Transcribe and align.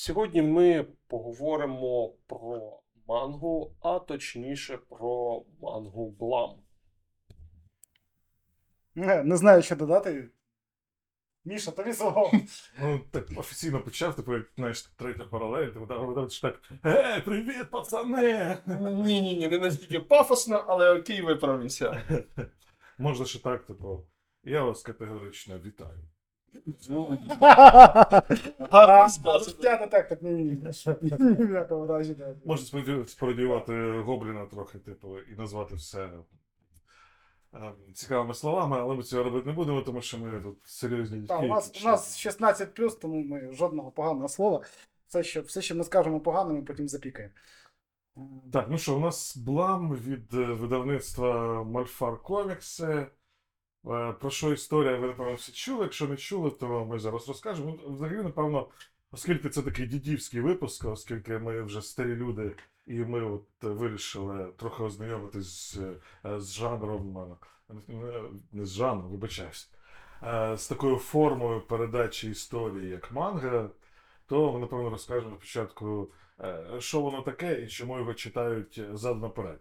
Сьогодні 0.00 0.42
ми 0.42 0.86
поговоримо 1.06 2.14
про 2.26 2.80
мангу, 3.08 3.76
а 3.80 3.98
точніше 3.98 4.78
про 4.88 5.42
мангу 5.62 6.10
Блам. 6.10 6.50
Не, 8.94 9.22
не 9.22 9.36
знаю, 9.36 9.62
що 9.62 9.76
додати. 9.76 10.30
Міша, 11.44 11.70
тобі 11.70 11.92
слово. 11.92 12.30
Ну, 12.80 13.00
так 13.10 13.26
офіційно 13.36 13.80
почав, 13.80 14.16
типу, 14.16 14.34
як 14.34 14.46
знаєш, 14.56 14.82
третя 14.82 15.24
паралель, 15.24 15.68
типу, 15.68 15.86
там, 15.86 16.30
ж 16.30 16.42
так, 16.42 16.60
е, 16.84 17.20
привіт, 17.20 17.70
пацани! 17.70 18.58
Ні, 18.66 19.22
ні, 19.22 19.36
ні, 19.36 19.48
не 19.48 19.58
настільки 19.58 20.00
пафосно, 20.00 20.64
але 20.68 20.98
окей, 20.98 21.20
виправився. 21.20 22.02
Можна 22.98 23.26
ще 23.26 23.38
так, 23.38 23.66
типу, 23.66 24.06
я 24.44 24.64
вас 24.64 24.82
категорично 24.82 25.58
вітаю. 25.58 26.08
Гарно 27.40 28.68
А, 28.70 29.08
сказано. 29.08 29.56
Я 29.62 29.80
не 29.80 29.86
так, 29.86 30.08
так 30.08 30.22
не. 30.22 30.30
Можна 32.44 32.80
споді- 32.80 33.04
гобліна 34.02 34.46
трохи, 34.46 34.78
типу, 34.78 35.18
і 35.18 35.34
назвати 35.38 35.74
все 35.74 36.10
е, 37.54 37.72
цікавими 37.94 38.34
словами, 38.34 38.76
але 38.80 38.94
ми 38.94 39.02
цього 39.02 39.22
робити 39.22 39.46
не 39.46 39.52
будемо, 39.52 39.82
тому 39.82 40.02
що 40.02 40.18
ми 40.18 40.40
тут 40.40 40.58
серйозні 40.64 41.26
Та, 41.26 41.38
у 41.38 41.46
нас, 41.46 41.82
у 41.82 41.86
нас 41.86 42.18
16 42.18 42.74
тому 43.00 43.24
ми 43.24 43.52
жодного 43.52 43.90
поганого 43.90 44.28
слова. 44.28 44.60
Все, 45.06 45.22
що, 45.22 45.42
все, 45.42 45.62
що 45.62 45.74
ми 45.74 45.84
скажемо 45.84 46.20
погано, 46.20 46.54
ми 46.54 46.62
потім 46.62 46.88
запікаємо. 46.88 47.34
Так, 48.52 48.66
ну 48.70 48.78
що, 48.78 48.96
у 48.96 49.00
нас 49.00 49.36
блам 49.36 49.94
від 49.94 50.34
е, 50.34 50.44
видавництва 50.44 51.64
Мальфар 51.64 52.22
Комікси. 52.22 53.06
Е, 53.86 54.12
Про 54.12 54.30
що 54.30 54.52
історія, 54.52 54.96
ви, 54.96 55.06
напевно, 55.06 55.34
всі 55.34 55.52
чули. 55.52 55.82
Якщо 55.82 56.08
не 56.08 56.16
чули, 56.16 56.50
то 56.50 56.84
ми 56.84 56.98
зараз 56.98 57.28
розкажемо. 57.28 57.78
Ну, 57.86 57.94
Взагалі, 57.94 58.22
напевно, 58.22 58.68
оскільки 59.12 59.48
це 59.48 59.62
такий 59.62 59.86
дідівський 59.86 60.40
випуск, 60.40 60.84
оскільки 60.84 61.38
ми 61.38 61.62
вже 61.62 61.82
старі 61.82 62.14
люди, 62.14 62.56
і 62.86 62.94
ми 62.98 63.22
от 63.22 63.44
вирішили 63.62 64.52
трохи 64.56 64.82
ознайомитись 64.82 65.46
з, 65.74 65.76
е, 66.24 66.40
жанром, 66.40 67.18
е, 67.18 67.74
не- 68.52 68.64
з 68.66 68.72
жанром, 68.74 69.10
вибачаюсь, 69.10 69.70
з 70.54 70.66
такою 70.68 70.96
формою 70.96 71.60
передачі 71.60 72.30
історії, 72.30 72.88
як 72.90 73.12
манга, 73.12 73.70
то 74.26 74.52
ми, 74.52 74.58
напевно, 74.60 74.90
розкажемо 74.90 75.36
спочатку 75.36 76.08
що 76.78 77.00
воно 77.00 77.22
таке 77.22 77.62
і 77.62 77.68
чому 77.68 77.98
його 77.98 78.14
читають 78.14 78.80
зад 78.92 79.22
наперед. 79.22 79.60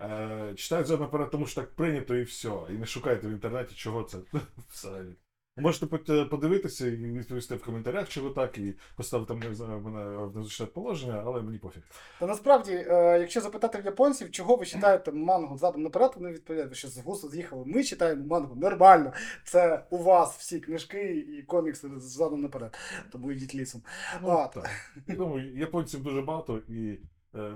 Е, 0.00 0.52
читають 0.56 0.86
зад 0.86 1.00
наперед, 1.00 1.30
тому 1.30 1.46
що 1.46 1.60
так 1.60 1.70
прийнято 1.74 2.14
і 2.16 2.22
все. 2.22 2.50
І 2.70 2.72
не 2.72 2.86
шукайте 2.86 3.28
в 3.28 3.30
інтернеті, 3.30 3.74
чого 3.74 4.02
це 4.02 4.18
взагалі. 4.72 5.16
Можете 5.58 5.86
подивитися 6.24 6.86
і 6.86 6.90
відповісти 6.96 7.54
в 7.54 7.64
коментарях, 7.64 8.08
чого 8.08 8.30
так, 8.30 8.58
і 8.58 8.74
поставити 8.96 9.34
мене 9.34 9.48
в- 9.48 9.80
мене 9.82 10.16
в 10.16 10.36
незручне 10.36 10.66
положення, 10.66 11.22
але 11.26 11.42
мені 11.42 11.58
пофіг. 11.58 11.82
Та 12.20 12.26
насправді, 12.26 12.72
е, 12.72 13.18
якщо 13.20 13.40
запитати 13.40 13.78
в 13.78 13.84
японців, 13.84 14.30
чого 14.30 14.56
ви 14.56 14.66
читаєте 14.66 15.12
мангу 15.12 15.58
задом 15.58 15.82
наперед, 15.82 16.10
вони 16.16 16.32
відповідають, 16.32 16.76
що 16.76 16.88
з 16.88 16.98
гусу 16.98 17.28
з'їхали. 17.28 17.62
Ми 17.66 17.84
читаємо 17.84 18.26
мангу 18.26 18.56
нормально. 18.56 19.12
Це 19.44 19.84
у 19.90 19.98
вас 19.98 20.36
всі 20.38 20.60
книжки 20.60 21.26
і 21.38 21.42
комікси 21.42 21.88
задом 21.96 22.42
наперед. 22.42 22.78
Тому 23.12 23.32
йдіть 23.32 23.54
лісом. 23.54 23.82
Ну, 24.22 24.50
так. 24.54 24.70
Я 25.06 25.14
думаю, 25.16 25.56
японців 25.58 26.02
дуже 26.02 26.22
багато, 26.22 26.58
і 26.68 26.98
е, 27.34 27.54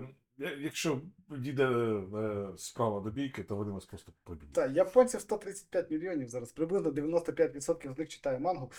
якщо 0.61 1.01
дійде 1.29 1.65
е, 1.65 2.49
справа 2.57 3.01
до 3.01 3.11
бійки, 3.11 3.43
то 3.43 3.57
вони 3.57 3.71
вас 3.71 3.87
просто 3.87 4.13
поб'ють. 4.25 4.53
Так, 4.53 4.77
японців 4.77 5.21
135 5.21 5.91
мільйонів 5.91 6.29
зараз, 6.29 6.53
приблизно 6.53 6.91
95% 6.91 7.95
з 7.95 7.99
них 7.99 8.09
читає 8.09 8.39
мангу. 8.39 8.71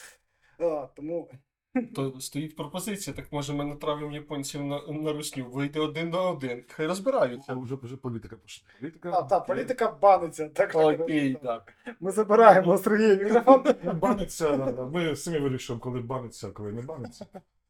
А, 0.59 0.87
тому 0.95 1.29
То 1.95 2.19
стоїть 2.19 2.55
пропозиція, 2.55 3.15
так 3.15 3.31
може 3.31 3.53
ми 3.53 3.65
натравимо 3.65 4.13
японців 4.13 4.63
на, 4.63 4.81
на 4.87 5.13
русню. 5.13 5.49
Вийде 5.49 5.79
один 5.79 6.09
на 6.09 6.21
один. 6.21 6.63
Хай 6.69 6.87
розбираються. 6.87 7.53
Вже, 7.53 7.75
вже 7.75 7.97
політика 7.97 8.35
пішла. 8.35 8.69
Політика, 8.79 9.11
а, 9.13 9.21
та, 9.21 9.39
політика 9.39 9.91
баниться. 10.01 10.49
Так, 10.49 10.75
Окей, 10.75 11.37
так. 11.43 11.73
Ми 11.99 12.11
забираємо 12.11 12.77
Сергій 12.77 13.23
мікрофон. 13.23 13.63
Баниться, 13.99 14.57
ми 14.93 15.15
самі 15.15 15.39
вирішуємо, 15.39 15.81
коли 15.81 15.99
баниться, 15.99 16.47
а 16.47 16.51
коли 16.51 16.71
не 16.71 16.81
баниться. 16.81 17.25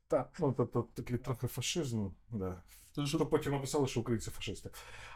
Так. 0.08 0.30
Ну, 0.40 0.54
тобто 0.58 0.88
такий 0.94 1.18
трохи 1.18 1.48
фашизм. 1.48 2.08
Да. 2.32 2.64
Тож, 2.96 3.10
Що 3.10 3.26
потім 3.26 3.52
написали, 3.52 3.88
що 3.88 4.00
українці 4.00 4.32
фашисти. 4.32 4.70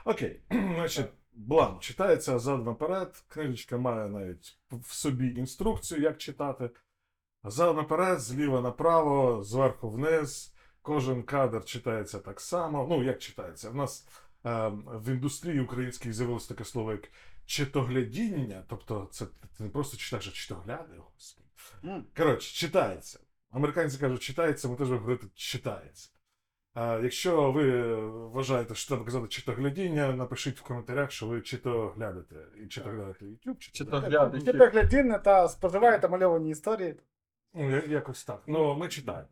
Окей, 0.05 0.41
значить, 0.49 1.09
блан 1.33 1.79
читається 1.79 2.39
зад 2.39 2.65
наперед. 2.65 3.23
Книжечка 3.27 3.77
має 3.77 4.09
навіть 4.09 4.57
в 4.71 4.93
собі 4.93 5.27
інструкцію, 5.27 6.01
як 6.01 6.17
читати. 6.17 6.69
Зад 7.43 7.75
наперед, 7.75 8.19
зліва 8.19 8.61
направо, 8.61 9.43
зверху 9.43 9.89
вниз. 9.89 10.53
Кожен 10.81 11.23
кадр 11.23 11.65
читається 11.65 12.19
так 12.19 12.41
само. 12.41 12.87
Ну, 12.89 13.03
як 13.03 13.19
читається? 13.19 13.69
В 13.69 13.75
нас 13.75 14.07
е, 14.45 14.67
в 14.85 15.09
індустрії 15.09 15.59
українській 15.59 16.13
з'явилось 16.13 16.47
таке 16.47 16.65
слово, 16.65 16.91
як 16.91 17.09
читоглядіння. 17.45 18.63
Тобто, 18.69 19.07
це 19.11 19.25
ти 19.25 19.63
не 19.63 19.69
просто 19.69 19.97
читаєш, 19.97 20.27
а 20.27 20.31
читогляди. 20.31 20.93
Господи. 21.13 21.47
Коротше, 22.17 22.55
читається. 22.55 23.19
Американці 23.51 23.97
кажуть, 23.97 24.21
читається, 24.21 24.67
ми 24.67 24.75
теж 24.75 24.89
говорити, 24.89 25.27
читається. 25.35 26.09
А 26.75 26.99
якщо 27.03 27.51
ви 27.51 27.95
вважаєте, 28.05 28.75
що 28.75 28.87
треба 28.87 29.05
казати 29.05 29.27
читоглядіння, 29.27 30.13
напишіть 30.13 30.59
в 30.59 30.63
коментарях, 30.63 31.11
що 31.11 31.27
ви 31.27 31.41
читоглядите. 31.41 32.35
І 32.63 32.67
читоглядите 32.67 33.25
YouTube, 33.25 33.57
чи 33.59 33.71
Читогляди. 33.71 34.41
Чи 34.41 34.53
переглядіння 34.53 35.17
та 35.17 35.47
споживаєте 35.47 36.07
мальовані 36.07 36.49
історії. 36.49 36.95
Ну, 37.53 37.81
якось 37.87 38.23
так. 38.23 38.43
Ну, 38.47 38.75
ми 38.75 38.87
читаємо. 38.87 39.27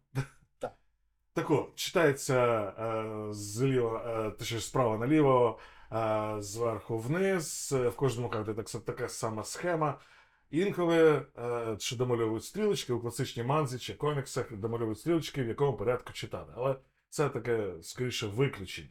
Так. 0.59 0.71
Так 1.33 1.51
от, 1.51 1.75
читається 1.75 2.59
е, 2.59 3.33
зліва, 3.33 4.25
е, 4.27 4.31
точніше, 4.31 4.63
справа 4.63 4.97
наліво, 4.97 5.59
е, 5.91 6.35
зверху 6.39 6.97
вниз. 6.97 7.71
В 7.71 7.95
кожному 7.95 8.29
кадрі 8.29 8.53
так, 8.53 8.83
така 8.85 9.09
сама 9.09 9.43
схема. 9.43 9.99
Інколи 10.51 11.25
е, 11.37 11.75
ще 11.79 11.95
домальовують 11.95 12.43
стрілочки 12.43 12.93
у 12.93 12.99
класичній 12.99 13.43
манзі 13.43 13.79
чи 13.79 13.93
коміксах 13.93 14.53
домальовують 14.53 14.99
стрілочки, 14.99 15.43
в 15.43 15.47
якому 15.47 15.77
порядку 15.77 16.13
читати. 16.13 16.51
Але 16.55 16.75
це 17.13 17.29
таке, 17.29 17.73
скоріше, 17.81 18.27
виключення. 18.27 18.89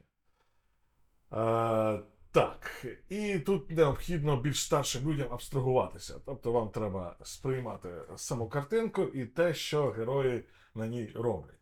Е, 1.32 2.02
так, 2.32 2.86
і 3.08 3.38
тут 3.38 3.70
необхідно 3.70 4.40
більш 4.40 4.64
старшим 4.64 5.12
людям 5.12 5.32
абстрагуватися. 5.32 6.20
Тобто 6.26 6.52
вам 6.52 6.68
треба 6.68 7.16
сприймати 7.22 7.88
саму 8.16 8.48
картинку 8.48 9.02
і 9.02 9.26
те, 9.26 9.54
що 9.54 9.90
герої 9.90 10.44
на 10.74 10.86
ній 10.86 11.12
роблять. 11.14 11.60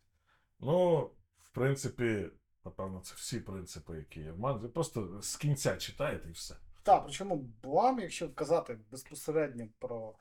Ну, 0.60 0.98
в 1.43 1.50
принципі, 1.53 2.26
напевно, 2.65 3.00
це 3.00 3.15
всі 3.16 3.41
принципи, 3.41 3.97
які 3.97 4.21
є 4.21 4.32
в 4.32 4.38
манзі. 4.38 4.69
Просто 4.69 5.21
з 5.22 5.37
кінця 5.37 5.77
читаєте 5.77 6.28
і 6.28 6.32
все. 6.32 6.56
Так, 6.82 7.03
причому 7.04 7.37
Блам, 7.62 8.00
якщо 8.00 8.34
казати 8.34 8.78
безпосередньо 8.91 9.69
про 9.78 10.15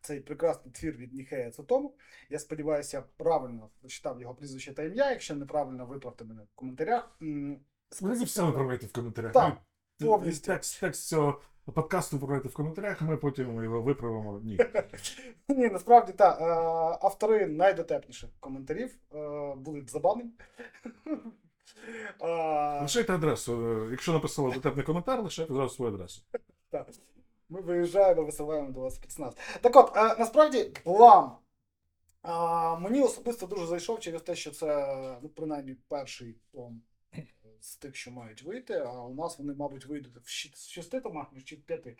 цей 0.00 0.20
прекрасний 0.20 0.72
твір 0.74 0.96
від 0.96 1.14
Ніхея 1.14 1.50
Цутому, 1.50 1.94
я 2.30 2.38
сподіваюся, 2.38 2.96
я 2.96 3.04
правильно 3.16 3.70
прочитав 3.80 4.20
його 4.20 4.34
прізвище 4.34 4.74
та 4.74 4.82
ім'я. 4.82 5.10
Якщо 5.10 5.34
неправильно, 5.34 5.86
виправте 5.86 6.24
мене 6.24 6.42
в 6.42 6.54
коментарях. 6.54 7.16
М, 7.22 7.60
Ви 8.00 8.24
все 8.24 8.42
виправляйте 8.42 8.86
в 8.86 8.92
коментарях. 8.92 9.32
Так, 9.32 9.56
повністю. 10.00 10.46
Текст, 10.52 10.80
текст 10.80 11.08
цього 11.08 11.40
подкасту 11.74 12.16
виправляйте 12.16 12.48
в 12.48 12.54
коментарях, 12.54 13.02
ми 13.02 13.16
потім 13.16 13.64
його 13.64 13.82
виправимо. 13.82 14.40
Ні. 14.44 14.58
Ні, 15.48 15.68
насправді 15.68 16.12
так. 16.12 16.40
Автори 17.02 17.46
найдотепніших 17.46 18.30
коментарів 18.40 18.96
е, 19.14 19.54
будуть 19.56 19.90
забанені. 19.90 20.30
А, 22.20 22.78
Лишайте 22.82 23.14
адресу. 23.14 23.66
Е, 23.86 23.90
Якщо 23.90 24.12
написали 24.12 24.52
дотепний 24.54 24.84
коментар, 24.84 25.22
лишайте 25.22 25.52
одразу 25.52 25.74
свою 25.74 25.94
адресу. 25.94 26.22
Так. 26.70 26.88
Ми 27.48 27.60
виїжджаємо, 27.60 28.22
висилаємо 28.24 28.70
до 28.72 28.80
вас 28.80 28.94
спецназ. 28.94 29.34
Так 29.60 29.76
от, 29.76 29.96
е, 29.96 30.16
насправді, 30.18 30.64
план. 30.84 31.30
А, 32.22 32.76
мені 32.78 33.02
особисто 33.02 33.46
дуже 33.46 33.66
зайшов 33.66 34.00
через 34.00 34.22
те, 34.22 34.34
що 34.36 34.50
це, 34.50 34.66
ну, 35.22 35.28
принаймні, 35.28 35.76
перший 35.88 36.36
том 36.52 36.82
е, 37.14 37.26
з 37.60 37.76
тих, 37.76 37.96
що 37.96 38.10
мають 38.10 38.42
вийти, 38.42 38.74
а 38.74 39.02
у 39.02 39.14
нас 39.14 39.38
вони, 39.38 39.54
мабуть, 39.54 39.86
вийдуть 39.86 40.16
в 40.16 40.28
щі- 40.28 40.54
в 40.54 40.58
шести 40.58 41.00
томах, 41.00 41.26
ну, 41.32 41.42
чи 41.42 41.56
в 41.56 41.60
п'яти. 41.62 41.96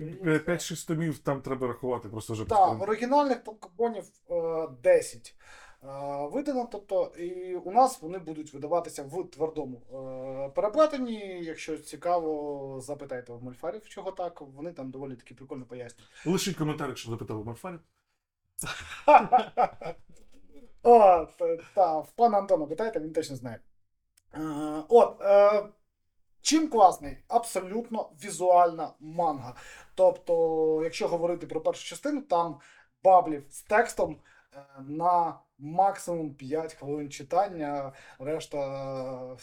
Е, 0.00 0.38
5-6 0.38 0.86
томів 0.88 1.18
там 1.18 1.42
треба 1.42 1.66
рахувати, 1.66 2.08
просто 2.08 2.32
вже 2.32 2.44
Так, 2.44 2.82
оригінальних 2.82 3.38
танкобонів 3.38 4.04
е, 4.30 4.68
10 4.82 5.34
е, 5.38 5.42
видано. 6.32 6.68
Тобто, 6.72 7.12
і 7.18 7.56
у 7.56 7.70
нас 7.70 8.02
вони 8.02 8.18
будуть 8.18 8.54
видаватися 8.54 9.02
в 9.02 9.30
твердому 9.30 9.82
е, 10.46 10.50
переплетенні. 10.50 11.44
Якщо 11.44 11.78
цікаво, 11.78 12.80
запитайте 12.80 13.32
в 13.32 13.44
мольфарів, 13.44 13.88
чого 13.88 14.12
так. 14.12 14.40
Вони 14.40 14.72
там 14.72 14.90
доволі 14.90 15.16
таки 15.16 15.34
прикольно 15.34 15.64
пояснюють. 15.64 16.10
Лишіть 16.26 16.56
коментар, 16.56 16.88
якщо 16.88 17.10
запитали 17.10 17.42
в 17.42 17.46
Марфарі. 17.46 17.76
О, 20.82 21.26
та, 21.74 21.98
в 21.98 22.10
пана 22.10 22.38
Антона 22.38 22.66
питайте, 22.66 23.00
він 23.00 23.12
точно 23.12 23.36
знає. 23.36 23.60
Е, 24.34 24.40
от, 24.88 25.20
е, 25.20 25.68
чим 26.40 26.68
класний? 26.68 27.18
Абсолютно 27.28 28.10
візуальна 28.24 28.92
манга. 29.00 29.54
Тобто, 29.94 30.80
якщо 30.84 31.08
говорити 31.08 31.46
про 31.46 31.60
першу 31.60 31.84
частину, 31.84 32.20
там 32.20 32.60
баблів 33.04 33.44
з 33.50 33.62
текстом 33.62 34.12
е, 34.12 34.16
на 34.86 35.40
максимум 35.58 36.34
5 36.34 36.74
хвилин 36.74 37.10
читання, 37.10 37.92
решта 38.18 38.58
е, 39.32 39.36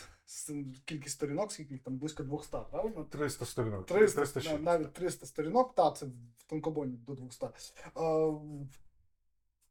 кількість 0.85 1.15
сторінок, 1.15 1.51
скільки 1.51 1.77
там 1.77 1.97
близько 1.97 2.23
200, 2.23 2.57
правильно? 2.71 3.03
300 3.03 3.45
сторінок. 3.45 3.85
300, 3.85 4.21
360. 4.21 4.61
навіть 4.61 4.93
300 4.93 5.25
сторінок, 5.25 5.75
та 5.75 5.91
це 5.91 6.05
в 6.05 6.43
тонкобоні 6.47 6.97
до 6.97 7.13
200. 7.13 7.45
Е, 7.45 7.51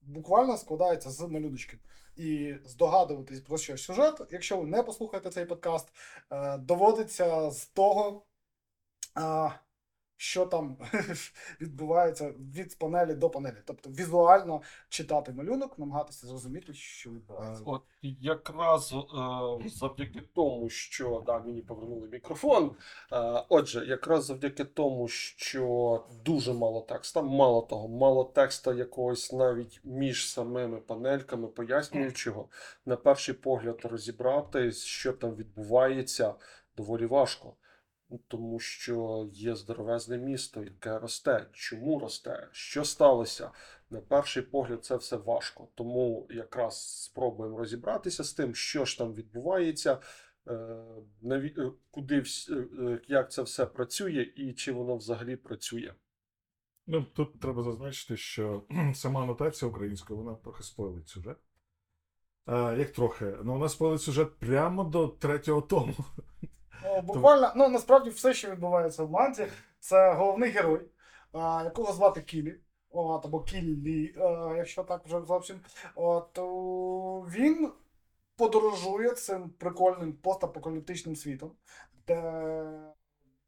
буквально 0.02 0.56
складається 0.56 1.10
з 1.10 1.20
малюночків. 1.20 1.78
І 2.16 2.54
здогадуватись 2.64 3.40
про 3.40 3.58
що 3.58 3.78
сюжет, 3.78 4.20
якщо 4.30 4.56
ви 4.56 4.66
не 4.66 4.82
послухаєте 4.82 5.30
цей 5.30 5.44
подкаст, 5.44 5.88
е, 6.30 6.58
доводиться 6.58 7.50
з 7.50 7.66
того, 7.66 8.22
е, 9.18 9.52
що 10.22 10.46
там 10.46 10.76
відбувається 11.60 12.34
від 12.54 12.78
панелі 12.78 13.14
до 13.14 13.30
панелі. 13.30 13.56
Тобто 13.64 13.90
візуально 13.90 14.62
читати 14.88 15.32
малюнок, 15.32 15.78
намагатися 15.78 16.26
зрозуміти, 16.26 16.74
що 16.74 17.10
відбувається. 17.10 17.62
От 17.66 17.82
якраз 18.20 18.92
е, 18.92 19.68
завдяки 19.68 20.22
тому, 20.34 20.68
що 20.68 21.22
да, 21.26 21.38
мені 21.38 21.62
повернули 21.62 22.08
мікрофон. 22.08 22.70
Е, 23.12 23.44
отже, 23.48 23.86
якраз 23.86 24.24
завдяки 24.24 24.64
тому, 24.64 25.08
що 25.08 26.04
дуже 26.24 26.52
мало 26.52 26.80
текста, 26.80 27.22
мало 27.22 27.62
того, 27.62 27.88
мало 27.88 28.24
текста 28.24 28.74
якогось 28.74 29.32
навіть 29.32 29.80
між 29.84 30.28
самими 30.30 30.80
панельками, 30.80 31.48
пояснюючого, 31.48 32.48
на 32.86 32.96
перший 32.96 33.34
погляд 33.34 33.80
розібрати, 33.84 34.72
що 34.72 35.12
там 35.12 35.34
відбувається, 35.34 36.34
доволі 36.76 37.06
важко. 37.06 37.54
Тому 38.28 38.58
що 38.58 39.28
є 39.32 39.56
здоровезне 39.56 40.18
місто, 40.18 40.62
яке 40.62 40.98
росте. 40.98 41.46
Чому 41.52 41.98
росте? 41.98 42.48
Що 42.52 42.84
сталося? 42.84 43.50
На 43.90 44.00
перший 44.00 44.42
погляд 44.42 44.84
це 44.84 44.96
все 44.96 45.16
важко. 45.16 45.68
Тому 45.74 46.26
якраз 46.30 47.02
спробуємо 47.02 47.58
розібратися 47.58 48.24
з 48.24 48.32
тим, 48.32 48.54
що 48.54 48.84
ж 48.84 48.98
там 48.98 49.14
відбувається, 49.14 49.98
е, 50.46 50.52
е, 51.24 51.72
куди 51.90 52.24
е, 52.50 52.54
е, 52.54 53.00
як 53.08 53.32
це 53.32 53.42
все 53.42 53.66
працює 53.66 54.32
і 54.36 54.52
чи 54.52 54.72
воно 54.72 54.96
взагалі 54.96 55.36
працює. 55.36 55.94
Ну, 56.86 57.06
тут 57.14 57.40
треба 57.40 57.62
зазначити, 57.62 58.16
що 58.16 58.62
сама 58.94 59.22
анотація 59.22 59.70
українською, 59.70 60.18
вона 60.18 60.34
трохи 60.34 60.62
спойлить 60.62 61.08
сюжет. 61.08 61.36
А, 62.46 62.74
як 62.78 62.92
трохи? 62.92 63.34
Ну, 63.44 63.52
вона 63.52 63.68
спойлить 63.68 64.02
сюжет 64.02 64.38
прямо 64.38 64.84
до 64.84 65.08
третього 65.08 65.60
тому. 65.60 65.94
Буквально, 67.02 67.52
ну 67.56 67.68
насправді 67.68 68.10
все, 68.10 68.34
що 68.34 68.50
відбувається 68.50 69.04
в 69.04 69.10
манці, 69.10 69.46
це 69.80 70.12
головний 70.12 70.50
герой, 70.50 70.80
якого 71.64 71.92
звати 71.92 72.20
Кілі. 72.20 72.60
От, 72.90 73.24
або 73.24 73.40
Кіллі, 73.40 74.14
якщо 74.56 74.82
так 74.82 75.06
вже 75.06 75.20
зовсім. 75.20 75.60
От, 75.94 76.38
він 77.36 77.72
подорожує 78.36 79.10
цим 79.10 79.50
прикольним 79.50 80.12
постапокаліптичним 80.12 81.16
світом, 81.16 81.50
де 82.06 82.42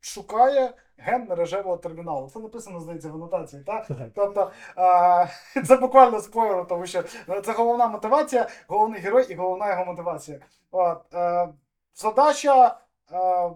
шукає 0.00 0.74
ген 0.96 1.26
мережевого 1.28 1.76
терміналу. 1.76 2.28
Це 2.28 2.38
написано, 2.38 2.80
здається, 2.80 3.10
в 3.10 3.14
анотації, 3.14 3.62
так? 3.62 3.86
Тобто 4.14 4.50
а, 4.76 5.26
це 5.66 5.76
буквально 5.76 6.20
спойлер, 6.20 6.66
тому 6.66 6.86
що 6.86 7.02
це 7.44 7.52
головна 7.52 7.86
мотивація, 7.86 8.48
головний 8.68 9.00
герой 9.00 9.26
і 9.32 9.34
головна 9.34 9.70
його 9.70 9.84
мотивація. 9.84 10.40
От, 10.70 11.14
е, 11.14 11.48
задача 11.94 12.80
е, 13.12 13.50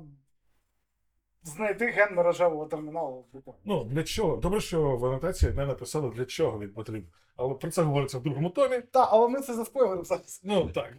знайти 1.42 1.86
ген 1.86 2.14
мережевого 2.14 2.66
терміналу. 2.66 3.24
Ну, 3.64 3.84
для 3.84 4.04
чого? 4.04 4.36
Добре, 4.36 4.60
що 4.60 4.96
в 4.96 5.06
анотації 5.06 5.52
не 5.52 5.66
написали, 5.66 6.10
для 6.10 6.24
чого 6.24 6.58
він 6.58 6.72
потрібен. 6.72 7.10
Але 7.38 7.54
про 7.54 7.70
це 7.70 7.82
говориться 7.82 8.18
в 8.18 8.22
другому 8.22 8.50
томі. 8.50 8.82
Так, 8.90 9.08
але 9.12 9.28
ми 9.28 9.40
це 9.40 9.54
заспойлеримо 9.54 10.04
зараз. 10.04 10.40
Ну, 10.44 10.70
так. 10.74 10.94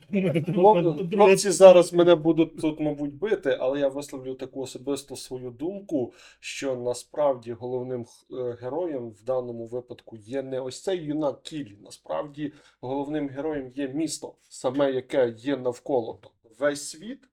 Хлопці 1.14 1.52
зараз 1.52 1.94
мене 1.94 2.16
будуть 2.16 2.62
тут, 2.62 2.80
мабуть, 2.80 3.14
бити, 3.14 3.58
але 3.60 3.80
я 3.80 3.88
висловлю 3.88 4.36
таку 4.36 4.62
особисту 4.62 5.16
свою 5.16 5.50
думку, 5.50 6.14
що 6.40 6.76
насправді 6.76 7.54
головним 7.54 8.06
е, 8.32 8.58
героєм 8.62 9.10
в 9.10 9.24
даному 9.24 9.66
випадку 9.66 10.18
є 10.18 10.44
не 10.44 10.60
ось 10.60 10.84
цей 10.84 10.98
юнак 10.98 11.44
Кілі. 11.44 11.78
Насправді 11.84 12.54
головним 12.82 13.30
героєм 13.30 13.72
є 13.76 13.88
місто, 13.88 14.34
саме 14.50 14.92
яке 14.92 15.30
є 15.38 15.58
навколо. 15.58 16.20
Тобто 16.22 16.50
весь 16.60 16.90
світ, 16.90 17.29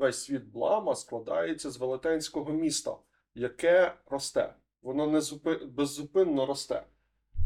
весь 0.00 0.22
світ 0.22 0.44
Блама 0.44 0.94
складається 0.94 1.70
з 1.70 1.76
велетенського 1.76 2.52
міста, 2.52 2.96
яке 3.34 3.94
росте. 4.06 4.54
Воно 4.82 5.06
не 5.06 5.20
зупи... 5.20 5.54
беззупинно 5.54 6.46
росте. 6.46 6.82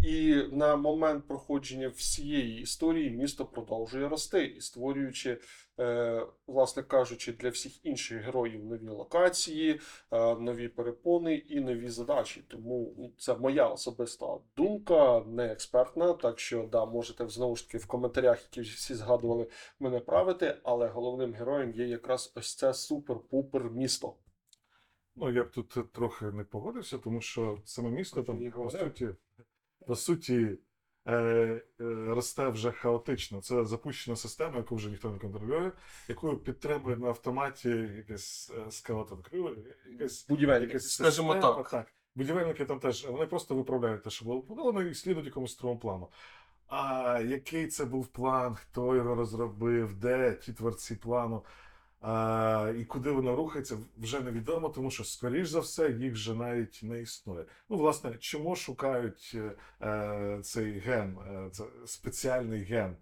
І 0.04 0.42
на 0.52 0.76
момент 0.76 1.28
проходження 1.28 1.88
всієї 1.88 2.60
історії 2.60 3.10
місто 3.10 3.46
продовжує 3.46 4.08
рости 4.08 4.44
і 4.44 4.60
створюючи, 4.60 5.40
е, 5.80 6.26
власне 6.46 6.82
кажучи, 6.82 7.32
для 7.32 7.48
всіх 7.48 7.86
інших 7.86 8.22
героїв 8.22 8.64
нові 8.64 8.88
локації, 8.88 9.80
е, 10.10 10.34
нові 10.34 10.68
перепони 10.68 11.34
і 11.34 11.60
нові 11.60 11.88
задачі. 11.88 12.44
Тому 12.48 12.94
ну, 12.98 13.12
це 13.18 13.36
моя 13.36 13.68
особиста 13.68 14.38
думка, 14.56 15.20
не 15.26 15.46
експертна. 15.46 16.12
Так 16.12 16.38
що 16.38 16.68
да, 16.72 16.84
можете 16.84 17.28
знову 17.28 17.56
ж 17.56 17.66
таки 17.66 17.78
в 17.78 17.86
коментарях, 17.86 18.42
які 18.42 18.60
всі 18.60 18.94
згадували, 18.94 19.46
мене 19.80 20.00
правити, 20.00 20.56
але 20.62 20.88
головним 20.88 21.34
героєм 21.34 21.72
є 21.72 21.86
якраз 21.86 22.32
ось 22.36 22.54
це 22.54 22.68
супер-пупер 22.68 23.70
місто. 23.70 24.14
Ну, 25.16 25.30
я 25.30 25.44
б 25.44 25.50
тут 25.50 25.92
трохи 25.92 26.24
не 26.24 26.44
погодився, 26.44 26.98
тому 26.98 27.20
що 27.20 27.58
саме 27.64 27.90
місто 27.90 28.22
там, 28.22 28.50
по 28.50 28.70
суті, 28.70 29.08
по 29.86 29.96
суті, 29.96 30.58
е, 31.06 31.12
е, 31.14 31.62
росте 32.08 32.48
вже 32.48 32.72
хаотично. 32.72 33.40
Це 33.40 33.64
запущена 33.64 34.16
система, 34.16 34.56
яку 34.56 34.76
вже 34.76 34.90
ніхто 34.90 35.10
не 35.10 35.18
контролює, 35.18 35.72
яку 36.08 36.36
підтримує 36.36 36.96
на 36.96 37.08
автоматі 37.08 37.68
якась 37.96 38.52
е, 38.58 38.70
скелетон 38.70 39.24
якась 39.90 40.26
Будівельники, 40.28 40.80
скажімо 40.80 41.34
система, 41.34 41.54
так. 41.54 41.70
так. 41.70 41.86
Будівельники 42.14 42.64
там 42.64 42.80
теж 42.80 43.06
вони 43.06 43.26
просто 43.26 43.54
виправляють 43.54 44.02
те, 44.02 44.10
що 44.10 44.24
було 44.24 44.40
побудовано, 44.40 44.82
і 44.82 44.94
слідують 44.94 45.26
якомусь 45.26 45.52
старому 45.52 45.78
плану. 45.78 46.08
А 46.66 47.20
який 47.26 47.66
це 47.66 47.84
був 47.84 48.06
план, 48.06 48.54
хто 48.54 48.96
його 48.96 49.14
розробив, 49.14 49.94
де 49.94 50.34
ті 50.34 50.52
творці 50.52 50.94
плану, 50.94 51.44
а, 52.06 52.72
і 52.78 52.84
куди 52.84 53.10
воно 53.10 53.36
рухається, 53.36 53.78
вже 53.98 54.20
невідомо, 54.20 54.68
тому 54.68 54.90
що, 54.90 55.04
скоріш 55.04 55.48
за 55.48 55.60
все, 55.60 55.90
їх 55.90 56.12
вже 56.12 56.34
навіть 56.34 56.80
не 56.82 57.00
існує. 57.00 57.44
Ну, 57.68 57.76
власне, 57.76 58.14
чому 58.18 58.56
шукають 58.56 59.32
е, 59.34 59.56
е, 59.82 60.40
цей 60.42 60.78
ген, 60.78 61.18
е, 61.18 61.50
спеціальний 61.86 62.64
ген? 62.64 62.96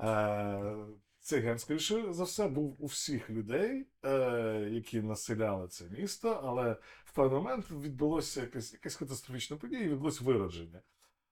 Е, 0.00 0.74
цей 1.20 1.40
ген, 1.40 1.58
скоріше 1.58 2.12
за 2.12 2.24
все, 2.24 2.48
був 2.48 2.76
у 2.78 2.86
всіх 2.86 3.30
людей, 3.30 3.86
е, 4.04 4.68
які 4.72 5.00
населяли 5.02 5.68
це 5.68 5.84
місто, 5.98 6.40
але 6.44 6.76
в 7.04 7.12
певний 7.14 7.38
момент 7.38 7.70
відбулося 7.70 8.40
якась, 8.40 8.72
якась 8.72 8.96
катастрофічна 8.96 9.56
подія, 9.56 9.80
і 9.80 9.88
відбулося 9.88 10.24
виродження. 10.24 10.78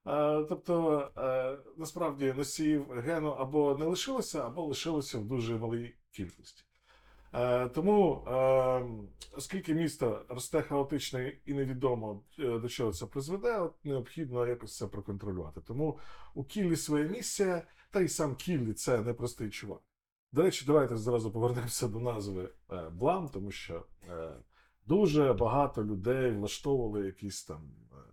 Е, 0.07 0.45
тобто, 0.49 1.01
е, 1.17 1.57
насправді 1.77 2.33
носіїв 2.37 2.91
гену 2.91 3.29
або 3.29 3.77
не 3.77 3.85
лишилося, 3.85 4.45
або 4.45 4.63
лишилося 4.63 5.19
в 5.19 5.25
дуже 5.25 5.57
малій 5.57 5.95
кількості. 6.11 6.63
Е, 7.33 7.67
тому, 7.67 8.25
е, 8.27 8.85
оскільки 9.37 9.73
місто 9.73 10.25
росте 10.29 10.61
хаотично 10.61 11.19
і 11.19 11.53
невідомо 11.53 12.23
е, 12.39 12.59
до 12.59 12.69
чого 12.69 12.93
це 12.93 13.05
призведе, 13.05 13.59
от 13.59 13.85
необхідно 13.85 14.47
якось 14.47 14.77
це 14.77 14.87
проконтролювати. 14.87 15.61
Тому 15.61 15.99
у 16.35 16.43
Кіллі 16.43 16.75
своє 16.75 17.07
місце, 17.07 17.63
та 17.91 18.01
й 18.01 18.07
сам 18.07 18.35
Кіллі 18.35 18.73
це 18.73 19.01
непростий 19.01 19.49
чувак. 19.49 19.81
До 20.31 20.41
речі, 20.41 20.65
давайте 20.67 20.97
зразу 20.97 21.31
повернемося 21.31 21.87
до 21.87 21.99
назви 21.99 22.49
Блам, 22.91 23.29
тому 23.29 23.51
що 23.51 23.85
дуже 24.85 25.33
багато 25.33 25.83
людей 25.83 26.31
влаштовували 26.31 27.05
якісь 27.05 27.43
там, 27.43 27.71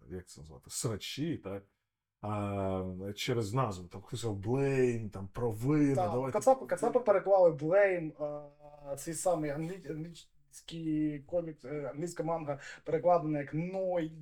як 0.09 0.27
це 0.27 0.41
назвати, 0.41 0.71
срачі, 0.71 1.37
так? 1.37 1.63
А, 2.21 3.13
через 3.15 3.53
назву. 3.53 3.89
Там 3.89 4.03
хтось 4.03 4.25
Blame, 4.25 5.11
там 5.11 5.29
провина. 5.29 5.95
Давайте 5.95 6.33
Кацапи, 6.33 6.67
Кацапи 6.67 7.01
переклали 7.01 7.51
а, 8.19 8.25
цей 8.97 9.15
самий 9.15 9.51
англі- 9.51 9.91
англійський 9.91 11.19
комік, 11.27 11.57
е, 11.65 11.91
англійська 11.95 12.23
манга 12.23 12.59
перекладена 12.85 13.39
як 13.39 13.55
Ной. 13.55 14.13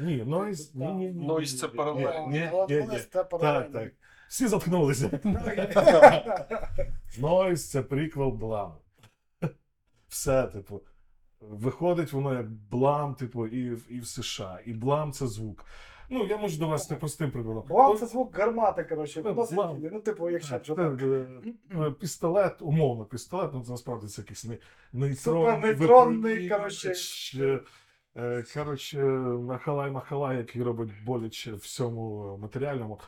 Ні, 0.00 0.24
Нойз, 0.26 0.74
ні, 0.74 0.86
ні, 0.86 1.12
ні. 1.12 1.26
Нойз 1.26 1.58
це 1.58 1.68
паралель. 1.68 2.28
Ні, 2.28 2.50
ні, 2.68 2.76
ні. 2.76 2.98
паралельно. 3.30 3.62
Так, 3.62 3.72
так. 3.72 3.92
Всі 4.28 4.46
заткнулися. 4.46 5.20
Нойз 7.18 7.70
це 7.70 7.82
приквел 7.82 8.30
Блам. 8.30 8.72
Все, 10.08 10.46
типу. 10.46 10.80
Виходить 11.40 12.12
воно 12.12 12.34
як 12.34 12.50
блам, 12.50 13.14
типу, 13.14 13.46
і, 13.46 13.78
і 13.88 14.00
в 14.00 14.06
США. 14.06 14.58
І 14.66 14.72
блам 14.72 15.12
це 15.12 15.26
звук. 15.26 15.64
Ну, 16.12 16.26
я 16.26 16.36
можу 16.36 16.58
довести 16.58 16.96
простим 16.96 17.30
прикладом. 17.30 17.64
Блам 17.68 17.96
це 17.96 18.06
звук 18.06 18.36
гармати, 18.36 18.84
коротше. 18.84 19.22
Ну, 19.24 19.46
блам. 19.52 19.76
тілі. 19.76 19.90
Ну, 19.92 20.00
типу, 20.00 20.30
якщо 20.30 20.50
Так, 20.50 20.62
вже 20.62 20.74
так. 20.76 21.02
е, 21.02 21.86
е, 21.86 21.90
Пістолет, 21.90 22.62
умовно, 22.62 23.04
пістолет, 23.04 23.50
ну 23.54 23.64
насправді 23.68 24.06
це 24.06 24.22
якийсь 24.22 24.44
не- 24.44 24.58
нейтронний, 24.92 26.48
коротше. 26.48 26.92
е, 28.16 28.44
Коротше, 28.54 28.98
махалай 29.02 29.90
махалай, 29.90 30.36
який 30.36 30.62
робить 30.62 30.90
боляче 31.06 31.52
всьому 31.52 32.36
матеріальному. 32.42 32.98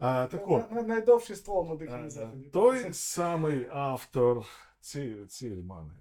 А, 0.00 0.26
так 0.26 0.50
от, 0.50 0.70
Найдовший 0.88 1.36
ствол 1.36 1.78
на 1.90 2.04
Е, 2.06 2.10
заході. 2.10 2.48
Той 2.52 2.92
самий 2.92 3.66
автор 3.72 4.44
цієї 4.80 5.26
ці 5.26 5.50
манги. 5.50 5.96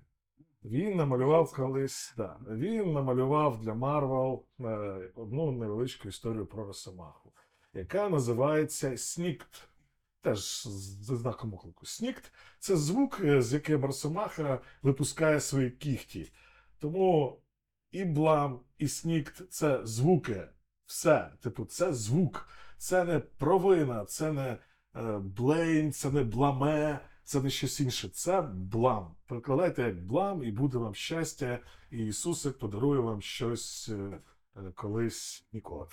Він 0.70 0.96
намалював 0.96 1.54
колись, 1.54 2.14
да, 2.18 2.38
він 2.50 2.94
намалював 2.94 3.60
для 3.60 3.74
Марвел 3.74 4.46
е, 4.60 4.66
одну 5.16 5.52
невеличку 5.52 6.08
історію 6.08 6.46
про 6.46 6.66
Росомаху, 6.66 7.34
яка 7.74 8.10
називається 8.10 8.98
Снікт. 8.98 9.70
Теж 10.22 10.40
з 10.40 10.68
з 11.06 11.06
знаком 11.06 11.54
оклику. 11.54 11.86
Снікт 11.86 12.32
це 12.60 12.78
звук, 12.78 13.20
е, 13.24 13.42
з 13.42 13.54
яким 13.54 13.86
Росомаха 13.86 14.60
випускає 14.82 15.40
свої 15.40 15.72
кіхті. 15.72 16.32
Тому 16.80 17.42
і 17.92 18.06
блам, 18.06 18.60
і 18.78 18.88
снікт 18.88 19.44
це 19.50 19.86
звуки. 19.86 20.48
Все. 20.86 21.32
Типу, 21.42 21.66
це 21.66 21.94
звук. 21.94 22.50
Це 22.78 23.04
не 23.04 23.20
провина, 23.20 24.06
це 24.06 24.32
не 24.32 24.58
е, 24.96 25.18
блейн, 25.20 25.92
це 25.92 26.12
не 26.12 26.24
бламе, 26.24 27.00
це 27.27 27.41
не 27.41 27.50
щось 27.50 27.79
інше. 27.79 28.10
Це 28.10 28.41
блам. 28.41 29.15
Прокладайте 29.25 29.81
як 29.81 30.05
блам, 30.05 30.43
і 30.43 30.51
буде 30.51 30.77
вам 30.77 30.96
щастя, 30.96 31.60
і 31.91 32.05
Ісусик 32.05 32.57
подарує 32.57 33.00
вам 33.00 33.22
щось 33.22 33.89
е, 33.89 34.19
е, 34.55 34.72
колись 34.75 35.46
ніколи. 35.53 35.88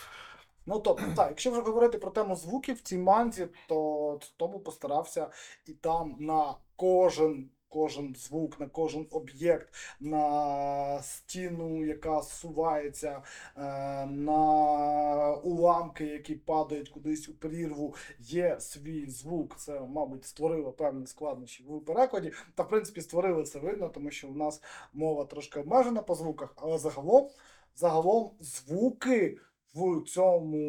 Ну 0.66 0.80
тобто, 0.80 1.04
так, 1.16 1.28
якщо 1.28 1.50
вже 1.50 1.60
говорити 1.60 1.98
про 1.98 2.10
тему 2.10 2.36
звуків 2.36 2.76
в 2.76 2.80
цій 2.80 2.98
манзі, 2.98 3.48
то 3.68 4.20
тому 4.36 4.60
постарався 4.60 5.30
і 5.66 5.72
там 5.72 6.16
на 6.18 6.54
кожен. 6.76 7.50
Кожен 7.74 8.14
звук, 8.14 8.60
на 8.60 8.66
кожен 8.66 9.06
об'єкт, 9.10 9.74
на 10.00 11.02
стіну, 11.02 11.84
яка 11.84 12.22
зсувається, 12.22 13.22
е, 13.56 13.60
на 14.06 15.34
уламки, 15.34 16.06
які 16.06 16.34
падають 16.34 16.88
кудись 16.88 17.28
у 17.28 17.34
прірву, 17.34 17.94
є 18.18 18.56
свій 18.60 19.10
звук. 19.10 19.56
Це, 19.56 19.80
мабуть, 19.80 20.24
створило 20.24 20.72
певні 20.72 21.06
складнощі 21.06 21.64
в 21.68 21.80
перекладі. 21.80 22.32
Та, 22.54 22.62
в 22.62 22.68
принципі, 22.68 23.00
створили 23.00 23.42
це 23.42 23.58
видно, 23.58 23.88
тому 23.88 24.10
що 24.10 24.28
в 24.28 24.36
нас 24.36 24.62
мова 24.92 25.24
трошки 25.24 25.60
обмежена 25.60 26.02
по 26.02 26.14
звуках, 26.14 26.54
але 26.56 26.78
загалом, 26.78 27.28
загалом 27.74 28.30
звуки 28.40 29.38
в 29.74 30.04
цьому 30.04 30.60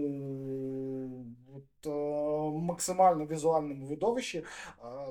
от, 1.56 1.88
е, 1.88 2.60
максимально 2.60 3.26
візуальному 3.26 3.86
видовищі 3.86 4.38
е, 4.38 4.44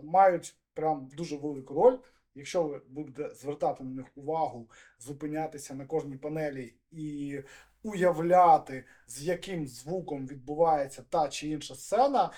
мають 0.03 0.57
прям 0.75 1.09
дуже 1.17 1.37
велику 1.37 1.75
роль. 1.75 1.99
Якщо 2.35 2.63
ви 2.63 2.81
будете 2.89 3.35
звертати 3.35 3.85
на 3.85 3.91
них 3.91 4.07
увагу, 4.15 4.71
зупинятися 4.99 5.75
на 5.75 5.87
кожній 5.87 6.17
панелі 6.17 6.75
і 6.91 7.41
уявляти, 7.83 8.85
з 9.07 9.23
яким 9.23 9.67
звуком 9.67 10.27
відбувається 10.27 11.05
та 11.11 11.29
чи 11.29 11.49
інша 11.49 11.75
сцена, 11.75 12.31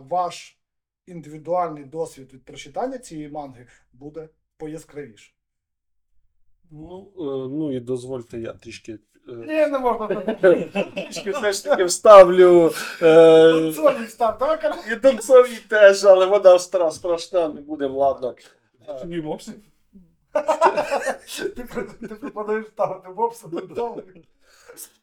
ваш 0.00 0.58
індивідуальний 1.06 1.84
досвід 1.84 2.32
від 2.34 2.44
прочитання 2.44 2.98
цієї 2.98 3.28
манги 3.28 3.66
буде 3.92 4.28
пояскравіше. 4.56 5.32
Ну, 6.70 7.12
е, 7.16 7.48
ну 7.48 7.76
і 7.76 7.80
дозвольте, 7.80 8.40
я 8.40 8.52
трішки. 8.52 8.98
Е, 9.28 9.32
Ні, 9.32 9.66
не 9.66 9.78
можна 9.78 10.06
Трішки 10.94 11.30
все 11.30 11.52
ж 11.52 11.64
таки 11.64 11.84
вставлю. 11.84 12.72
е, 13.02 13.72
Сольний 13.76 14.08
стан, 14.08 14.34
так? 14.40 14.76
І 14.92 14.96
танцові 14.96 15.58
теж, 15.68 16.04
але 16.04 16.26
вона 16.26 16.58
страшна, 16.90 17.48
не 17.48 17.60
будемо, 17.60 17.98
ладно. 17.98 18.34
Ні, 19.04 19.20
мопсі. 19.20 19.52
Ти, 21.56 21.64
ти 22.08 22.14
пропонуєш 22.14 22.66
ставити 22.66 23.08
бобса 23.08 23.48
додому. 23.48 24.02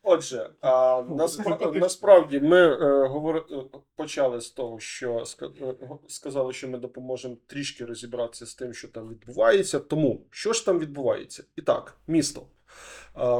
Отже, 0.03 0.49
а, 0.61 1.01
насп- 1.09 1.79
насправді 1.79 2.39
ми 2.39 2.57
е, 2.61 3.07
говори, 3.07 3.43
е, 3.51 3.55
почали 3.95 4.41
з 4.41 4.49
того, 4.49 4.79
що 4.79 5.13
ска- 5.13 5.69
е, 5.69 5.75
сказали, 6.07 6.53
що 6.53 6.67
ми 6.67 6.77
допоможемо 6.77 7.35
трішки 7.47 7.85
розібратися 7.85 8.45
з 8.45 8.55
тим, 8.55 8.73
що 8.73 8.87
там 8.87 9.09
відбувається. 9.09 9.79
Тому 9.79 10.21
що 10.29 10.53
ж 10.53 10.65
там 10.65 10.79
відбувається? 10.79 11.43
І 11.55 11.61
так, 11.61 11.97
місто. 12.07 12.41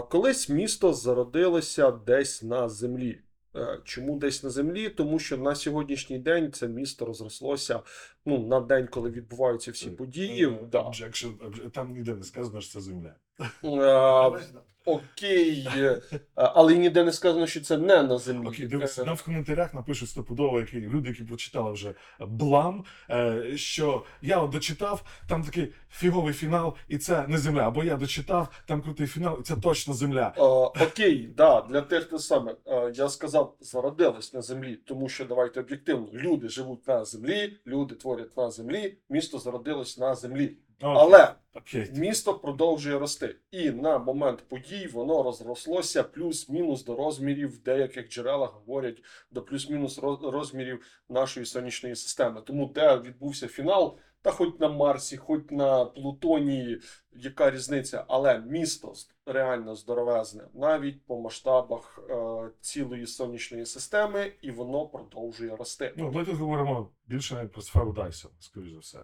Колись 0.10 0.50
місто 0.50 0.94
зародилося 0.94 1.92
десь 1.92 2.44
на 2.44 2.70
землі. 2.70 3.22
Е, 3.56 3.80
Чому 3.84 4.18
десь 4.18 4.44
на 4.44 4.50
землі? 4.50 4.90
Тому 4.90 5.20
що 5.20 5.38
на 5.38 5.56
сьогоднішній 5.56 6.20
день 6.20 6.52
це 6.52 6.68
місто 6.68 7.06
розрослося 7.06 7.80
ну, 8.26 8.40
на 8.48 8.60
день, 8.60 8.88
коли 8.92 9.10
відбуваються 9.10 9.72
всі 9.72 9.90
події. 9.90 10.46
Е, 10.48 10.60
Да. 10.72 10.80
Objection, 10.82 11.38
obje- 11.38 11.70
Там 11.70 11.94
ніде 11.94 12.16
не 12.16 12.24
сказано, 12.24 12.62
що 12.62 12.74
це 12.74 12.82
земля. 12.82 13.16
Е, 13.64 14.56
Окей, 14.88 15.68
е, 15.78 16.02
але 16.36 16.74
і 16.74 16.80
ніде 16.80 17.04
не 17.04 17.12
сказано, 17.12 17.48
що 17.48 17.62
це 17.62 17.78
не 17.78 18.04
на 18.04 18.18
землі. 18.18 18.48
Окей, 18.48 18.68
дивися, 18.68 19.02
Е, 19.02 19.06
нам 19.06 19.16
в 19.16 19.22
коментарях 19.24 19.74
напишуть 19.74 20.10
стопудово 20.10 20.60
які 20.60 20.82
люди, 20.82 21.10
які 21.10 21.24
прочитали 21.24 21.72
вже 21.72 21.94
блам, 22.20 22.84
е, 23.10 23.44
що 23.56 24.04
я 24.22 24.38
от 24.40 24.52
дочитав, 24.52 25.04
там 25.30 25.44
такий 25.44 25.74
фіговий 25.92 26.34
фінал, 26.34 26.76
і 26.88 26.98
це 26.98 27.26
не 27.28 27.38
земля. 27.38 27.62
Або 27.68 27.84
я 27.84 27.96
дочитав, 27.96 28.48
там 28.68 28.82
крутий 28.82 29.08
фінал, 29.08 29.38
і 29.40 29.44
це 29.44 29.56
точно 29.56 29.94
земля. 29.94 30.34
Е, 30.38 30.42
окей, 30.86 31.34
да, 31.38 31.62
для 31.62 31.82
тих 31.82 32.06
те 32.06 32.20
саме. 32.20 32.56
Е, 32.68 32.92
я 32.96 33.10
сказав, 33.10 33.56
зародились 33.60 34.34
на 34.34 34.42
землі, 34.42 34.76
тому 34.76 35.10
що 35.10 35.26
давайте 35.26 35.60
об'єктивно. 35.60 36.08
Люди 36.14 36.50
живуть 36.50 36.88
на 36.88 37.06
землі, 37.06 37.58
люди 37.68 37.96
творять 37.96 38.15
на 38.38 38.52
землі, 38.52 38.98
місто 39.10 39.40
зародилось 39.40 39.98
на 39.98 40.16
землі. 40.16 40.58
Okay. 40.80 40.94
Але 40.98 41.36
okay. 41.54 42.00
місто 42.00 42.34
продовжує 42.34 43.00
рости. 43.00 43.36
І 43.52 43.72
на 43.72 43.98
момент 43.98 44.44
подій 44.48 44.90
воно 44.94 45.24
розрослося 45.24 46.04
плюс-мінус 46.04 46.84
до 46.84 46.96
розмірів 46.96 47.56
в 47.56 47.64
деяких 47.64 48.10
джерелах 48.10 48.54
говорять 48.54 49.04
до 49.32 49.42
плюс-мінус 49.42 50.00
розмірів 50.24 51.02
нашої 51.10 51.46
сонячної 51.46 51.96
системи. 51.96 52.42
Тому 52.42 52.72
де 52.76 52.98
відбувся 52.98 53.48
фінал, 53.48 53.98
та 54.26 54.32
хоч 54.32 54.50
на 54.60 54.70
Марсі, 54.70 55.18
хоч 55.18 55.42
на 55.52 55.86
Плутоні, 55.86 56.78
яка 57.12 57.52
різниця, 57.52 58.06
але 58.08 58.40
місто 58.40 58.94
реально 59.26 59.76
здоровезне, 59.76 60.48
навіть 60.54 61.06
по 61.06 61.22
масштабах 61.22 62.00
е, 62.10 62.16
цілої 62.62 63.08
сонячної 63.08 63.66
системи, 63.66 64.32
і 64.42 64.52
воно 64.52 64.88
продовжує 64.88 65.56
рости. 65.56 65.94
Ну, 65.98 66.12
ми 66.12 66.26
тут 66.26 66.36
говоримо 66.36 66.90
більше 67.08 67.36
навіть 67.36 67.52
про 67.52 67.62
сферу 67.62 67.94
Дайсона, 67.94 68.34
скоріш 68.40 68.72
за 68.74 68.80
все. 68.80 69.00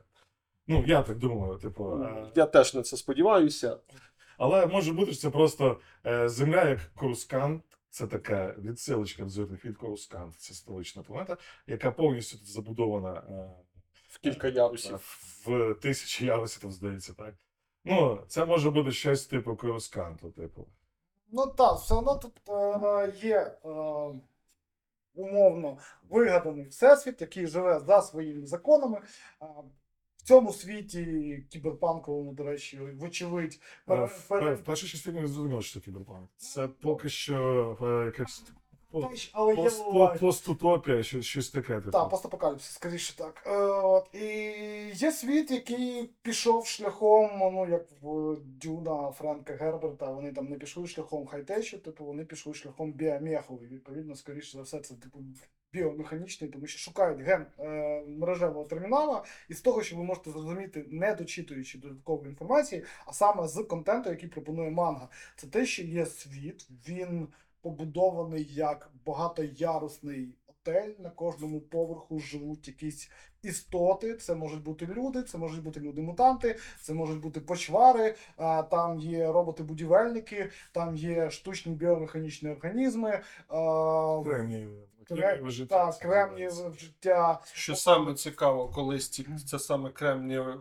Ну, 0.68 0.84
я 0.88 1.02
так 1.04 1.18
думаю, 1.18 1.58
типу. 1.58 2.04
е, 2.04 2.32
Я 2.36 2.46
теж 2.46 2.74
на 2.74 2.82
це 2.82 2.98
сподіваюся. 2.98 3.78
Але 4.38 4.66
може 4.66 4.94
бути, 4.94 5.12
що 5.12 5.22
це 5.22 5.30
просто 5.30 5.80
е, 6.06 6.30
земля 6.30 6.70
як 6.70 6.80
Корускант. 6.96 7.64
Це 7.94 8.08
така 8.08 8.56
відсилочка 8.58 9.24
до 9.24 9.30
звітних 9.30 9.66
від 9.66 9.78
Корускант, 9.78 10.36
це 10.36 10.54
столична 10.54 11.04
планета, 11.04 11.38
яка 11.68 11.92
повністю 11.92 12.38
тут 12.38 12.48
забудована 12.48 13.14
е, 13.30 13.61
кілька 14.22 14.48
ярусів. 14.48 15.18
в 15.46 15.74
тисячі 15.82 16.26
ярусів, 16.26 16.62
там 16.62 16.72
здається, 16.72 17.14
так. 17.14 17.36
Ну, 17.86 18.20
це 18.28 18.46
може 18.46 18.72
бути 18.72 18.92
щось 18.92 19.26
типу 19.26 19.56
Корусканту, 19.56 20.32
типу. 20.32 20.68
Ну 21.32 21.48
так, 21.48 21.76
все 21.80 21.96
одно 21.96 22.16
тут 22.18 22.34
е, 22.50 23.14
є 23.28 23.38
е, 23.66 23.70
умовно 25.14 25.78
вигаданий 26.10 26.66
всесвіт, 26.66 27.22
який 27.22 27.48
живе 27.48 27.80
за 27.80 28.02
своїми 28.02 28.46
законами. 28.46 29.02
Е, 29.42 29.46
в 30.18 30.24
цьому 30.24 30.54
світі 30.54 31.06
кіберпанковому, 31.50 32.34
до 32.34 32.44
речі, 32.44 32.80
вочевидь, 32.80 33.60
Е, 33.62 33.82
пере- 33.86 34.06
В, 34.06 34.28
пере- 34.28 34.54
в 34.56 34.64
першій 34.64 34.88
частині 34.88 35.22
не 35.22 35.28
зрозуміло, 35.28 35.62
що 35.62 35.80
це 35.80 35.86
кіберпанк. 35.86 36.30
Це 36.38 36.68
поки 36.68 37.10
що 37.10 37.78
е, 37.82 38.06
якась 38.06 38.44
але 39.34 39.56
є 39.56 39.70
буває. 39.92 40.20
постутопія, 40.20 41.04
щось, 41.04 41.26
щось 41.26 41.50
таке. 41.50 41.76
Типу. 41.76 41.92
Так, 41.92 42.10
постапокаліпсис, 42.10 42.74
скоріше 42.74 43.18
так. 43.18 43.44
Е, 43.48 43.58
от, 43.68 44.10
і 44.14 44.28
є 44.94 45.12
світ, 45.12 45.52
який 45.52 46.10
пішов 46.22 46.68
шляхом, 46.68 47.30
ну 47.40 47.68
як 47.70 47.86
в 48.02 48.36
Дюна 48.44 49.12
Френка 49.12 49.54
Герберта, 49.54 50.12
вони 50.12 50.32
там 50.32 50.46
не 50.46 50.56
пішли 50.56 50.88
шляхом 50.88 51.28
хай-течу, 51.28 51.78
типу 51.78 52.06
вони 52.06 52.26
пішли 52.26 52.54
шляхом 52.54 52.94
біомеху. 52.94 53.60
І 53.64 53.66
відповідно, 53.66 54.16
скоріше 54.16 54.58
за 54.58 54.64
все, 54.64 54.80
це 54.80 54.96
типу 54.96 55.20
біомеханічний, 55.74 56.50
тому 56.50 56.68
що 56.68 56.80
шукають 56.80 57.22
ген 57.22 57.46
е, 57.60 58.04
мережевого 58.08 58.66
термінала, 58.66 59.24
і 59.50 59.54
з 59.54 59.62
того, 59.62 59.84
що 59.84 59.96
ви 59.96 60.04
можете 60.04 60.32
зрозуміти, 60.32 60.86
не 60.90 61.16
дочитуючи 61.16 61.78
додаткової 61.78 62.30
інформації, 62.30 62.84
а 63.06 63.14
саме 63.14 63.48
з 63.48 63.64
контенту, 63.64 64.10
який 64.10 64.30
пропонує 64.30 64.72
манга. 64.72 65.10
Це 65.36 65.48
те, 65.48 65.66
що 65.66 65.84
є 65.84 66.06
світ, 66.06 66.68
він 66.88 67.28
побудований 67.62 68.48
як 68.54 68.92
багатоярусний 69.06 70.36
готель. 70.48 70.94
На 71.00 71.10
кожному 71.10 71.62
поверху 71.62 72.20
живуть 72.20 72.68
якісь 72.68 73.12
істоти. 73.44 74.16
Це 74.16 74.36
можуть 74.36 74.64
бути 74.64 74.86
люди, 74.88 75.24
це 75.24 75.38
можуть 75.38 75.64
бути 75.64 75.80
люди-мутанти, 75.80 76.60
це 76.82 76.94
можуть 76.94 77.20
бути 77.22 77.40
почвари. 77.42 78.16
а, 78.38 78.64
Там 78.64 79.00
є 79.00 79.32
роботи-будівельники, 79.32 80.50
там 80.72 80.96
є 80.96 81.30
штучні 81.30 81.74
біомеханічні 81.74 82.50
організми. 82.50 83.22
а, 83.48 84.22
Кремнієве 84.26 84.74
Кре- 85.10 85.50
життя. 85.50 85.86
Так, 85.92 85.96
кремнієве 86.02 86.72
життя. 86.80 87.42
Що 87.54 87.76
саме 87.76 88.14
цікаво, 88.14 88.70
колись 88.70 89.10
ці, 89.10 89.26
це 89.48 89.60
саме 89.60 89.90
кремнієве 89.90 90.58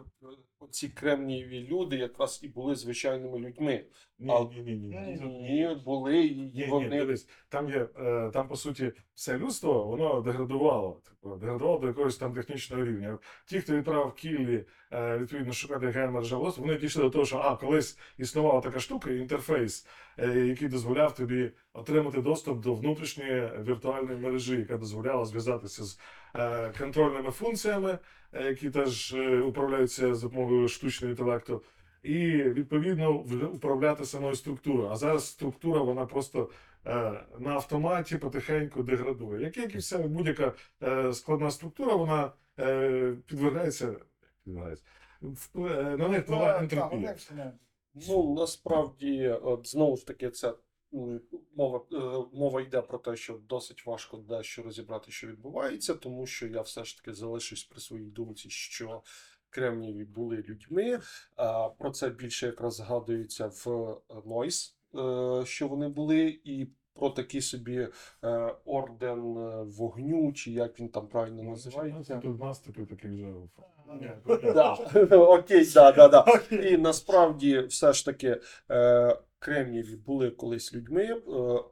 оці 0.60 0.88
кремнієві 0.88 1.60
люди 1.60 1.96
якраз 1.96 2.40
і 2.42 2.48
були 2.48 2.74
звичайними 2.76 3.38
людьми. 3.38 3.84
Ні, 4.20 4.62
ні, 4.62 4.62
ні, 4.62 4.76
ні. 4.76 5.26
ні. 5.26 5.76
Були 5.84 6.18
і 6.26 6.34
Ні, 6.34 6.52
ні, 6.54 6.66
вони. 6.66 6.88
дивись, 6.88 7.28
там 7.48 7.68
є, 7.68 7.88
е, 7.98 8.30
там 8.32 8.48
по 8.48 8.56
суті 8.56 8.92
все 9.14 9.38
людство, 9.38 9.84
воно 9.84 10.20
деградувало, 10.20 11.00
типу, 11.04 11.36
деградувало 11.36 11.78
до 11.78 11.86
якогось 11.86 12.16
там 12.16 12.34
технічного 12.34 12.84
рівня. 12.84 13.18
Ті, 13.46 13.60
хто 13.60 13.76
відправив 13.76 14.14
Кіллі, 14.14 14.64
е, 14.92 15.18
відповідно, 15.18 15.52
шукати 15.52 15.86
ген 15.86 16.10
вони 16.58 16.76
дійшли 16.76 17.02
до 17.02 17.10
того, 17.10 17.24
що 17.24 17.38
а, 17.38 17.56
колись 17.56 17.98
існувала 18.18 18.60
така 18.60 18.80
штука, 18.80 19.10
інтерфейс, 19.10 19.86
е, 20.18 20.38
який 20.38 20.68
дозволяв 20.68 21.14
тобі 21.14 21.52
отримати 21.72 22.22
доступ 22.22 22.60
до 22.60 22.74
внутрішньої 22.74 23.50
віртуальної 23.62 24.18
мережі, 24.18 24.56
яка 24.56 24.76
дозволяла 24.76 25.24
зв'язатися 25.24 25.84
з 25.84 25.98
е, 26.36 26.72
контрольними 26.78 27.30
функціями, 27.30 27.98
е, 28.32 28.44
які 28.44 28.70
теж 28.70 29.14
е, 29.14 29.40
управляються 29.40 30.14
за 30.14 30.28
допомогою 30.28 30.68
штучного 30.68 31.10
інтелекту. 31.10 31.62
І 32.02 32.26
відповідно 32.42 33.22
вже 33.22 33.46
управляти 33.46 34.04
самою 34.04 34.34
структурою. 34.34 34.88
А 34.88 34.96
зараз 34.96 35.26
структура 35.26 35.80
вона 35.82 36.06
просто 36.06 36.50
е, 36.86 37.24
на 37.38 37.50
автоматі 37.50 38.16
потихеньку 38.18 38.82
деградує. 38.82 39.42
Як, 39.42 39.56
як 39.56 39.74
і 39.74 39.78
вся 39.78 39.98
будь-яка 39.98 40.52
е, 40.82 41.12
складна 41.12 41.50
структура, 41.50 41.94
вона 41.94 42.32
е, 42.58 43.16
підвергається, 43.26 43.96
підвергається 44.44 44.84
впли- 45.22 45.78
е, 45.78 45.96
на 45.96 46.08
неї 46.08 46.20
впливає 46.20 46.52
Так, 46.52 46.68
так, 46.68 46.72
ентропія. 46.72 47.00
Ну, 48.08 48.34
насправді, 48.34 49.28
от 49.28 49.68
знову 49.68 49.96
ж 49.96 50.06
таки, 50.06 50.30
це 50.30 50.54
мова, 51.56 51.80
е, 51.92 52.28
мова 52.32 52.60
йде 52.60 52.82
про 52.82 52.98
те, 52.98 53.16
що 53.16 53.38
досить 53.48 53.86
важко 53.86 54.16
дещо 54.16 54.62
розібрати, 54.62 55.10
що 55.10 55.26
відбувається, 55.26 55.94
тому 55.94 56.26
що 56.26 56.46
я 56.46 56.60
все 56.60 56.84
ж 56.84 56.96
таки 56.96 57.12
залишусь 57.12 57.64
при 57.64 57.80
своїй 57.80 58.10
думці, 58.10 58.50
що 58.50 59.02
Кремнієві 59.50 60.04
були 60.04 60.36
людьми. 60.36 61.00
А, 61.36 61.68
Про 61.68 61.90
це 61.90 62.08
більше 62.08 62.46
якраз 62.46 62.74
згадується 62.74 63.46
в 63.46 63.94
Нойс, 64.26 64.76
е, 64.94 65.46
що 65.46 65.68
вони 65.68 65.88
були, 65.88 66.40
і 66.44 66.68
про 66.94 67.10
такий 67.10 67.40
собі 67.40 67.88
е, 68.24 68.54
орден 68.64 69.36
е, 69.36 69.62
вогню, 69.62 70.32
чи 70.32 70.50
як 70.50 70.80
він 70.80 70.88
там 70.88 71.06
правильно 71.08 71.42
називається. 71.42 72.16
Тут 72.16 72.40
наступи 72.40 72.86
такий 72.86 73.10
вже. 73.10 73.26
Да. 74.54 74.72
Окей, 75.16 75.66
да, 75.74 75.92
да, 75.92 76.08
да. 76.08 76.24
І 76.50 76.76
насправді 76.76 77.58
все 77.60 77.92
ж 77.92 78.04
таки 78.04 78.40
Кремнієві 79.40 79.96
були 79.96 80.30
колись 80.30 80.74
людьми, 80.74 81.04
е, 81.04 81.20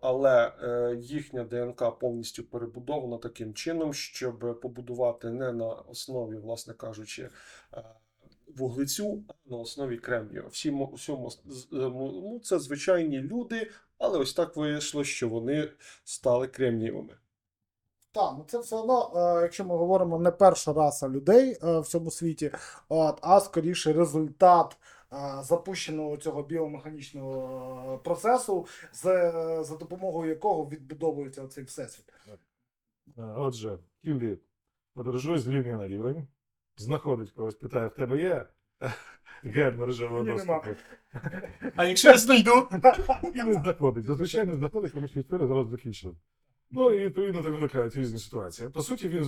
але 0.01 0.53
е, 0.63 0.97
їхня 1.01 1.45
ДНК 1.45 1.99
повністю 1.99 2.45
перебудована 2.45 3.19
таким 3.19 3.55
чином, 3.55 3.95
щоб 3.95 4.61
побудувати 4.63 5.31
не 5.31 5.53
на 5.53 5.67
основі, 5.67 6.37
власне 6.37 6.75
кажучи, 6.75 7.29
е, 7.75 7.85
вуглецю, 8.57 9.25
а 9.29 9.51
на 9.51 9.57
основі 9.57 9.99
кремнію. 9.99 10.49
Всі 10.51 10.69
е, 10.69 10.73
ну, 11.73 12.41
це 12.45 12.59
звичайні 12.59 13.21
люди, 13.21 13.71
але 13.99 14.19
ось 14.19 14.35
так 14.35 14.57
вийшло, 14.57 15.05
що 15.05 15.29
вони 15.29 15.71
стали 16.05 16.47
кремнієвими. 16.47 17.15
Так, 18.13 18.35
ну 18.39 18.45
це 18.49 18.59
все 18.59 18.77
одно, 18.77 19.13
якщо 19.43 19.65
ми 19.65 19.77
говоримо 19.77 20.19
не 20.19 20.31
перша 20.31 20.73
раса 20.73 21.09
людей 21.09 21.59
в 21.63 21.85
цьому 21.87 22.11
світі, 22.11 22.51
а 23.21 23.41
скоріше 23.41 23.93
результат 23.93 24.77
запущеного 25.43 26.17
цього 26.17 26.43
біомеханічного 26.43 27.95
е, 27.95 28.05
процесу, 28.05 28.67
з, 28.93 29.07
е, 29.07 29.65
за 29.65 29.77
допомогою 29.77 30.31
якого 30.31 30.69
відбудовується 30.69 31.47
цей 31.47 31.65
всесвіт. 31.65 32.13
Е, 32.29 33.23
Отже, 33.23 33.79
Кіллі 34.05 34.39
подорожує 34.95 35.39
з 35.39 35.49
рівня 35.49 35.77
на 35.77 35.89
рівень, 35.89 36.27
знаходить 36.77 37.31
когось, 37.31 37.55
питає, 37.55 37.89
в 37.89 37.95
тебе 37.95 38.23
є 38.23 38.47
ген 39.43 39.77
мережевого 39.77 40.25
доступу? 40.25 40.71
А 41.77 41.85
якщо 41.85 42.09
я 42.09 42.19
знайду? 42.19 42.69
І 43.35 43.43
не 43.43 43.55
знаходить. 43.55 44.05
Зазвичай 44.05 44.47
не 44.47 44.57
знаходить, 44.57 44.93
тому 44.95 45.09
що 45.09 45.21
історія 45.21 45.49
зараз 45.49 45.69
закінчена. 45.69 46.15
Ну 46.71 46.91
і 46.91 47.05
відповідно 47.05 47.43
так 47.43 47.53
виникають 47.53 47.97
різні 47.97 48.19
ситуації. 48.19 48.69
По 48.69 48.83
суті, 48.83 49.09
він 49.09 49.25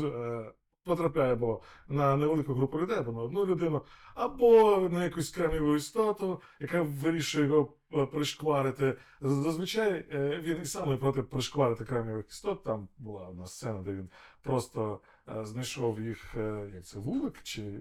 потрапляє 0.85 1.33
або 1.33 1.63
на 1.89 2.17
невелику 2.17 2.55
групу 2.55 2.81
людей, 2.81 2.99
або 2.99 3.13
на 3.13 3.23
одну 3.23 3.47
людину, 3.47 3.83
або 4.15 4.79
на 4.93 5.05
якусь 5.05 5.31
кремніву 5.31 5.77
істоту, 5.77 6.43
яка 6.61 6.83
вирішує 6.83 7.47
його 7.47 7.73
е, 7.95 8.07
пришкварити. 8.07 8.97
Зазвичай 9.21 10.07
е, 10.13 10.41
він 10.43 10.63
і 10.63 10.65
сам 10.65 10.91
не 10.91 10.97
проти 10.97 11.23
пришкварити 11.23 11.85
кремнівих 11.85 12.29
істот. 12.29 12.65
Там 12.65 12.89
була 12.99 13.29
одна 13.29 13.47
сцена, 13.47 13.83
де 13.83 13.93
він 13.93 14.11
просто 14.43 15.01
е, 15.29 15.45
знайшов 15.45 16.01
їх, 16.01 16.35
як 16.75 16.85
це, 16.85 16.99
вулик, 16.99 17.43
чи 17.43 17.81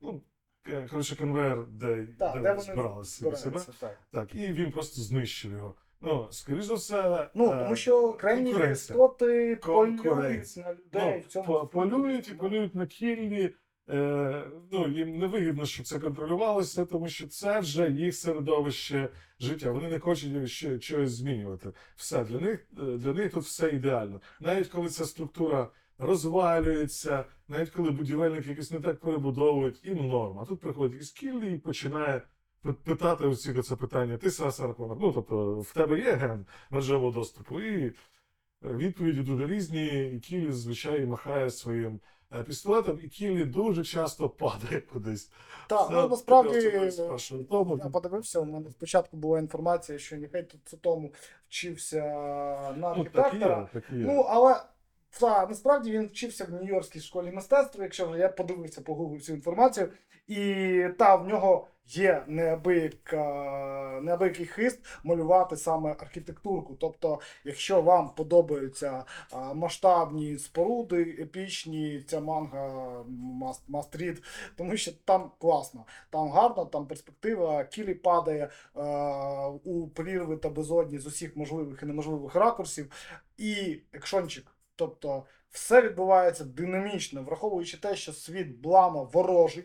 ну, 0.00 0.22
коротше, 0.90 1.16
конвейер, 1.16 1.66
де, 1.66 2.06
Так, 2.18 2.34
де, 2.34 2.40
де 2.40 2.50
вони 2.50 2.62
збирали 2.62 3.04
себе. 3.04 3.60
Так. 3.80 3.98
Так, 4.10 4.34
і 4.34 4.52
він 4.52 4.72
просто 4.72 5.02
знищив 5.02 5.52
його. 5.52 5.74
Ну, 6.00 6.28
скоріш 6.30 6.64
за 6.64 6.74
все. 6.74 7.30
Ну, 7.34 7.52
е, 7.52 7.62
тому 7.62 7.76
що 7.76 8.12
крайні 8.12 8.54
істоти 8.72 9.58
полюють 9.62 10.56
на 10.56 10.72
людей 10.72 11.14
ну, 11.14 11.18
в 11.18 11.26
цьому 11.26 11.66
полюють 11.66 12.28
і 12.28 12.34
полюють 12.34 12.74
на 12.74 12.86
кіллі. 12.86 13.54
Е, 13.90 14.44
ну, 14.72 14.88
їм 14.88 15.18
не 15.18 15.26
вигідно, 15.26 15.66
щоб 15.66 15.86
це 15.86 15.98
контролювалося, 15.98 16.84
тому 16.84 17.08
що 17.08 17.28
це 17.28 17.60
вже 17.60 17.90
їх 17.90 18.14
середовище 18.14 19.08
життя. 19.40 19.70
Вони 19.70 19.88
не 19.88 19.98
хочуть 19.98 20.50
ще 20.50 20.78
чогось 20.78 21.10
змінювати. 21.10 21.72
Все 21.96 22.24
для 22.24 22.40
них 22.40 22.66
е, 22.78 22.82
для 22.82 23.12
них 23.12 23.32
тут 23.32 23.44
все 23.44 23.68
ідеально. 23.68 24.20
Навіть 24.40 24.68
коли 24.68 24.88
ця 24.88 25.04
структура 25.04 25.70
розвалюється, 25.98 27.24
навіть 27.48 27.70
коли 27.70 27.90
будівельники 27.90 28.50
якось 28.50 28.70
не 28.70 28.80
так 28.80 29.00
перебудовують, 29.00 29.84
їм 29.84 30.08
норм. 30.08 30.38
А 30.38 30.44
тут 30.44 30.60
приходить 30.60 30.92
якийсь 30.92 31.12
кіллі 31.12 31.54
і 31.54 31.58
починає 31.58 32.22
питати 32.84 33.26
усіх 33.26 33.64
це 33.64 33.76
питання: 33.76 34.16
ти 34.16 34.30
Саса 34.30 34.68
Конор, 34.68 34.96
ну 35.00 35.12
тобто 35.12 35.60
в 35.60 35.72
тебе 35.72 35.98
є 35.98 36.12
ген 36.12 36.46
мережевого 36.70 37.12
доступу, 37.12 37.60
і 37.60 37.92
відповіді 38.62 39.20
дуже 39.20 39.46
різні, 39.46 39.86
і 39.86 40.20
Кілі, 40.20 40.52
звичайно, 40.52 41.06
махає 41.06 41.50
своїм 41.50 42.00
е, 42.32 42.42
пістолетом, 42.42 42.98
і 43.02 43.08
Кілі 43.08 43.44
дуже 43.44 43.84
часто 43.84 44.28
падає 44.28 44.80
кудись. 44.80 45.30
Так, 45.68 45.88
ну 45.90 46.08
насправді 46.08 46.60
першого 47.08 47.44
тому. 47.44 47.80
я 47.84 47.90
подивився, 47.90 48.40
у 48.40 48.44
мене 48.44 48.70
спочатку 48.70 49.16
була 49.16 49.38
інформація, 49.38 49.98
що 49.98 50.16
нехай 50.16 50.42
тут 50.42 50.80
тому 50.80 51.12
вчився 51.48 52.00
на 52.76 52.94
Ну, 52.96 53.04
так 53.04 53.16
архітектора. 53.24 53.68
так 53.72 53.84
є. 53.92 53.98
Ну, 53.98 54.20
але 54.20 54.62
та, 55.20 55.46
насправді 55.46 55.90
він 55.92 56.06
вчився 56.06 56.44
в 56.44 56.48
Нью-Йоркській 56.50 57.00
школі 57.00 57.30
мистецтва, 57.30 57.84
якщо 57.84 58.16
я 58.16 58.28
подивився, 58.28 58.80
погуглив 58.80 59.22
цю 59.22 59.32
інформацію. 59.32 59.88
І 60.26 60.84
та, 60.98 61.16
в 61.16 61.28
нього 61.28 61.66
є 61.88 62.24
неабияка, 62.26 64.00
неабиякий 64.02 64.46
хист 64.46 64.86
малювати 65.04 65.56
саме 65.56 65.90
архітектурку. 65.90 66.76
Тобто, 66.80 67.20
якщо 67.44 67.82
вам 67.82 68.10
подобаються 68.14 69.04
масштабні 69.54 70.38
споруди, 70.38 71.16
епічні, 71.20 72.04
ця 72.08 72.20
манга 72.20 73.04
must 73.68 74.18
тому 74.56 74.76
що 74.76 74.92
там 75.04 75.30
класно, 75.38 75.84
там 76.10 76.30
гарно, 76.30 76.64
там 76.64 76.86
перспектива, 76.86 77.64
кілі 77.64 77.94
падає 77.94 78.50
е, 78.76 78.80
у 79.64 79.88
прірви 79.88 80.36
та 80.36 80.48
безодні 80.48 80.98
з 80.98 81.06
усіх 81.06 81.36
можливих 81.36 81.82
і 81.82 81.86
неможливих 81.86 82.34
ракурсів. 82.34 82.92
І 83.36 83.80
екшончик. 83.92 84.54
Тобто 84.76 85.24
все 85.50 85.82
відбувається 85.82 86.44
динамічно, 86.44 87.22
враховуючи 87.22 87.76
те, 87.76 87.96
що 87.96 88.12
світ 88.12 88.60
блама 88.60 89.02
ворожий. 89.02 89.64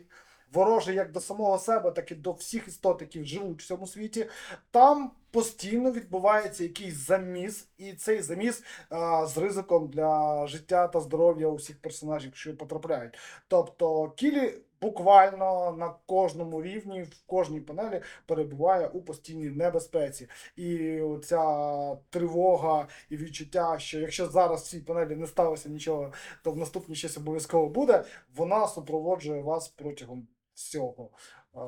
Ворожий 0.54 0.94
як 0.94 1.12
до 1.12 1.20
самого 1.20 1.58
себе, 1.58 1.90
так 1.90 2.10
і 2.10 2.14
до 2.14 2.32
всіх 2.32 2.68
істот, 2.68 3.00
які 3.00 3.24
живуть 3.24 3.62
в 3.62 3.66
цьому 3.66 3.86
світі. 3.86 4.26
Там 4.70 5.10
постійно 5.30 5.92
відбувається 5.92 6.62
якийсь 6.62 6.94
заміс, 6.94 7.68
і 7.78 7.92
цей 7.92 8.22
заміс 8.22 8.62
а, 8.90 9.26
з 9.26 9.38
ризиком 9.38 9.88
для 9.88 10.46
життя 10.46 10.88
та 10.88 11.00
здоров'я 11.00 11.48
усіх 11.48 11.80
персонажів, 11.80 12.34
що 12.34 12.56
потрапляють. 12.56 13.18
Тобто 13.48 14.10
Кілі 14.10 14.54
буквально 14.80 15.72
на 15.78 15.94
кожному 16.06 16.62
рівні, 16.62 17.02
в 17.02 17.26
кожній 17.26 17.60
панелі 17.60 18.02
перебуває 18.26 18.88
у 18.88 19.02
постійній 19.02 19.50
небезпеці. 19.50 20.28
І 20.56 21.00
ця 21.24 21.96
тривога 22.10 22.88
і 23.10 23.16
відчуття, 23.16 23.78
що 23.78 24.00
якщо 24.00 24.26
зараз 24.26 24.62
в 24.62 24.66
цій 24.66 24.80
панелі 24.80 25.16
не 25.16 25.26
сталося 25.26 25.68
нічого, 25.68 26.12
то 26.42 26.52
в 26.52 26.56
наступній 26.56 26.94
щось 26.94 27.16
обов'язково 27.16 27.68
буде, 27.68 28.04
вона 28.36 28.68
супроводжує 28.68 29.42
вас 29.42 29.68
протягом 29.68 30.26
всього 30.54 31.10
е, 31.54 31.58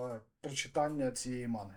прочитання 0.40 1.11
цієї 1.11 1.49
мани. 1.49 1.75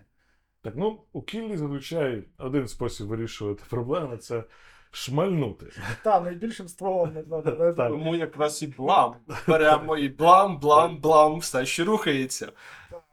Так, 0.62 0.74
ну, 0.78 1.02
у 1.14 1.22
Кіллі 1.22 1.58
зазвичай 1.58 2.24
один 2.38 2.68
спосіб 2.68 3.08
вирішувати 3.08 3.64
проблеми 3.70 4.18
це 4.18 4.44
шмальнути. 4.92 5.66
Та 6.04 6.20
найбільшим 6.20 6.68
стволом 6.68 7.14
не 7.58 7.74
Тому 7.74 8.16
якраз 8.16 8.64
і 8.64 8.68
блам. 8.68 9.16
Беремо 9.48 9.98
і 9.98 10.10
блам, 10.10 10.60
блам, 10.60 10.98
блам, 10.98 11.40
все 11.40 11.66
ще 11.66 11.84
рухається. 11.84 12.52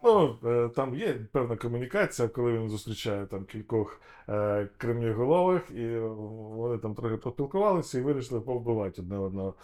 Ну, 0.04 0.38
е, 0.44 0.68
там 0.68 0.94
є 0.94 1.14
певна 1.32 1.56
комунікація, 1.56 2.28
коли 2.28 2.52
він 2.52 2.68
зустрічає 2.68 3.26
там 3.26 3.44
кількох 3.44 4.00
е, 4.28 4.68
кремнioголових, 4.76 5.70
і 5.70 5.98
вони 5.98 6.78
там 6.78 6.94
трохи 6.94 7.16
поспілкувалися 7.16 7.98
і 7.98 8.02
вирішили 8.02 8.40
повбивати 8.40 9.02
одне 9.02 9.18
одного. 9.18 9.54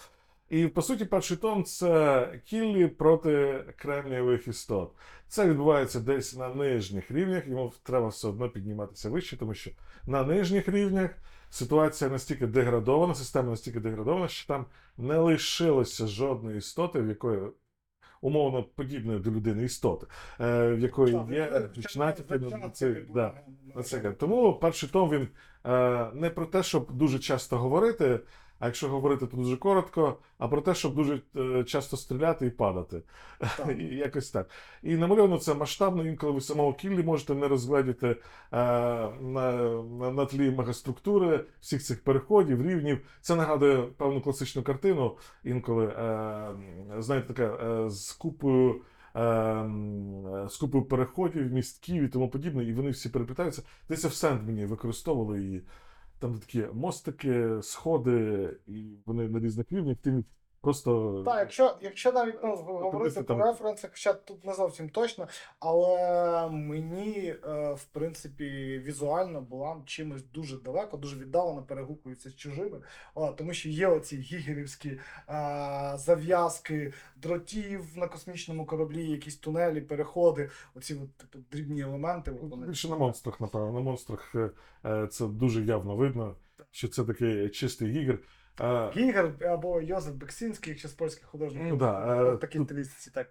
І 0.53 0.67
по 0.67 0.83
суті, 0.83 1.05
перший 1.05 1.37
том 1.37 1.65
це 1.65 2.41
кіллі 2.45 2.87
проти 2.87 3.65
кремнієвих 3.77 4.49
істот. 4.49 4.93
Це 5.29 5.49
відбувається 5.49 6.01
десь 6.01 6.37
на 6.37 6.49
нижніх 6.49 7.11
рівнях, 7.11 7.47
йому 7.47 7.73
треба 7.83 8.09
все 8.09 8.29
одно 8.29 8.49
підніматися 8.49 9.11
вище, 9.11 9.37
тому 9.37 9.55
що 9.55 9.71
на 10.07 10.25
нижніх 10.25 10.69
рівнях 10.69 11.11
ситуація 11.51 12.11
настільки 12.11 12.47
деградована, 12.47 13.15
система 13.15 13.51
настільки 13.51 13.81
деградована, 13.81 14.29
що 14.29 14.47
там 14.47 14.67
не 14.99 15.19
лишилося 15.19 16.07
жодної 16.07 16.59
істоти, 16.59 17.01
в 17.01 17.09
якої 17.09 17.41
умовно 18.21 18.63
подібної 18.63 19.19
до 19.19 19.31
людини 19.31 19.65
істоти, 19.65 20.07
е, 20.41 20.73
в 20.73 20.81
якої 20.81 21.21
є 21.31 21.71
натяки 21.97 22.39
на 22.39 22.71
це. 22.71 22.97
Да. 23.15 23.35
Тому 24.19 24.59
перший 24.59 24.89
том 24.89 25.11
він 25.11 25.29
е, 25.67 26.11
не 26.15 26.31
про 26.31 26.47
те, 26.47 26.63
щоб 26.63 26.93
дуже 26.93 27.19
часто 27.19 27.59
говорити, 27.59 28.21
а 28.63 28.67
якщо 28.67 28.89
говорити, 28.89 29.27
то 29.27 29.37
дуже 29.37 29.57
коротко, 29.57 30.17
а 30.39 30.49
про 30.49 30.61
те, 30.61 30.75
щоб 30.75 30.95
дуже 30.95 31.21
е, 31.37 31.65
часто 31.65 31.97
стріляти 31.97 32.47
і 32.47 32.51
падати. 32.51 33.03
Так. 33.39 33.69
І 33.79 33.85
Якось 33.85 34.31
так. 34.31 34.51
І 34.83 34.97
намальовано 34.97 35.39
це 35.39 35.55
масштабно, 35.55 36.07
інколи 36.07 36.33
ви 36.33 36.41
самого 36.41 36.73
кіллі 36.75 37.03
можете 37.03 37.35
не 37.35 37.49
розгледіти 37.49 38.07
е, 38.07 38.17
на, 39.21 39.53
на, 39.83 40.11
на 40.11 40.27
тлі 40.27 40.51
мегаструктури 40.51 41.45
всіх 41.61 41.83
цих 41.83 42.05
переходів, 42.05 42.63
рівнів. 42.63 42.99
Це 43.21 43.37
нагадує 43.37 43.83
певну 43.83 44.21
класичну 44.21 44.63
картину, 44.63 45.17
інколи, 45.45 45.87
е, 45.87 46.49
знаєте, 46.99 47.35
така 47.35 47.91
з 47.91 48.13
купою. 48.13 48.81
З 50.49 50.57
купою 50.61 50.85
переходів, 50.85 51.53
містків 51.53 52.03
і 52.05 52.09
тому 52.09 52.29
подібне, 52.29 52.65
і 52.65 52.73
вони 52.73 52.91
всі 52.91 53.09
переплітаються. 53.09 53.63
Десь 53.89 54.05
в 54.05 54.13
Сендмені 54.13 54.67
використовували 54.67 55.41
її. 55.41 55.63
Там 56.23 56.39
такі 56.39 56.65
мостики, 56.73 57.49
сходи, 57.63 58.51
і 58.67 58.97
вони 59.07 59.29
на 59.29 59.41
різних 59.41 59.73
рівнях. 59.73 59.97
Ти 59.99 60.25
просто 60.63 61.23
Так, 61.27 61.39
якщо, 61.39 61.77
якщо 61.81 62.13
навіть 62.13 62.35
ну, 62.43 62.57
говорити 62.57 63.23
про 63.23 63.37
там- 63.37 63.43
референси, 63.43 63.89
хоча 63.91 64.13
тут 64.13 64.45
не 64.45 64.55
зовсім 64.55 64.89
точно, 64.89 65.29
але 65.61 66.49
мені, 66.51 67.35
е, 67.45 67.73
в 67.73 67.85
принципі, 67.85 68.79
візуально 68.85 69.41
була 69.41 69.77
чимось 69.87 70.23
дуже 70.35 70.57
далеко, 70.59 70.97
дуже 70.97 71.17
віддалено 71.17 71.63
перегукується 71.63 72.31
з 72.31 72.37
чужими. 72.37 72.81
О, 73.15 73.33
тому 73.33 73.53
що 73.53 73.69
є 73.69 73.87
оці 73.87 74.17
гігерівські 74.17 74.89
е, 74.89 74.99
зав'язки 75.97 76.93
дротів 77.17 77.85
на 77.97 78.09
космічному 78.09 78.67
кораблі, 78.67 79.11
якісь 79.11 79.37
тунелі, 79.37 79.81
переходи, 79.81 80.51
оці 80.75 80.95
от, 80.95 81.17
типу, 81.17 81.45
дрібні 81.53 81.81
елементи. 81.81 82.31
вони- 82.31 82.67
більше 82.67 82.89
на 82.89 82.97
монстрах, 82.97 83.41
напевно. 83.41 83.73
На 83.73 83.81
монстрах 83.81 84.35
е, 84.85 85.07
це 85.07 85.27
дуже 85.27 85.63
явно 85.63 85.97
видно, 85.97 86.37
що 86.71 86.89
це 86.89 87.05
такий 87.05 87.49
чистий 87.49 87.91
гігер. 87.91 88.19
Гігер 88.97 89.33
або 89.41 89.81
Йозеф 89.81 90.15
Бексінський, 90.15 90.71
якщо 90.71 90.89
з 90.89 90.93
польських 90.93 91.27
художників. 91.27 91.69
Ну 91.69 91.77
да, 91.77 92.23
е, 92.33 92.37
такі 92.37 92.65
стилістиці, 92.65 93.11
так. 93.11 93.31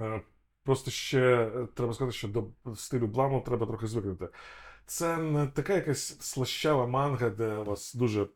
Е, 0.00 0.20
Просто 0.64 0.90
ще 0.90 1.20
е, 1.20 1.66
треба 1.74 1.94
сказати, 1.94 2.16
що 2.16 2.28
до 2.28 2.44
стилю 2.76 3.06
Бламу 3.06 3.40
треба 3.40 3.66
трохи 3.66 3.86
звикнути. 3.86 4.28
Це 4.86 5.16
не 5.16 5.46
така 5.46 5.72
якась 5.74 6.20
слащава 6.20 6.86
манга, 6.86 7.30
де 7.30 7.54
у 7.54 7.64
вас 7.64 7.94
дуже 7.94 8.26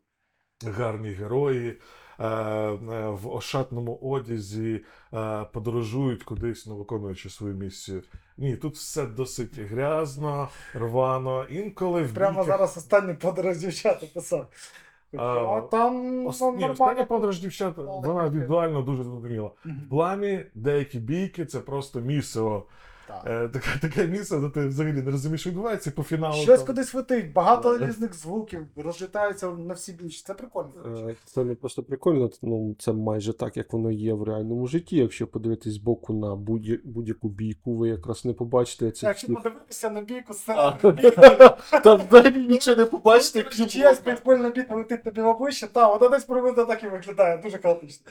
гарні 0.66 1.10
герої 1.10 1.80
в 2.18 3.20
ошатному 3.28 3.96
одязі 3.96 4.84
подорожують 5.52 6.22
кудись, 6.22 6.66
ну, 6.66 6.76
виконуючи 6.76 7.30
свою 7.30 7.54
місію. 7.54 8.02
Ні, 8.36 8.56
тут 8.56 8.74
все 8.74 9.06
досить 9.06 9.58
грязно, 9.58 10.48
рвано, 10.74 11.44
інколи 11.50 12.02
в 12.02 12.14
Прямо 12.14 12.40
бійках- 12.40 12.46
зараз 12.46 12.76
останній 12.76 13.14
подорож 13.14 13.58
дівчата 13.58 14.06
писав. 14.14 14.46
А, 15.16 15.22
А 15.24 15.60
там 15.60 16.26
Ос... 16.26 16.40
ну, 16.40 16.46
Ні, 16.46 16.52
нормально. 16.52 16.72
остання 16.72 17.04
подорож 17.04 17.40
дівчат, 17.40 17.74
Ну, 17.76 17.84
вона 17.84 18.28
віддуально 18.28 18.30
візуально 18.44 18.82
дуже 18.82 19.04
зрозуміла. 19.04 19.50
В 19.64 19.90
пламі 19.90 20.44
деякі 20.54 20.98
бійки 20.98 21.44
це 21.46 21.60
просто 21.60 22.00
місиво. 22.00 22.66
Так. 23.08 23.22
Е, 23.26 23.48
таке, 23.48 23.66
таке 23.80 24.06
місце, 24.06 24.38
де 24.38 24.48
ти 24.48 24.66
взагалі 24.66 25.02
не 25.02 25.10
розумієш, 25.10 25.40
що 25.40 25.50
відбувається, 25.50 25.90
і 25.90 25.92
по 25.92 26.02
фіналу. 26.02 26.34
Щось 26.34 26.58
там- 26.58 26.66
кудись 26.66 26.94
летить, 26.94 27.32
багато 27.32 27.78
різних 27.78 28.14
звуків, 28.14 28.66
розлітаються 28.76 29.50
на 29.50 29.74
всі 29.74 29.92
бічі. 29.92 30.22
Це 30.26 30.34
прикольно. 30.34 30.70
Е, 31.08 31.14
Це 31.24 31.44
не 31.44 31.54
просто 31.54 31.82
прикольно, 31.82 32.30
ну 32.42 32.76
це 32.78 32.92
майже 32.92 33.32
так, 33.32 33.56
як 33.56 33.72
воно 33.72 33.90
є 33.90 34.14
в 34.14 34.22
реальному 34.22 34.66
житті. 34.66 34.96
Якщо 34.96 35.26
подивитись 35.26 35.72
збоку 35.72 36.12
на 36.12 36.36
будь- 36.36 36.80
будь-яку 36.84 37.28
бійку, 37.28 37.76
ви 37.76 37.88
якраз 37.88 38.24
не 38.24 38.32
побачите 38.32 38.90
ці 38.90 39.06
Якщо 39.06 39.26
всі. 39.26 39.34
подивитися 39.34 39.90
на 39.90 40.00
бійку, 40.00 40.32
А, 40.32 40.34
сцена 40.34 40.78
Там 41.84 42.00
взагалі 42.08 42.46
нічого 42.46 42.76
не 42.76 42.84
побачите, 42.84 43.66
чиясь 43.66 44.02
бейсбольна 44.02 44.50
бійка 44.50 44.74
летить 44.74 45.04
тобі 45.04 45.20
в 45.20 45.26
обличчя, 45.26 45.66
та, 45.66 45.94
вона 45.94 46.08
десь 46.08 46.24
приблизно 46.24 46.64
так 46.64 46.82
і 46.84 46.88
виглядає, 46.88 47.38
дуже 47.38 47.58
хаотично. 47.58 48.06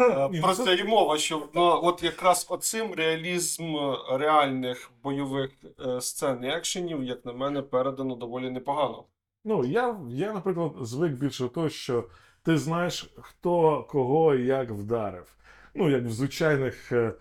Е, 0.00 0.28
Ні, 0.32 0.42
ну, 0.46 0.54
це 0.54 0.74
і 0.74 0.84
мова, 0.84 1.18
що 1.18 1.42
ну, 1.54 1.80
от 1.82 2.02
якраз 2.02 2.46
оцим 2.50 2.94
реалізм 2.96 3.62
е, 3.76 4.13
реальних 4.18 4.90
бойових 5.02 5.50
е, 5.86 6.00
сцен 6.00 6.44
і 6.44 6.48
екшенів, 6.48 7.02
як 7.04 7.24
на 7.24 7.32
мене, 7.32 7.62
передано 7.62 8.14
доволі 8.14 8.50
непогано. 8.50 9.04
Ну, 9.44 9.64
я, 9.64 10.00
я, 10.08 10.32
наприклад, 10.32 10.72
звик 10.80 11.12
більше 11.12 11.42
до 11.42 11.48
того, 11.48 11.68
що 11.68 12.08
ти 12.42 12.58
знаєш, 12.58 13.14
хто 13.16 13.84
кого 13.90 14.34
і 14.34 14.46
як 14.46 14.70
вдарив. 14.70 15.36
Ну, 15.74 15.90
як 15.90 16.04
в 16.04 16.10
звичайних 16.10 16.92
е, 16.92 17.14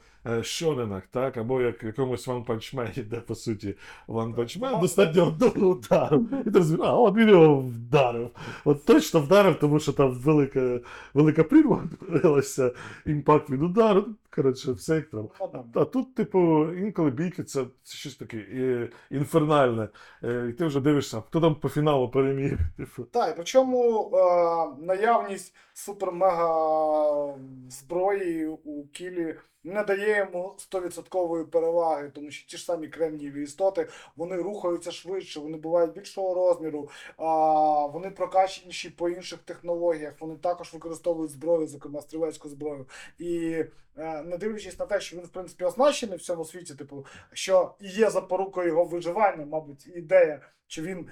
шоненах, 0.43 1.03
так, 1.11 1.37
або 1.37 1.61
як 1.61 1.83
якомусь 1.83 2.27
Man, 2.27 3.07
де, 3.07 3.17
по 3.17 3.35
суті, 3.35 3.75
Man 4.07 4.79
достатньо 4.81 5.27
одного 5.27 5.69
удару. 5.69 6.25
І 6.45 6.51
ти 6.51 6.57
розумієш, 6.57 6.89
а 6.89 6.95
от 6.95 7.15
він 7.15 7.29
його 7.29 7.59
вдарив. 7.59 8.29
От 8.65 8.85
точно 8.85 9.19
вдарив, 9.19 9.59
тому 9.59 9.79
що 9.79 9.93
там 9.93 10.11
велика, 10.11 10.79
велика 11.13 11.43
прірва 11.43 11.83
утворилася, 12.01 12.71
імпакт 13.05 13.49
від 13.49 13.63
удару. 13.63 14.05
Коротше, 14.35 14.71
все 14.71 14.95
як 14.95 15.09
треба. 15.09 15.29
А 15.73 15.85
тут, 15.85 16.15
типу, 16.15 16.73
інколи 16.73 17.11
бійки 17.11 17.43
це, 17.43 17.65
це 17.83 17.97
щось 17.97 18.15
таке 18.15 18.37
е, 18.37 18.89
інфернальне. 19.11 19.89
Е, 20.23 20.47
і 20.49 20.53
ти 20.53 20.65
вже 20.65 20.79
дивишся, 20.79 21.21
хто 21.21 21.41
там 21.41 21.55
по 21.55 21.69
фіналу 21.69 22.09
переміг. 22.09 22.57
Типу. 22.77 23.03
Так, 23.03 23.29
і 23.29 23.33
причому 23.35 24.11
е, 24.13 24.85
наявність 24.85 25.55
супер-мега 25.73 27.33
зброї 27.69 28.47
у 28.47 28.87
кілі 28.87 29.35
не 29.63 29.83
дає 29.83 30.17
йому 30.17 30.55
100% 30.71 31.45
переваги, 31.45 32.11
тому 32.15 32.31
що 32.31 32.47
ті 32.47 32.57
ж 32.57 32.65
самі 32.65 32.87
кремнієві 32.87 33.43
істоти 33.43 33.87
вони 34.15 34.35
рухаються 34.35 34.91
швидше, 34.91 35.39
вони 35.39 35.57
бувають 35.57 35.93
більшого 35.93 36.33
розміру, 36.33 36.89
а, 37.17 37.85
вони 37.85 38.09
прокаченіші 38.09 38.89
по 38.89 39.09
інших 39.09 39.39
технологіях, 39.39 40.13
вони 40.19 40.35
також 40.35 40.73
використовують 40.73 41.31
зброю, 41.31 41.67
зокрема 41.67 42.01
стрілецьку 42.01 42.49
зброю. 42.49 42.87
І 43.19 43.63
е, 43.97 44.23
не 44.23 44.37
дивлячись 44.37 44.79
на 44.79 44.85
те, 44.85 44.99
що 44.99 45.17
він 45.17 45.25
в 45.25 45.29
принципі 45.29 45.63
оснащений 45.63 46.17
в 46.17 46.21
цьому 46.21 46.45
світі, 46.45 46.75
типу, 46.75 47.05
що 47.33 47.75
і 47.79 47.87
є 47.87 48.09
запорукою 48.09 48.67
його 48.67 48.83
виживання, 48.83 49.45
мабуть, 49.45 49.87
ідея, 49.87 50.41
що 50.67 50.81
він 50.81 51.07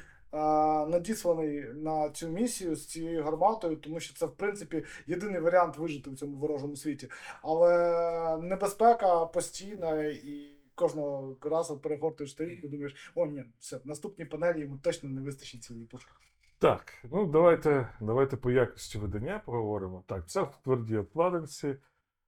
надісланий 0.88 1.66
на 1.74 2.10
цю 2.10 2.30
місію 2.30 2.76
з 2.76 2.88
цією 2.88 3.24
гарматою, 3.24 3.76
тому 3.76 4.00
що 4.00 4.14
це, 4.14 4.26
в 4.26 4.32
принципі, 4.32 4.84
єдиний 5.08 5.42
варіант 5.42 5.78
вижити 5.78 6.10
в 6.10 6.16
цьому 6.16 6.38
ворожому 6.38 6.76
світі. 6.76 7.10
Але 7.42 8.38
небезпека 8.38 9.26
постійна 9.26 10.04
і. 10.04 10.58
Кожного 10.76 11.38
разу 11.42 11.80
перегортуєш 11.80 12.32
сторінку 12.32 12.68
і 12.68 12.70
думаєш, 12.70 13.12
о, 13.16 13.26
ні, 13.26 13.44
все, 13.60 13.78
в 13.78 13.88
наступній 13.88 14.26
панелі 14.26 14.60
йому 14.60 14.78
точно 14.78 15.10
не 15.10 15.22
вистачить 15.22 15.64
цієї 15.64 15.86
пушки. 15.86 16.12
Так, 16.60 16.94
ну 17.12 17.26
давайте, 17.26 17.90
давайте 18.02 18.38
по 18.38 18.52
якості 18.52 18.98
видання 18.98 19.42
поговоримо. 19.46 20.04
Так, 20.08 20.30
це 20.30 20.42
в 20.42 20.60
твердій 20.64 20.98
обкладинці. 20.98 21.76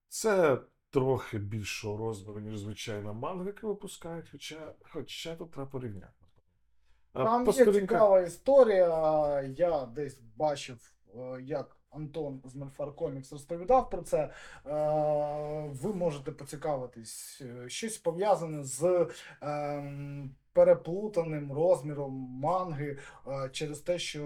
Це 0.07 0.57
трохи 0.89 1.37
більшого 1.37 1.97
розміру, 1.97 2.39
ніж 2.39 2.59
звичайна 2.59 3.13
манга, 3.13 3.45
яку 3.45 3.67
випускають, 3.67 4.29
хоча, 4.31 4.73
хоча 4.81 5.35
тут 5.35 5.51
треба 5.51 5.69
порівняти. 5.69 6.22
А 7.13 7.23
Там 7.23 7.45
є 7.47 7.65
цікава 7.81 8.21
історія. 8.21 9.41
Я 9.57 9.85
десь 9.85 10.19
бачив, 10.35 10.93
е, 11.15 11.41
як 11.41 11.77
Антон 11.89 12.41
з 12.45 12.55
Мельфар 12.55 12.95
Комікс 12.95 13.31
розповідав 13.31 13.89
про 13.89 14.01
це. 14.01 14.17
Е, 14.17 14.29
Ви 15.81 15.93
можете 15.93 16.31
поцікавитись. 16.31 17.41
Е, 17.41 17.69
Щось 17.69 17.97
пов'язане 17.97 18.63
з 18.63 19.07
ем, 19.41 20.35
переплутаним 20.53 21.51
розміром 21.51 22.11
манги 22.41 22.97
через 23.51 23.79
те, 23.79 23.99
що 23.99 24.23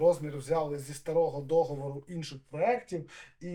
розмір 0.00 0.36
взяли 0.36 0.78
зі 0.78 0.94
старого 0.94 1.40
договору 1.40 2.04
інших 2.08 2.38
проєктів, 2.50 3.10
і 3.40 3.52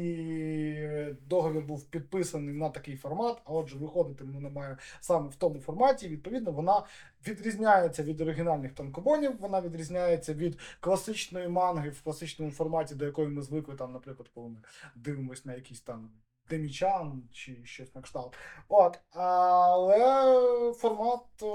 договір 1.28 1.62
був 1.62 1.86
підписаний 1.86 2.54
на 2.56 2.70
такий 2.70 2.96
формат, 2.96 3.42
а 3.46 3.54
отже, 3.54 3.78
виходити 3.78 4.24
вона 4.24 4.50
має 4.50 4.78
саме 5.00 5.30
в 5.30 5.36
тому 5.36 5.60
форматі. 5.60 6.08
Відповідно, 6.08 6.52
вона 6.52 6.84
відрізняється 7.28 8.04
від 8.04 8.22
оригінальних 8.22 8.74
танкобонів, 8.74 9.40
вона 9.40 9.62
відрізняється 9.62 10.34
від 10.34 10.60
класичної 10.80 11.48
манги 11.48 11.90
в 11.90 12.02
класичному 12.02 12.52
форматі, 12.52 12.96
до 12.96 13.06
якої 13.06 13.28
ми 13.28 13.42
звикли, 13.42 13.76
там, 13.76 13.94
наприклад, 13.94 14.30
коли 14.34 14.50
ми 14.50 14.58
дивимося 14.96 15.42
на 15.46 15.56
якийсь 15.56 15.82
там 15.82 16.10
Демічан 16.50 17.24
чи 17.32 17.66
щось 17.66 17.96
на 17.96 18.02
кшталт. 18.02 18.36
От, 18.70 19.00
але 19.12 20.74
формат 20.74 21.22
е, 21.44 21.48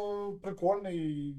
прикольний. 0.42 1.36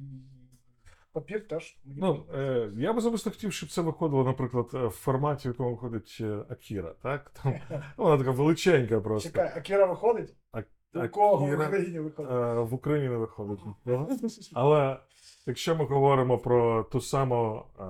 Папір 1.13 1.47
теж. 1.47 1.77
мені 1.85 1.99
Ну, 2.01 2.25
е, 2.33 2.71
я 2.77 2.93
б 2.93 2.97
особисто 2.97 3.29
хотів, 3.29 3.53
щоб 3.53 3.69
це 3.69 3.81
виходило, 3.81 4.23
наприклад, 4.23 4.69
е, 4.73 4.87
в 4.87 4.91
форматі, 4.91 5.47
в 5.47 5.51
якому 5.51 5.71
виходить 5.71 6.17
е, 6.21 6.45
Акіра, 6.49 6.93
так? 7.03 7.29
Там, 7.43 7.53
вона 7.97 8.17
така 8.17 8.31
величенька 8.31 9.01
просто. 9.01 9.29
Чекай, 9.29 9.53
Акіра 9.55 9.85
виходить? 9.85 10.35
У 10.95 11.07
кого 11.07 11.45
в 11.45 11.53
Україні 11.53 11.99
виходить? 11.99 12.31
е, 12.31 12.53
в 12.53 12.73
Україні 12.73 13.09
не 13.09 13.17
виходить. 13.17 13.59
Але 14.53 14.99
якщо 15.45 15.75
ми 15.75 15.85
говоримо 15.85 16.37
про 16.37 16.83
ту 16.83 17.01
саму 17.01 17.63
е, 17.79 17.83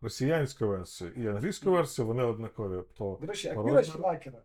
росіянську 0.00 0.66
версію 0.66 1.10
і 1.10 1.28
англійську 1.28 1.70
версію, 1.70 2.06
вони 2.06 2.22
однакові. 2.22 2.82
То, 2.98 3.18
До 3.20 3.26
речі, 3.26 3.48
Акіра 3.48 3.82
чи 3.82 3.92
Акіра? 4.02 4.38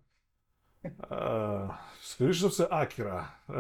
Е, 0.86 1.70
скоріше 2.02 2.40
за 2.40 2.48
все, 2.48 2.68
Акіра. 2.72 3.30
Е, 3.50 3.54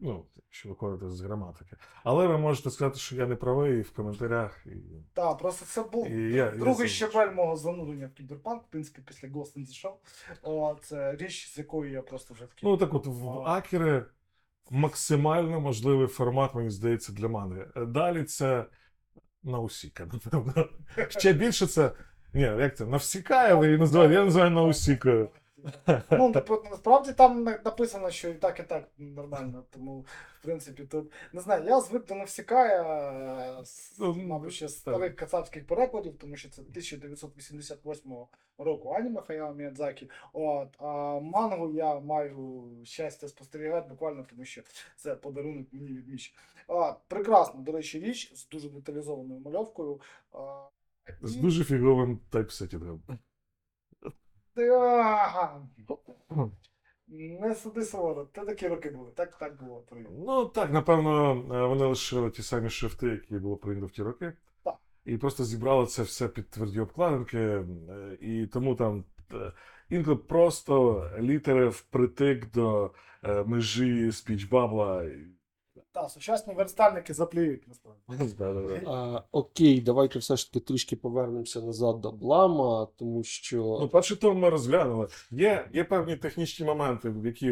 ну, 0.00 0.24
якщо 0.36 0.68
виходити 0.68 1.10
з 1.10 1.20
граматики. 1.20 1.76
Але 2.04 2.26
ви 2.26 2.38
можете 2.38 2.70
сказати, 2.70 2.98
що 2.98 3.16
я 3.16 3.26
не 3.26 3.36
правий 3.36 3.82
в 3.82 3.90
коментарях. 3.90 4.66
І, 4.66 4.70
Так, 5.12 5.38
просто 5.38 5.66
це 5.66 5.82
був 5.90 6.10
і 6.10 6.32
я, 6.32 6.44
я 6.44 6.50
другий 6.50 6.88
це- 6.88 6.94
щебель 6.94 7.30
мого 7.32 7.56
занурення 7.56 8.06
в 8.06 8.12
кіберпанк, 8.12 8.62
в 8.62 8.66
принципі, 8.70 9.02
після 9.06 9.28
Ghost 9.28 9.56
in 9.56 9.58
the 9.66 9.84
Shell. 9.84 9.94
О, 10.42 10.76
це 10.82 11.16
річ, 11.16 11.48
з 11.54 11.58
якою 11.58 11.92
я 11.92 12.02
просто 12.02 12.34
вже 12.34 12.46
такий. 12.46 12.68
Ну 12.68 12.76
так 12.76 12.94
от 12.94 13.06
в 13.06 13.28
Акери 13.28 14.04
максимально 14.70 15.60
можливий 15.60 16.06
формат, 16.06 16.54
мені 16.54 16.70
здається, 16.70 17.12
для 17.12 17.28
манги. 17.28 17.68
Е, 17.76 17.86
Далі 17.86 18.24
це 18.24 18.64
Наусіка, 19.42 20.08
напевно. 20.12 20.68
Ще 21.08 21.32
більше 21.32 21.66
це. 21.66 21.92
Ні, 22.34 22.40
як 22.42 22.76
це? 22.76 22.86
Навсікає, 22.86 23.54
ви 23.54 23.66
її 23.66 23.78
називаєте, 23.78 24.14
я 24.14 24.24
називаю 24.24 24.50
Наусікою. 24.50 25.30
Ну, 26.10 26.32
типу, 26.34 26.62
насправді 26.70 27.12
там 27.12 27.44
написано, 27.44 28.10
що 28.10 28.28
і 28.28 28.34
так, 28.34 28.60
і 28.60 28.62
так 28.62 28.88
нормально. 28.98 29.64
Тому, 29.70 30.00
в 30.40 30.42
принципі, 30.42 30.84
тут 30.84 31.12
не 31.32 31.40
знаю, 31.40 31.64
я 31.64 31.80
звик 31.80 32.06
до 32.06 32.14
Навсікая, 32.14 32.82
е, 33.60 33.64
Ну, 33.98 34.14
мабуть, 34.14 34.52
ще 34.52 34.68
з 34.68 34.78
старих 34.78 35.16
кацапських 35.16 35.66
перекладів, 35.66 36.18
тому 36.18 36.36
що 36.36 36.50
це 36.50 36.62
1988 36.62 38.26
року 38.58 38.88
аніме 38.88 39.20
Хаяо 39.22 39.54
Міядзакі. 39.54 40.10
От, 40.32 40.68
а 40.78 41.20
мангу 41.20 41.72
я 41.72 42.00
маю 42.00 42.68
щастя 42.84 43.28
спостерігати 43.28 43.88
буквально, 43.88 44.26
тому 44.30 44.44
що 44.44 44.62
це 44.96 45.14
подарунок 45.14 45.66
мені 45.72 45.88
від 45.88 46.08
Міші. 46.08 46.34
Прекрасна, 47.08 47.60
до 47.60 47.72
речі, 47.72 48.00
річ 48.00 48.32
з 48.34 48.48
дуже 48.48 48.68
деталізованою 48.68 49.40
мальовкою. 49.40 50.00
З 51.22 51.36
дуже 51.36 51.64
фіговим 51.64 52.20
тайпсетінгом. 52.30 53.02
Ага. 54.62 55.60
Не 57.08 57.54
суди 57.54 57.82
суворо, 57.84 58.28
це 58.34 58.44
такі 58.44 58.68
роки 58.68 58.90
були. 58.90 59.10
Так, 59.14 59.38
так 59.38 59.62
було. 59.64 59.80
Привіт. 59.90 60.08
Ну 60.26 60.44
так, 60.44 60.72
напевно, 60.72 61.32
е, 61.54 61.66
вони 61.66 61.84
лишили 61.86 62.30
ті 62.30 62.42
самі 62.42 62.70
шрифти, 62.70 63.06
які 63.06 63.34
було 63.34 63.56
прийнято 63.56 63.86
в 63.86 63.90
ті 63.90 64.02
роки. 64.02 64.32
Так. 64.64 64.74
І 65.04 65.16
просто 65.16 65.44
зібрали 65.44 65.86
це 65.86 66.02
все 66.02 66.28
під 66.28 66.50
тверді 66.50 66.80
обкладинки. 66.80 67.38
е, 67.38 67.64
І 68.20 68.46
тому 68.46 68.74
там 68.74 69.04
е, 69.34 69.52
інколи 69.90 70.16
просто 70.16 71.04
літери 71.18 71.68
впритик 71.68 72.50
до 72.50 72.90
межі 73.46 74.12
спічбабла. 74.12 75.04
Та, 75.92 76.08
сучасні 76.08 76.54
верстальники 76.54 77.14
заплюють 77.14 77.68
насправді. 77.68 78.86
А, 78.86 79.22
окей, 79.32 79.80
давайте 79.80 80.18
все 80.18 80.36
ж 80.36 80.52
таки 80.52 80.66
трішки 80.66 80.96
повернемося 80.96 81.60
назад 81.60 82.00
до 82.00 82.12
Блама, 82.12 82.88
тому 82.96 83.22
що. 83.22 83.78
Ну, 83.80 83.88
перший 83.88 84.16
том 84.16 84.38
ми 84.38 84.48
розглянули. 84.48 85.08
Є, 85.30 85.68
є 85.72 85.84
певні 85.84 86.16
технічні 86.16 86.66
моменти, 86.66 87.10
в 87.10 87.26
які 87.26 87.46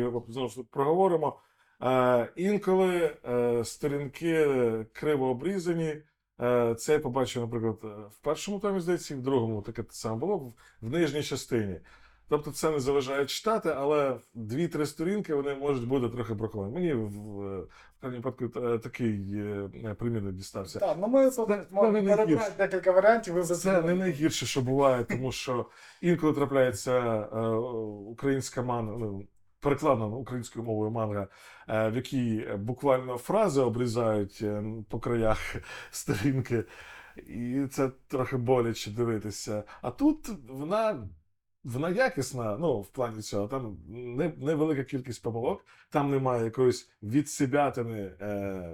ж 0.49 0.63
проговоримо. 0.71 1.37
Е, 1.83 2.33
інколи 2.37 3.17
е, 3.29 3.65
сторінки 3.65 4.47
криво 4.93 5.29
обрізані. 5.29 5.97
Е, 6.41 6.75
це 6.75 6.93
я 6.93 6.99
побачив, 6.99 7.43
наприклад, 7.43 8.09
в 8.13 8.19
першому 8.19 8.61
томі, 8.61 8.81
здається, 8.81 9.15
і 9.15 9.17
в 9.17 9.23
другому 9.23 9.63
таке 9.63 9.85
саме 9.91 10.17
було 10.17 10.55
в 10.81 10.91
нижній 10.91 11.23
частині. 11.23 11.81
Тобто 12.29 12.51
це 12.51 12.71
не 12.71 12.81
заважає 12.81 13.27
читати, 13.27 13.75
але 13.77 14.17
дві-три 14.35 14.87
сторінки 14.87 15.35
вони 15.35 15.55
можуть 15.55 15.89
бути 15.89 16.09
трохи 16.09 16.35
браковані. 16.35 16.75
Мені 16.75 16.93
в, 16.93 17.11
крайньому 18.01 18.23
випадку 18.23 18.61
е, 18.61 18.79
такий 18.79 19.35
е, 19.85 19.95
примірник 19.99 20.35
дістався. 20.35 20.79
Так, 20.79 20.97
ну 21.01 21.07
ми 21.09 21.31
тут 21.31 21.49
Це- 21.49 21.57
це 21.59 21.67
можемо 21.71 22.43
декілька 22.59 22.93
варіантів. 22.93 23.35
Ви 23.35 23.41
вже 23.41 23.55
Це 23.55 23.83
не 23.83 23.95
найгірше, 23.95 24.47
що 24.47 24.61
буває, 24.61 25.05
тому 25.05 25.33
що 25.33 25.67
інколи 26.01 26.33
трапляється 26.33 26.93
е, 27.33 27.41
українська 28.11 28.63
манга, 28.63 28.97
ну, 28.99 29.27
перекладена 29.61 30.07
українською 30.07 30.65
мовою 30.65 30.91
манга, 30.91 31.29
е, 31.69 31.91
в 31.91 31.97
якій 31.97 32.49
буквально 32.59 33.19
фрази 33.19 33.61
обрізають 33.61 34.39
е, 34.43 34.65
по 34.89 35.01
краях 35.01 35.57
сторінки, 35.91 36.65
і 37.17 37.67
це 37.71 37.91
трохи 38.09 38.37
боляче 38.37 38.91
дивитися. 38.91 39.65
А 39.83 39.91
тут 39.91 40.29
вона. 40.49 41.09
Вона 41.67 41.91
якісна, 41.91 42.57
ну, 42.61 42.81
в 42.81 42.87
плані 42.87 43.23
цього, 43.23 43.49
там 43.49 43.77
не, 43.89 44.33
невелика 44.37 44.85
кількість 44.85 45.23
помилок, 45.23 45.65
там 45.91 46.11
немає 46.11 46.45
якоїсь 46.45 46.89
відсибятини 47.03 48.13
е, 48.21 48.71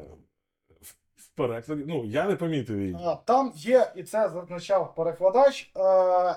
в, 0.80 0.94
в 1.16 1.28
перекладі. 1.34 1.84
Ну, 1.86 2.04
я 2.04 2.26
не 2.26 2.36
помітив 2.36 2.80
її. 2.80 2.98
Там 3.24 3.52
є, 3.54 3.92
і 3.96 4.02
це 4.02 4.28
зазначав 4.28 4.94
перекладач, 4.94 5.72
е, 5.76 6.36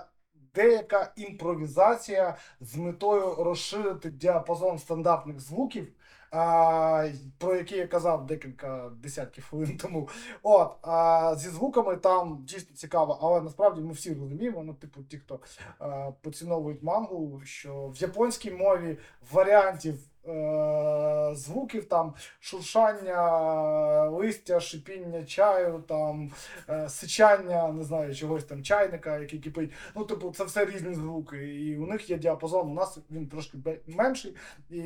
деяка 0.55 1.13
імпровізація 1.15 2.35
з 2.61 2.75
метою 2.75 3.35
розширити 3.35 4.09
діапазон 4.09 4.79
стандартних 4.79 5.39
звуків, 5.39 5.87
е, 6.35 7.15
про 7.37 7.55
які 7.55 7.77
я 7.77 7.87
казав 7.87 8.25
декілька 8.25 8.91
десятків 9.03 9.45
хвилин 9.49 9.77
тому. 9.81 10.09
От, 10.43 10.71
а 10.81 11.35
зі 11.37 11.49
звуками 11.49 11.95
там 11.95 12.43
дійсно 12.47 12.75
цікаво, 12.75 13.19
але 13.21 13.41
насправді 13.41 13.81
ми 13.81 13.93
всі 13.93 14.13
розуміємо, 14.13 14.63
ну, 14.63 14.73
типу, 14.73 15.03
ті, 15.03 15.17
хто 15.17 15.39
а, 15.79 16.11
поціновують 16.21 16.83
мангу, 16.83 17.41
що 17.43 17.87
в 17.87 17.97
японській 17.97 18.51
мові 18.51 18.97
варіантів. 19.31 19.99
Е, 20.27 21.35
Звуків 21.35 21.85
там 21.85 22.13
шуршання 22.39 24.09
листя, 24.09 24.59
шипіння 24.59 25.23
чаю, 25.23 25.83
там 25.87 26.31
е, 26.69 26.89
сичання, 26.89 27.71
не 27.71 27.83
знаю, 27.83 28.15
чогось 28.15 28.43
там 28.43 28.63
чайника, 28.63 29.17
який 29.17 29.39
кипить. 29.39 29.71
Ну, 29.95 30.05
типу, 30.05 30.31
це 30.31 30.43
все 30.43 30.65
різні 30.65 30.93
звуки. 30.93 31.55
І 31.55 31.77
у 31.77 31.85
них 31.85 32.09
є 32.09 32.17
діапазон, 32.17 32.69
у 32.69 32.73
нас 32.73 32.97
він 33.11 33.27
трошки 33.27 33.57
менший. 33.87 34.35
І 34.69 34.81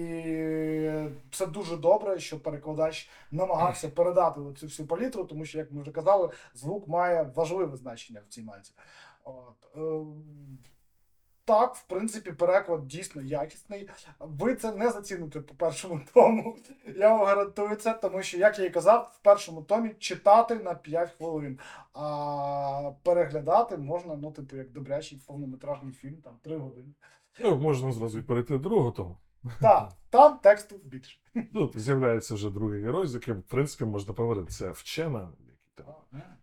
це 1.31 1.45
дуже 1.45 1.77
добре, 1.77 2.19
що 2.19 2.39
перекладач 2.39 3.09
намагався 3.31 3.89
передати 3.89 4.41
цю 4.57 4.65
всю 4.65 4.87
палітру, 4.87 5.23
тому 5.23 5.45
що, 5.45 5.57
як 5.57 5.71
ми 5.71 5.81
вже 5.81 5.91
казали, 5.91 6.29
звук 6.53 6.87
має 6.87 7.31
важливе 7.35 7.77
значення 7.77 8.21
в 8.29 8.33
цій 8.33 8.41
манці. 8.41 8.73
От. 9.23 9.55
Так, 11.49 11.75
в 11.75 11.83
принципі, 11.83 12.31
переклад 12.31 12.87
дійсно 12.87 13.21
якісний. 13.21 13.89
Ви 14.19 14.55
це 14.55 14.75
не 14.75 14.89
заціните 14.89 15.39
по 15.39 15.53
першому 15.53 16.01
тому. 16.13 16.57
Я 16.95 17.13
вам 17.13 17.25
гарантую 17.25 17.75
це, 17.75 17.93
тому 17.93 18.23
що, 18.23 18.37
як 18.37 18.59
я 18.59 18.65
і 18.65 18.69
казав, 18.69 19.11
в 19.15 19.23
першому 19.23 19.61
томі 19.61 19.89
читати 19.99 20.55
на 20.55 20.75
5 20.75 21.11
хвилин, 21.11 21.59
а 21.93 22.91
переглядати 23.03 23.77
можна, 23.77 24.15
ну, 24.15 24.31
типу, 24.31 24.55
як 24.55 24.71
добрячий 24.71 25.21
повнометражний 25.27 25.93
фільм, 25.93 26.15
там 26.23 26.33
3 26.41 26.57
години. 26.57 26.93
Ну, 27.39 27.57
можна 27.57 27.91
зразу 27.91 28.19
і 28.19 28.21
перейти 28.21 28.53
до 28.53 28.69
другого 28.69 28.91
тому. 28.91 29.17
Так, 29.61 29.91
там 30.09 30.37
тексту 30.37 30.75
більше. 30.83 31.19
Тут 31.53 31.79
з'являється 31.79 32.33
вже 32.35 32.49
другий 32.49 32.83
герой, 32.83 33.07
з 33.07 33.13
яким, 33.13 33.39
в 33.39 33.43
принципі, 33.43 33.85
можна 33.85 34.13
поговорити. 34.13 34.51
Це 34.51 34.71
вчена. 34.71 35.29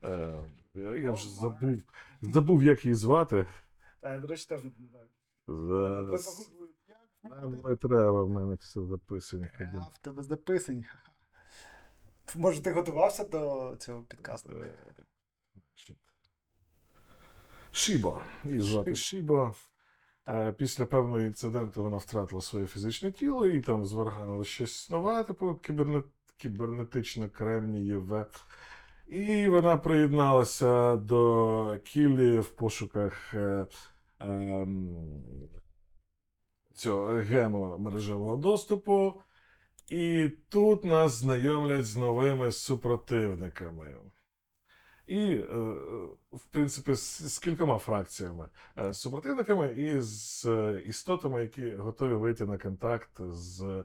Е, 0.04 0.34
я, 0.74 0.96
я 0.96 1.12
вже 1.12 1.28
забув, 1.28 1.82
забув, 2.22 2.62
як 2.62 2.84
її 2.84 2.94
звати. 2.94 3.46
Речі, 4.28 4.46
теж 4.48 4.64
не? 4.64 4.70
Нам 7.22 7.60
не 7.64 7.76
треба, 7.76 8.22
в 8.22 8.30
мене 8.30 8.54
все 8.54 8.80
записано. 8.84 9.46
А, 9.60 9.78
в 9.78 9.98
тебе 9.98 10.22
записані. 10.22 10.84
Може, 12.34 12.62
ти 12.62 12.72
готувався 12.72 13.24
до 13.24 13.74
цього 13.78 14.02
підкасту? 14.02 14.52
Е, 14.52 14.74
Шібо. 17.72 18.20
Її 18.44 18.60
звати 18.60 18.94
Шібо. 18.94 19.54
Е, 20.28 20.52
Після 20.52 20.86
певного 20.86 21.20
інциденту 21.20 21.82
вона 21.82 21.96
втратила 21.96 22.40
своє 22.40 22.66
фізичне 22.66 23.12
тіло 23.12 23.46
і 23.46 23.60
там 23.60 23.86
зварганило 23.86 24.44
щось 24.44 24.90
нове, 24.90 25.24
типу 25.24 25.54
кібернет, 25.54 26.04
кібернетично 26.36 27.30
кремнієве. 27.30 28.26
І 29.06 29.48
вона 29.48 29.76
приєдналася 29.76 30.96
до 30.96 31.78
Кілі 31.84 32.38
в 32.38 32.48
пошуках 32.48 33.34
е, 33.34 33.66
цього 36.74 37.06
гему 37.06 37.78
мережевого 37.78 38.36
доступу. 38.36 39.22
І 39.88 40.30
тут 40.48 40.84
нас 40.84 41.12
знайомлять 41.12 41.86
з 41.86 41.96
новими 41.96 42.52
супротивниками. 42.52 43.96
І, 45.06 45.20
е, 45.20 45.44
в 46.32 46.46
принципі, 46.50 46.94
з, 46.94 47.38
кількома 47.38 47.78
фракціями 47.78 48.48
Е, 48.78 48.94
супротивниками 48.94 49.72
і 49.72 50.00
з 50.00 50.44
е, 50.46 50.82
істотами, 50.86 51.42
які 51.42 51.70
готові 51.70 52.14
вийти 52.14 52.46
на 52.46 52.58
контакт 52.58 53.10
з 53.20 53.62
е, 53.62 53.84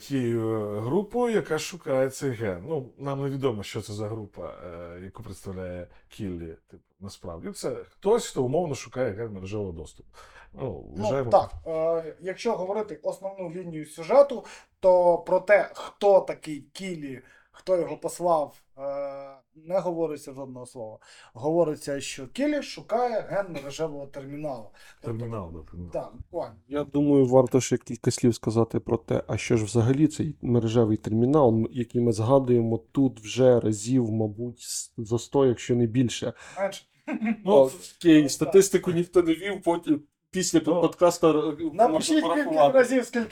тією 0.00 0.68
групою, 0.80 1.34
яка 1.34 1.58
шукає 1.58 2.10
цей 2.10 2.30
ген. 2.30 2.64
Ну, 2.68 2.90
нам 2.98 3.22
невідомо, 3.22 3.62
що 3.62 3.80
це 3.82 3.92
за 3.92 4.08
група, 4.08 4.54
е, 4.64 5.00
яку 5.04 5.22
представляє 5.22 5.86
Кіллі. 6.08 6.56
Типу, 6.70 6.82
насправді 7.00 7.50
це 7.50 7.70
хтось, 7.74 8.26
хто 8.26 8.44
умовно 8.44 8.74
шукає 8.74 9.10
ген 9.12 9.32
мережевого 9.32 9.72
доступу. 9.72 10.08
Ну, 10.52 10.84
Ну, 10.96 11.24
так, 11.24 11.50
е, 11.66 12.14
якщо 12.20 12.56
говорити 12.56 13.00
основну 13.02 13.50
лінію 13.50 13.86
сюжету, 13.86 14.44
то 14.80 15.18
про 15.18 15.40
те, 15.40 15.70
хто 15.74 16.20
такий 16.20 16.60
Кілі, 16.72 17.20
хто 17.52 17.76
його 17.76 17.96
послав, 17.96 18.54
е, 18.78 19.29
не 19.64 19.78
говориться 19.80 20.32
жодного 20.32 20.66
слова. 20.66 20.98
Говориться, 21.34 22.00
що 22.00 22.26
Кілі 22.28 22.62
шукає 22.62 23.20
ген 23.28 23.52
мережевого 23.52 24.06
терміналу. 24.06 24.66
Тобто, 25.02 25.18
термінал. 25.18 25.50
да, 25.52 25.58
термінал. 25.70 25.92
Так, 25.92 26.12
буквально. 26.16 26.54
Я 26.68 26.84
думаю, 26.84 27.26
варто 27.26 27.60
ще 27.60 27.76
кілька 27.76 28.10
слів 28.10 28.34
сказати 28.34 28.80
про 28.80 28.96
те, 28.96 29.22
а 29.26 29.36
що 29.36 29.56
ж 29.56 29.64
взагалі 29.64 30.06
цей 30.06 30.36
мережевий 30.42 30.96
термінал, 30.96 31.66
який 31.70 32.00
ми 32.00 32.12
згадуємо 32.12 32.78
тут 32.92 33.20
вже 33.20 33.60
разів, 33.60 34.10
мабуть, 34.12 34.62
за 34.96 35.18
100, 35.18 35.46
якщо 35.46 35.76
не 35.76 35.86
більше. 35.86 36.32
Менше. 36.58 36.84
Ну, 37.44 37.70
окей, 38.00 38.28
статистику 38.28 38.90
ніхто 38.92 39.22
не 39.22 39.34
вів, 39.34 39.62
потім 39.62 40.02
після 40.30 40.60
Ну, 40.66 40.80
подкасту 40.80 41.26
р- 41.28 41.56
Напишіть 41.72 42.24
кілька 42.34 42.72
разів, 42.72 43.04
скільки 43.04 43.30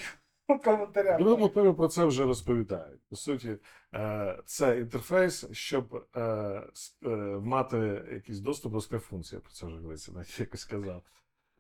в 0.54 0.62
коментарях. 0.62 1.20
Ну, 1.20 1.74
про 1.74 1.88
це 1.88 2.04
вже 2.04 2.24
розповідають. 2.24 3.00
По 3.10 3.16
суті, 3.16 3.56
е, 3.94 4.38
це 4.44 4.78
інтерфейс, 4.78 5.46
щоб 5.52 6.06
е, 6.16 6.20
е, 6.20 7.08
мати 7.42 8.02
якийсь 8.12 8.40
доступ 8.40 8.72
до 8.72 8.80
співфункції, 8.80 9.40
про 9.40 9.52
це 9.52 9.66
вже 9.66 9.76
говориться, 9.76 10.12
навіть 10.12 10.40
якось 10.40 10.60
сказав. 10.60 11.02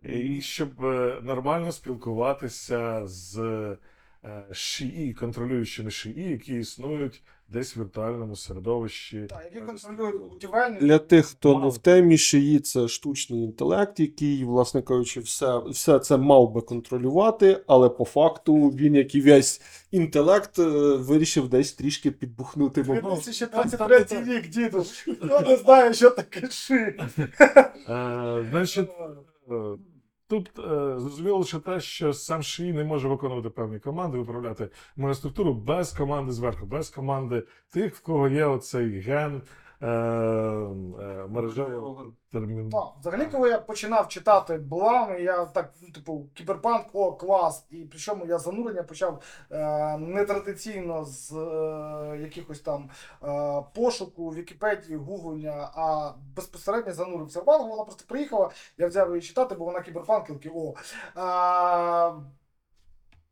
І 0.02 0.40
щоб 0.40 0.80
нормально 1.22 1.72
спілкуватися 1.72 3.06
з 3.06 3.76
шиї, 4.52 5.14
контролюючими 5.14 5.90
шиї, 5.90 6.30
які 6.30 6.54
існують 6.54 7.22
десь 7.48 7.76
в 7.76 7.80
віртуальному 7.80 8.36
середовищі. 8.36 9.26
Так, 9.28 9.50
які 9.54 9.66
контролюють 9.66 10.22
будівельні. 10.30 10.78
Для 10.80 10.98
тих, 10.98 11.26
хто 11.26 11.58
не 11.58 11.68
в 11.68 11.78
темі, 11.78 12.18
шиї 12.18 12.58
це 12.60 12.88
штучний 12.88 13.42
інтелект, 13.42 14.00
який, 14.00 14.44
власне 14.44 14.82
кажучи, 14.82 15.20
все, 15.20 15.58
все 15.58 15.98
це 15.98 16.16
мав 16.16 16.52
би 16.52 16.60
контролювати, 16.60 17.64
але 17.66 17.88
по 17.88 18.04
факту 18.04 18.54
він, 18.68 18.94
як 18.94 19.14
і 19.14 19.20
весь 19.20 19.60
інтелект, 19.90 20.58
е, 20.58 20.62
вирішив 20.96 21.48
десь 21.48 21.72
трішки 21.72 22.10
підбухнути. 22.10 22.82
бо- 22.82 22.92
2023 22.94 24.24
рік, 24.24 24.48
діду. 24.48 24.84
Хто 25.22 25.40
не 25.40 25.56
знає, 25.56 25.94
що 25.94 26.10
таке 26.10 26.50
ши? 26.50 26.98
Е, 27.88 28.46
Значить, 28.50 28.88
тут 30.28 30.58
е, 30.58 30.62
зрозуміло 30.98 31.38
лише 31.38 31.58
те, 31.58 31.80
що 31.80 32.12
сам 32.12 32.42
шиї 32.42 32.72
не 32.72 32.84
може 32.84 33.08
виконувати 33.08 33.50
певні 33.50 33.78
команди, 33.78 34.18
виправляти 34.18 34.68
мою 34.96 35.14
структуру 35.14 35.54
без 35.54 35.92
команди 35.92 36.32
зверху, 36.32 36.66
без 36.66 36.90
команди 36.90 37.42
тих, 37.70 37.94
в 37.94 38.00
кого 38.00 38.28
є 38.28 38.44
оцей 38.44 39.00
ген 39.00 39.42
мережевого 41.28 42.12
терміну. 42.32 42.70
Так, 42.70 42.88
взагалі, 43.00 43.26
коли 43.26 43.48
я 43.48 43.58
починав 43.58 44.08
читати 44.08 44.58
Блами, 44.58 45.22
я 45.22 45.44
так, 45.44 45.74
ну, 45.82 45.92
типу, 45.92 46.26
кіберпанк, 46.34 46.86
о, 46.92 47.12
клас. 47.12 47.66
І 47.70 47.84
причому 47.84 48.26
я 48.26 48.38
занурення 48.38 48.82
почав 48.82 49.22
е, 49.50 49.98
не 49.98 50.24
традиційно 50.24 51.04
з 51.04 51.32
е, 51.32 52.18
якихось 52.20 52.60
там 52.60 52.90
е, 53.24 53.62
пошуку, 53.74 54.30
Вікіпедії, 54.30 54.96
гуглення, 54.96 55.70
а 55.74 56.12
безпосередньо 56.36 56.92
занурився 56.92 57.40
в 57.40 57.46
мангу. 57.46 57.68
Вона 57.68 57.84
просто 57.84 58.04
приїхала, 58.08 58.50
я 58.78 58.86
взяв 58.86 59.08
її 59.08 59.20
читати, 59.20 59.54
бо 59.54 59.64
вона 59.64 59.80
кіберпанк, 59.80 60.30
і 60.30 60.32
такий, 60.32 60.52
о. 60.54 60.74
Е, 61.16 62.12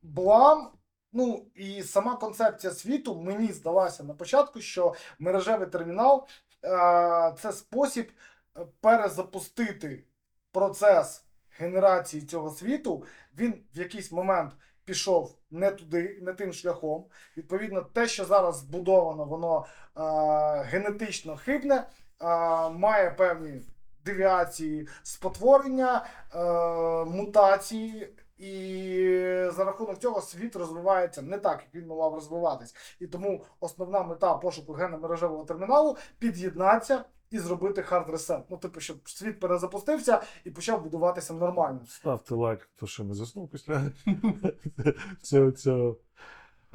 Блам. 0.03 0.76
Ну 1.17 1.47
і 1.55 1.83
сама 1.83 2.17
концепція 2.17 2.73
світу 2.73 3.15
мені 3.15 3.53
здалася 3.53 4.05
на 4.05 4.15
початку, 4.15 4.61
що 4.61 4.95
мережевий 5.19 5.69
термінал 5.69 6.27
е, 6.65 7.35
це 7.43 7.53
спосіб 7.53 8.13
е, 8.57 8.67
перезапустити 8.81 10.05
процес 10.53 11.25
генерації 11.59 12.23
цього 12.23 12.51
світу, 12.51 13.05
він 13.39 13.55
в 13.75 13.79
якийсь 13.79 14.13
момент 14.13 14.53
пішов 14.85 15.39
не 15.51 15.71
туди, 15.71 16.19
не 16.23 16.33
тим 16.33 16.53
шляхом. 16.53 17.05
Відповідно, 17.37 17.83
те, 17.83 18.09
що 18.09 18.25
зараз 18.25 18.59
збудовано, 18.59 19.25
воно 19.25 19.67
е, 19.97 20.01
генетично 20.63 21.37
хибне, 21.37 21.87
має 22.73 23.11
певні 23.11 23.61
девіації, 24.05 24.89
спотворення, 25.03 26.07
мутації. 27.07 28.17
І 28.39 29.49
за 29.55 29.65
рахунок 29.65 29.99
цього 29.99 30.21
світ 30.21 30.57
розвивається 30.57 31.23
не 31.23 31.39
так, 31.39 31.61
як 31.63 31.75
він 31.75 31.89
мав 31.89 32.15
розвиватись. 32.15 32.75
І 33.01 33.07
тому 33.07 33.45
основна 33.61 34.03
мета 34.03 34.35
пошуку 34.35 34.73
гена 34.73 34.97
мережевого 34.97 35.45
терміналу 35.45 35.97
під'єднатися 36.19 37.05
і 37.31 37.39
зробити 37.39 37.83
hard 37.83 38.11
reset. 38.11 38.45
Ну, 38.51 38.57
типу, 38.57 38.81
щоб 38.81 39.09
світ 39.09 39.41
перезапустився 39.41 40.23
і 40.45 40.51
почав 40.51 40.83
будуватися 40.83 41.35
нормально. 41.35 41.81
Ставте 41.89 42.35
лайк, 42.35 42.69
хто 42.77 42.87
ще 42.87 43.05
не 43.05 43.15
заснув 43.15 43.51
після 43.51 43.83
цього. 45.57 45.97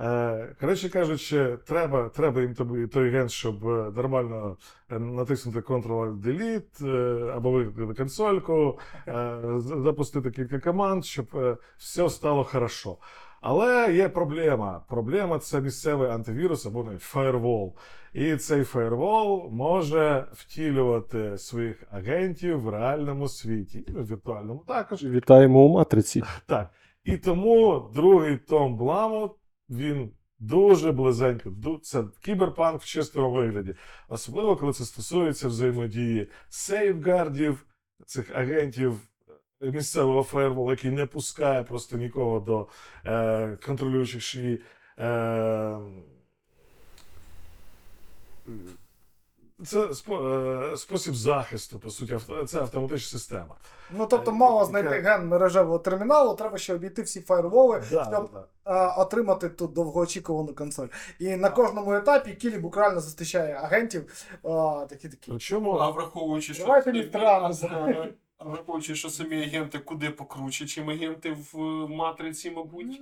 Е, 0.01 0.55
Коротше 0.59 0.89
кажучи, 0.89 1.57
треба, 1.65 2.09
треба 2.09 2.41
їм 2.41 2.55
той 2.91 3.09
ген, 3.09 3.29
щоб 3.29 3.67
е, 3.67 3.91
нормально 3.95 4.57
е, 4.91 4.99
натиснути 4.99 5.59
Ctrl-Delete 5.59 7.29
або 7.35 7.51
викликати 7.51 7.93
консольку, 7.93 8.79
запустити 9.55 10.31
кілька 10.31 10.59
команд, 10.59 11.05
щоб 11.05 11.57
все 11.77 12.09
стало 12.09 12.43
хорошо. 12.43 12.97
Але 13.41 13.93
є 13.93 14.09
проблема. 14.09 14.83
Проблема 14.89 15.39
це 15.39 15.61
місцевий 15.61 16.09
антивірус 16.09 16.65
або 16.65 16.83
навіть 16.83 17.01
фаєрвол. 17.01 17.75
І 18.13 18.35
цей 18.35 18.63
фаєрвол 18.63 19.49
може 19.51 20.25
втілювати 20.33 21.37
своїх 21.37 21.83
агентів 21.91 22.61
в 22.61 22.69
реальному 22.69 23.27
світі, 23.27 23.79
і 23.87 23.91
в 23.91 24.07
віртуальному 24.07 24.63
також. 24.67 25.03
Вітаємо 25.03 25.59
у 25.65 25.73
матриці. 25.73 26.23
Так. 26.45 26.69
І 27.03 27.17
тому 27.17 27.89
другий 27.93 28.37
том 28.37 28.77
Бламу 28.77 29.35
він 29.71 30.11
дуже 30.39 30.91
близенько. 30.91 31.51
Це 31.83 32.03
кіберпанк 32.21 32.81
в 32.81 32.85
чистому 32.85 33.31
вигляді. 33.31 33.75
Особливо, 34.09 34.55
коли 34.55 34.73
це 34.73 34.85
стосується 34.85 35.47
взаємодії 35.47 36.27
сейфгардів, 36.49 37.65
цих 38.05 38.35
агентів 38.35 38.99
е, 39.61 39.71
місцевого 39.71 40.23
ферму, 40.23 40.71
який 40.71 40.91
не 40.91 41.05
пускає 41.05 41.63
просто 41.63 41.97
нікого 41.97 42.39
до 42.39 42.67
е, 43.05 43.57
контролюючих 43.65 44.21
шиї. 44.21 44.61
Е, 44.99 45.77
це 49.65 49.79
е, 50.11 50.77
спосіб 50.77 51.15
захисту, 51.15 51.79
по 51.79 51.89
суті, 51.89 52.17
це 52.47 52.59
автоматична 52.59 53.19
система. 53.19 53.55
Ну 53.97 54.05
тобто, 54.09 54.31
Е, 54.31 54.33
мало 54.33 54.65
знайти 54.65 54.89
ген 54.89 55.27
мережевого 55.27 55.79
терміналу, 55.79 56.35
треба 56.35 56.57
ще 56.57 56.73
обійти 56.73 57.01
всі 57.01 57.21
фаєрволи, 57.21 57.83
Да, 57.91 58.03
щоб 58.11 58.29
да. 58.65 58.87
отримати 58.95 59.49
ту 59.49 59.67
довгоочікувану 59.67 60.55
консоль. 60.55 60.87
І 61.19 61.35
на 61.35 61.49
кожному 61.49 61.93
етапі 61.93 62.33
Кілі 62.33 62.57
буквально 62.57 62.99
зустрічає 62.99 63.53
агентів. 63.63 64.27
А, 64.43 64.85
такі 64.89 65.09
такі. 65.09 65.31
Причому 65.31 65.71
А 65.71 65.89
враховуючи, 65.89 66.53
що 66.53 66.63
Давайте 66.65 66.85
самі- 66.91 66.99
відправимо. 67.01 67.53
Е, 67.63 68.13
а 68.37 68.43
враховуючи, 68.45 68.95
що 68.95 69.09
самі 69.09 69.43
агенти 69.43 69.79
куди 69.79 70.09
покруче, 70.09 70.65
чим 70.65 70.89
агенти 70.89 71.31
в 71.31 71.59
е, 71.59 71.87
матриці, 71.95 72.51
мабуть. 72.51 73.01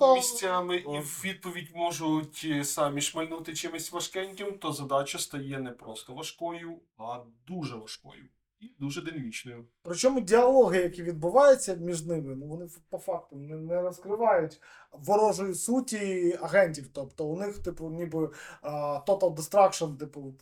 Та- 0.00 0.14
Місцями 0.14 0.76
і 0.76 0.98
в 0.98 1.20
відповідь 1.24 1.70
можуть 1.74 2.42
е, 2.44 2.64
самі 2.64 3.00
шмальнути 3.00 3.54
чимось 3.54 3.92
важкеньким, 3.92 4.58
то 4.58 4.72
задача 4.72 5.18
стає 5.18 5.58
не 5.58 5.70
просто 5.70 6.14
важкою, 6.14 6.78
а 6.98 7.18
дуже 7.46 7.76
важкою 7.76 8.24
і 8.60 8.70
дуже 8.78 9.02
динамічною. 9.02 9.64
Причому 9.82 10.20
діалоги, 10.20 10.78
які 10.82 11.02
відбуваються 11.02 11.74
між 11.74 12.06
ними, 12.06 12.36
ну 12.36 12.46
вони 12.46 12.68
по 12.90 12.98
факту 12.98 13.36
не, 13.36 13.56
не 13.56 13.82
розкривають 13.82 14.60
ворожої 14.92 15.54
суті 15.54 16.38
агентів. 16.42 16.88
Тобто 16.92 17.26
у 17.26 17.38
них, 17.38 17.58
типу, 17.58 17.90
ніби 17.90 18.30
а, 18.62 18.70
Total 19.06 19.34
Destruction, 19.34 19.96
типу, 19.96 20.34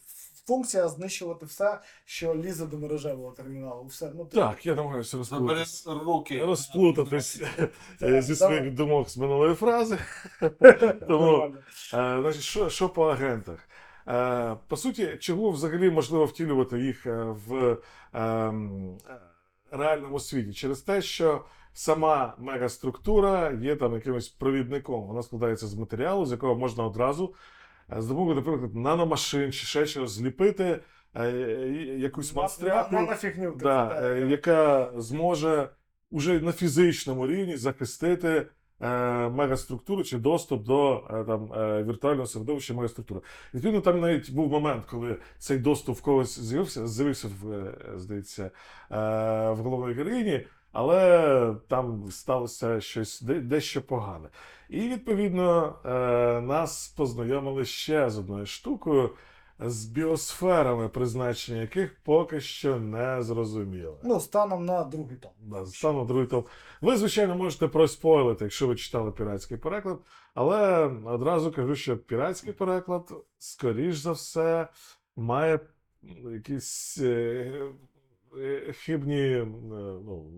функція 0.49 0.89
знищувати 0.89 1.47
все, 1.47 1.81
що 2.05 2.35
лізе 2.35 2.67
до 2.67 2.79
мережевого 2.79 3.31
терміналу. 3.33 3.85
Все, 3.85 4.13
ну, 4.15 4.25
типу, 4.25 4.41
Так, 4.47 4.67
я 4.67 4.75
намагаюся 4.75 5.17
розплутатись, 5.19 5.87
руки. 5.87 6.45
розплутатись 6.45 7.43
е, 8.03 8.23
зі 8.23 8.37
своїх 8.37 8.75
думок 8.75 9.09
з 9.11 9.17
минулої 9.17 9.55
фрази. 9.55 9.99
Тому, 11.09 11.45
е, 11.47 12.19
значить, 12.21 12.43
що, 12.43 12.71
що 12.71 12.89
по 12.89 13.07
агентах? 13.07 13.69
Е, 14.09 14.57
По 14.69 14.77
суті, 14.77 15.17
чому 15.21 15.51
взагалі 15.51 15.91
можливо 15.91 16.25
втілювати 16.25 16.79
їх 16.81 17.07
в 17.47 17.77
реальному 19.71 20.21
світі? 20.21 20.53
Через 20.53 20.81
те, 20.81 21.03
що 21.03 21.45
сама 21.73 22.35
мегаструктура 22.39 23.51
є 23.51 23.77
там 23.77 23.95
якимось 23.95 24.29
провідником. 24.29 25.07
Вона 25.07 25.23
складається 25.23 25.67
з 25.67 25.75
матеріалу, 25.75 26.27
з 26.27 26.31
якого 26.33 26.55
можна 26.55 26.85
одразу 26.85 27.35
з 27.97 28.07
допомогою, 28.07 28.37
наприклад, 28.37 28.75
наномашин 28.75 29.53
чи 29.53 29.67
ще 29.67 29.87
чогось 29.87 30.11
зліпити 30.11 30.81
е, 31.15 31.31
якусь 31.99 32.35
монстряку. 32.35 32.95
да, 33.63 34.01
е, 34.03 34.27
яка 34.29 34.93
зможе 34.97 35.69
уже 36.11 36.41
на 36.41 36.53
фізичному 36.53 37.27
рівні 37.27 37.57
захистити 37.57 38.47
е, 38.81 38.89
мегаструктури 39.29 40.05
чи 40.05 40.19
доступ 40.19 40.63
до 40.63 41.05
там, 41.27 41.47
віртуального 41.87 42.27
середовища 42.27 42.75
мегаструктури. 42.75 43.21
Відповідно, 43.55 43.81
там 43.81 44.01
навіть 44.01 44.31
був 44.31 44.51
момент, 44.51 44.85
коли 44.85 45.17
цей 45.39 45.59
доступ 45.59 45.97
в 45.97 46.03
когось 46.03 46.41
з'явився, 46.41 46.87
з'явився 46.87 47.29
в, 47.43 47.75
здається, 47.97 48.51
в 48.91 49.57
головної 49.57 49.95
героїні, 49.95 50.47
але 50.79 51.55
там 51.69 52.11
сталося 52.11 52.81
щось 52.81 53.21
дещо 53.23 53.83
погане. 53.83 54.29
І 54.69 54.81
відповідно 54.81 55.75
е, 55.85 56.41
нас 56.41 56.89
познайомили 56.89 57.65
ще 57.65 58.11
з 58.11 58.19
одною 58.19 58.47
штукою. 58.47 59.11
З 59.61 59.85
біосферами, 59.85 60.89
призначення 60.89 61.61
яких 61.61 61.97
поки 62.03 62.41
що 62.41 62.77
не 62.77 63.23
зрозуміло. 63.23 63.99
Ну, 64.05 64.21
станом 64.21 64.65
на 64.65 64.85
другий 64.85 65.17
том. 65.17 65.31
Да, 65.41 65.67
Саме 65.67 66.05
другий 66.05 66.27
том. 66.27 66.45
Ви, 66.81 66.97
звичайно, 66.97 67.35
можете 67.35 67.69
проспойлити, 67.69 68.45
якщо 68.45 68.67
ви 68.67 68.77
читали 68.77 69.13
піратський 69.13 69.57
переклад, 69.57 69.99
але 70.35 70.87
одразу 71.05 71.53
кажу, 71.53 71.75
що 71.75 71.97
піратський 71.97 72.53
переклад, 72.53 73.13
скоріш 73.39 73.97
за 73.97 74.13
все, 74.13 74.69
має 75.17 75.61
якісь 76.33 76.99
е, 77.03 77.53
е, 78.39 78.73
хибні. 78.73 79.21
е, 79.21 79.47
Ну, 80.05 80.31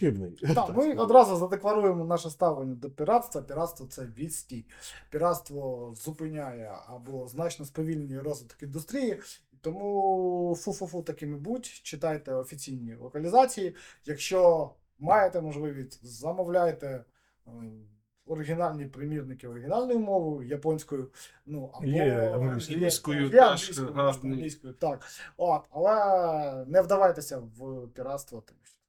хибний. 0.00 0.30
Так, 0.54 0.76
ми 0.76 0.94
одразу 0.94 1.36
задекларуємо 1.36 2.04
наше 2.04 2.30
ставлення 2.30 2.74
до 2.74 2.90
піратства. 2.90 3.42
Піратство 3.42 3.86
це 3.86 4.04
відстій. 4.04 4.64
Піратство 5.10 5.92
зупиняє 5.96 6.72
або 6.86 7.26
значно 7.26 7.64
сповільнює 7.64 8.22
розвиток 8.22 8.62
індустрії. 8.62 9.20
Тому 9.60 10.56
фу-фу-фу 10.58 11.02
такими 11.02 11.36
будь, 11.36 11.66
читайте 11.66 12.32
офіційні 12.32 12.94
локалізації. 12.94 13.76
Якщо 14.04 14.70
маєте 14.98 15.40
можливість, 15.40 16.06
замовляйте 16.06 17.04
е, 17.46 17.50
оригінальні 18.26 18.86
примірники 18.86 19.48
оригінальною 19.48 19.98
мовою, 19.98 20.48
японською. 20.48 21.10
Ну, 21.46 21.70
або 21.74 21.86
Є, 21.86 22.32
англійською 22.34 23.30
англійською, 24.24 24.72
так. 24.74 25.06
От, 25.36 25.62
але 25.70 26.64
не 26.68 26.82
вдавайтеся 26.82 27.38
в 27.38 27.88
піратство, 27.88 28.42
тому 28.46 28.60
що 28.64 28.80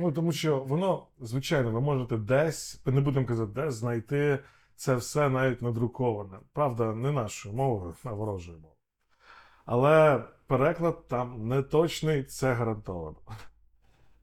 Ну, 0.00 0.12
тому 0.12 0.32
що 0.32 0.58
воно, 0.58 1.06
звичайно, 1.20 1.70
ви 1.70 1.80
можете 1.80 2.16
десь, 2.16 2.80
не 2.86 3.00
будемо 3.00 3.26
казати, 3.26 3.52
де 3.54 3.70
знайти 3.70 4.38
це 4.76 4.94
все 4.94 5.28
навіть 5.28 5.62
надруковане. 5.62 6.38
Правда, 6.52 6.94
не 6.94 7.12
нашою 7.12 7.54
мовою, 7.54 7.94
а 8.04 8.12
ворожою 8.12 8.58
мовою. 8.58 8.76
Але 9.64 10.24
переклад 10.46 11.08
там 11.08 11.48
не 11.48 11.62
точний, 11.62 12.24
це 12.24 12.52
гарантовано. 12.52 13.16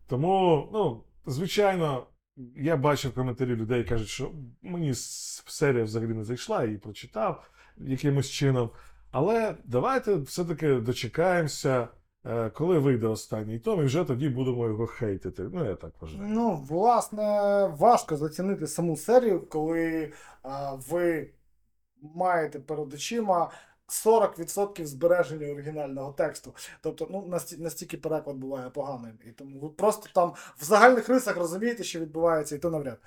Тому, 0.07 0.69
ну, 0.73 1.03
звичайно, 1.25 2.07
я 2.55 2.78
бачив 2.78 3.13
коментарі 3.13 3.55
людей, 3.55 3.84
кажуть, 3.84 4.07
що 4.07 4.32
мені 4.61 4.93
серія 4.93 5.84
взагалі 5.84 6.13
не 6.13 6.23
зайшла, 6.23 6.61
я 6.61 6.65
її 6.65 6.78
прочитав 6.78 7.51
якимось 7.78 8.30
чином. 8.30 8.69
Але 9.11 9.57
давайте 9.65 10.15
все-таки 10.15 10.75
дочекаємося, 10.75 11.88
коли 12.53 12.80
вийде 12.80 13.07
останній 13.07 13.59
том, 13.59 13.82
і 13.82 13.86
вже 13.86 14.03
тоді 14.03 14.30
будемо 14.30 14.65
його 14.67 14.88
хейтити. 14.88 15.43
Ну, 15.53 15.65
я 15.65 15.75
так 15.75 15.91
вважаю. 16.01 16.23
Ну, 16.28 16.65
власне, 16.69 17.23
важко 17.78 18.17
зацінити 18.17 18.67
саму 18.67 18.97
серію, 18.97 19.47
коли 19.49 20.13
а, 20.43 20.73
ви 20.73 21.30
маєте 22.01 22.59
перед 22.59 22.93
очима 22.93 23.51
40% 23.88 24.86
збереження 24.86 25.47
оригінального 25.47 26.11
тексту. 26.11 26.53
Тобто, 26.82 27.07
ну, 27.11 27.28
насті- 27.28 27.61
настільки 27.61 27.97
переклад 27.97 28.38
буває 28.38 28.69
поганим. 28.69 29.19
І 29.30 29.32
тому 29.32 29.59
ви 29.59 29.69
просто 29.69 30.09
там 30.15 30.34
в 30.57 30.63
загальних 30.63 31.09
рисах 31.09 31.38
розумієте, 31.38 31.84
що 31.84 31.99
відбувається, 31.99 32.55
і 32.55 32.59
то 32.59 32.69
навряд. 32.69 32.97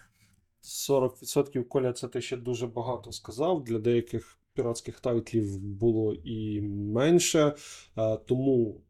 40% 0.62 1.64
Коля, 1.64 1.92
це 1.92 2.08
ти 2.08 2.20
ще 2.20 2.36
дуже 2.36 2.66
багато 2.66 3.12
сказав. 3.12 3.64
Для 3.64 3.78
деяких 3.78 4.38
піратських 4.54 5.00
тайтлів 5.00 5.58
було 5.58 6.14
і 6.14 6.60
менше. 6.94 7.54
Е, 7.98 8.16
Тому 8.16 8.80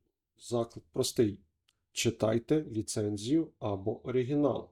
заклик 0.41 0.84
простий: 0.93 1.38
читайте 1.93 2.64
ліцензію 2.72 3.49
або 3.59 4.07
оригінал. 4.07 4.70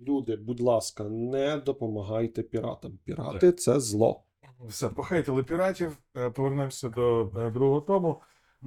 Люди, 0.00 0.36
будь 0.36 0.60
ласка, 0.60 1.04
не 1.04 1.56
допомагайте 1.56 2.42
піратам. 2.42 2.98
Пірати 3.04 3.52
це 3.52 3.80
зло. 3.80 4.24
Все, 4.68 4.88
похейтили 4.88 5.42
піратів, 5.42 5.98
е, 6.16 6.30
повернемося 6.30 6.88
до 6.88 7.30
е, 7.38 7.50
другого 7.50 7.80
тому. 7.80 8.20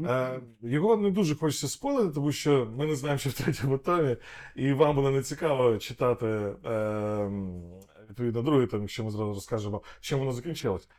Е, 0.05 0.41
Його 0.61 0.97
не 0.97 1.11
дуже 1.11 1.35
хочеться 1.35 1.67
спойлерити, 1.67 2.13
тому 2.13 2.31
що 2.31 2.73
ми 2.77 2.85
не 2.85 2.95
знаємо, 2.95 3.17
що 3.19 3.29
в 3.29 3.33
третьому 3.33 3.77
томі, 3.77 4.17
і 4.55 4.73
вам 4.73 4.95
буде 4.95 5.09
не 5.11 5.21
цікаво 5.21 5.77
читати 5.77 6.25
е, 6.25 6.69
м, 6.71 7.61
відповідно 8.09 8.41
другий 8.41 8.67
том, 8.67 8.81
якщо 8.81 9.03
ми 9.03 9.11
зразу 9.11 9.33
розкажемо, 9.33 9.81
чим 10.01 10.19
воно 10.19 10.31
закінчилось. 10.31 10.89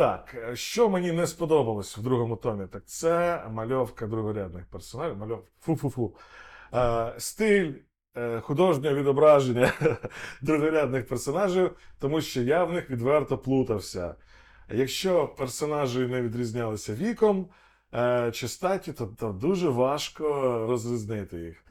Так, 0.00 0.34
е, 0.34 0.56
що 0.56 0.88
мені 0.88 1.12
не 1.12 1.26
сподобалось 1.26 1.98
в 1.98 2.02
другому 2.02 2.36
томі, 2.36 2.66
так 2.66 2.86
це 2.86 3.44
мальовка 3.50 4.06
другорядних 4.06 4.66
персонажів. 4.66 5.16
Мальов... 5.16 5.44
Фу-фу-фу. 5.60 6.16
Е, 6.74 7.14
стиль, 7.18 7.72
е, 8.16 8.40
художнє 8.40 8.94
відображення 8.94 9.72
другорядних 10.42 11.08
персонажів, 11.08 11.76
тому 11.98 12.20
що 12.20 12.42
я 12.42 12.64
в 12.64 12.72
них 12.72 12.90
відверто 12.90 13.38
плутався. 13.38 14.14
Якщо 14.70 15.28
персонажі 15.28 15.98
не 15.98 16.22
відрізнялися 16.22 16.94
віком 16.94 17.48
е, 17.94 18.30
чи 18.34 18.48
статтю, 18.48 18.92
то, 18.92 19.06
то 19.06 19.32
дуже 19.32 19.68
важко 19.68 20.24
розрізнити 20.68 21.38
їх. 21.38 21.64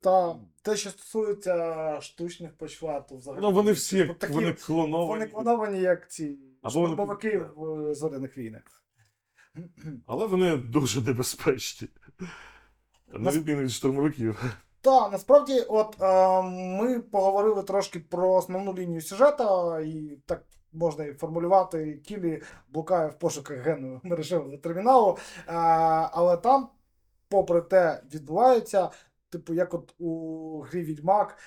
Та 0.00 0.36
те, 0.62 0.76
що 0.76 0.90
стосується 0.90 1.98
штучних 2.00 2.52
почва, 2.56 3.00
то 3.00 3.16
взагалі. 3.16 3.42
Ну, 3.42 3.50
вони 3.50 3.72
всі 3.72 4.02
От 4.02 4.18
такі- 4.18 4.32
вони 4.32 4.52
клоновані. 4.52 5.08
Вони 5.08 5.26
клоновані, 5.26 5.80
як 5.80 6.10
ці 6.10 6.38
Або 6.62 6.86
штурмовики 6.86 7.38
в 7.56 7.94
зоряних 7.94 8.38
війнах. 8.38 8.62
Але 10.06 10.26
вони 10.26 10.56
дуже 10.56 11.00
небезпечні. 11.00 11.88
На 13.12 13.30
відміну 13.30 13.60
від 13.60 13.70
штурмовиків. 13.70 14.44
Так, 14.82 15.12
насправді, 15.12 15.60
от 15.60 15.96
е, 16.00 16.42
ми 16.42 17.00
поговорили 17.00 17.62
трошки 17.62 18.00
про 18.00 18.32
основну 18.32 18.74
лінію 18.74 19.00
сюжету, 19.00 19.78
і 19.78 20.22
так 20.26 20.44
можна 20.72 21.04
і 21.04 21.14
формулювати. 21.14 21.96
Кілі 21.96 22.42
блукає 22.68 23.08
в 23.08 23.18
пошуках 23.18 23.58
генного 23.58 24.00
мережевого 24.02 24.56
терміналу. 24.56 25.18
Е, 25.38 25.52
але 26.12 26.36
там, 26.36 26.68
попри 27.28 27.60
те, 27.60 28.02
відбувається, 28.14 28.90
типу, 29.30 29.54
як 29.54 29.74
от 29.74 29.94
у 29.98 30.60
грі 30.60 30.82
Відьмак, 30.82 31.38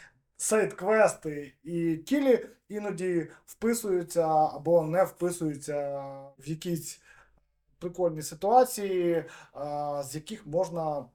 сайт-квести, 0.43 1.53
і 1.63 1.97
Кілі 1.97 2.45
іноді 2.69 3.27
вписуються 3.45 4.27
або 4.27 4.81
не 4.81 5.03
вписуються 5.03 6.01
в 6.39 6.49
якісь 6.49 7.01
прикольні 7.79 8.21
ситуації, 8.21 9.25
з 10.03 10.15
яких 10.15 10.47
можна 10.47 11.05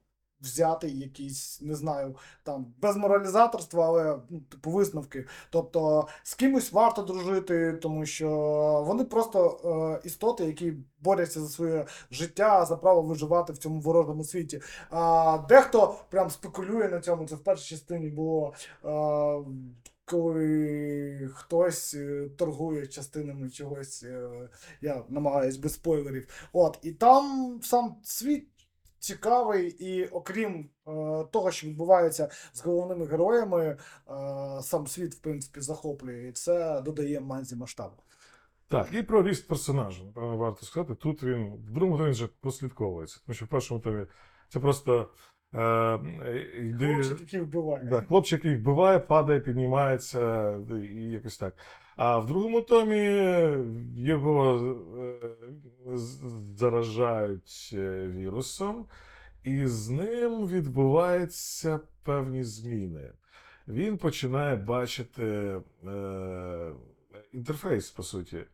взяти 0.41 0.89
якісь, 0.89 1.61
не 1.61 1.75
знаю, 1.75 2.15
там 2.43 2.73
без 2.81 2.97
моралізаторства, 2.97 3.87
але 3.87 4.19
ну, 4.29 4.39
типу 4.39 4.71
висновки. 4.71 5.25
Тобто 5.49 6.07
з 6.23 6.35
кимось 6.35 6.71
варто 6.71 7.01
дружити, 7.01 7.73
тому 7.73 8.05
що 8.05 8.29
вони 8.87 9.03
просто 9.03 9.59
е, 10.03 10.07
істоти, 10.07 10.45
які 10.45 10.73
борються 11.01 11.41
за 11.41 11.47
своє 11.47 11.85
життя, 12.11 12.65
за 12.65 12.77
право 12.77 13.01
виживати 13.01 13.53
в 13.53 13.57
цьому 13.57 13.81
ворожому 13.81 14.23
світі. 14.23 14.61
А 14.89 15.37
дехто 15.49 15.95
прям 16.09 16.29
спекулює 16.29 16.89
на 16.89 16.99
цьому. 16.99 17.27
Це 17.27 17.35
в 17.35 17.43
першій 17.43 17.69
частині 17.69 18.09
було. 18.09 18.53
Е, 18.85 19.43
коли 20.09 21.29
хтось 21.33 21.93
е, 21.93 22.29
торгує 22.37 22.87
частинами 22.87 23.49
чогось, 23.49 24.03
е, 24.03 24.29
я 24.81 25.03
намагаюсь 25.09 25.57
без 25.57 25.73
спойлерів. 25.73 26.49
От, 26.53 26.79
і 26.81 26.91
там 26.91 27.59
сам 27.63 27.95
світ 28.03 28.47
цікавий, 28.99 29.69
і 29.69 30.05
окрім 30.05 30.69
е, 30.87 30.91
того, 31.31 31.51
що 31.51 31.67
відбувається 31.67 32.29
з 32.53 32.61
головними 32.65 33.05
героями, 33.05 33.65
е, 33.65 33.77
сам 34.61 34.87
світ, 34.87 35.15
в 35.15 35.19
принципі, 35.19 35.61
захоплює, 35.61 36.27
і 36.27 36.31
це 36.31 36.81
додає 36.81 37.19
манзі 37.19 37.55
масштабу. 37.55 37.95
Так, 38.67 38.87
і 38.93 39.03
про 39.03 39.23
ріст 39.23 39.47
персонажа. 39.47 40.03
Напевно, 40.03 40.37
варто 40.37 40.65
сказати. 40.65 40.95
Тут 40.95 41.23
він 41.23 41.53
в 41.53 41.71
другому 41.71 41.97
томі 41.97 42.09
вже 42.11 42.27
прослідковується. 42.41 43.19
Тому 43.25 43.33
що 43.33 43.45
в 43.45 43.47
першому 43.47 43.79
томі 43.79 44.05
це 44.49 44.59
просто. 44.59 45.09
Е, 45.55 45.99
йде- 46.59 46.93
Хлопчик, 46.93 47.19
який 47.21 47.41
вбиває. 47.41 47.83
Да, 47.83 48.01
хлопчик 48.01 48.45
їх 48.45 48.59
вбиває, 48.59 48.99
падає, 48.99 49.39
піднімається 49.39 50.51
і 50.93 50.95
якось 51.11 51.37
так. 51.37 51.53
А 52.01 52.17
в 52.17 52.25
другому 52.27 52.61
томі 52.61 52.97
його 53.95 54.55
е, 54.97 55.97
заражають 56.57 57.69
е, 57.73 58.07
вірусом, 58.07 58.85
і 59.43 59.67
з 59.67 59.89
ним 59.89 60.47
відбуваються 60.47 61.79
певні 62.03 62.43
зміни. 62.43 63.11
Він 63.67 63.97
починає 63.97 64.55
бачити 64.55 65.23
е, 65.87 66.71
інтерфейс, 67.33 67.91
по 67.91 68.03
суті. 68.03 68.37
Е, 68.37 68.45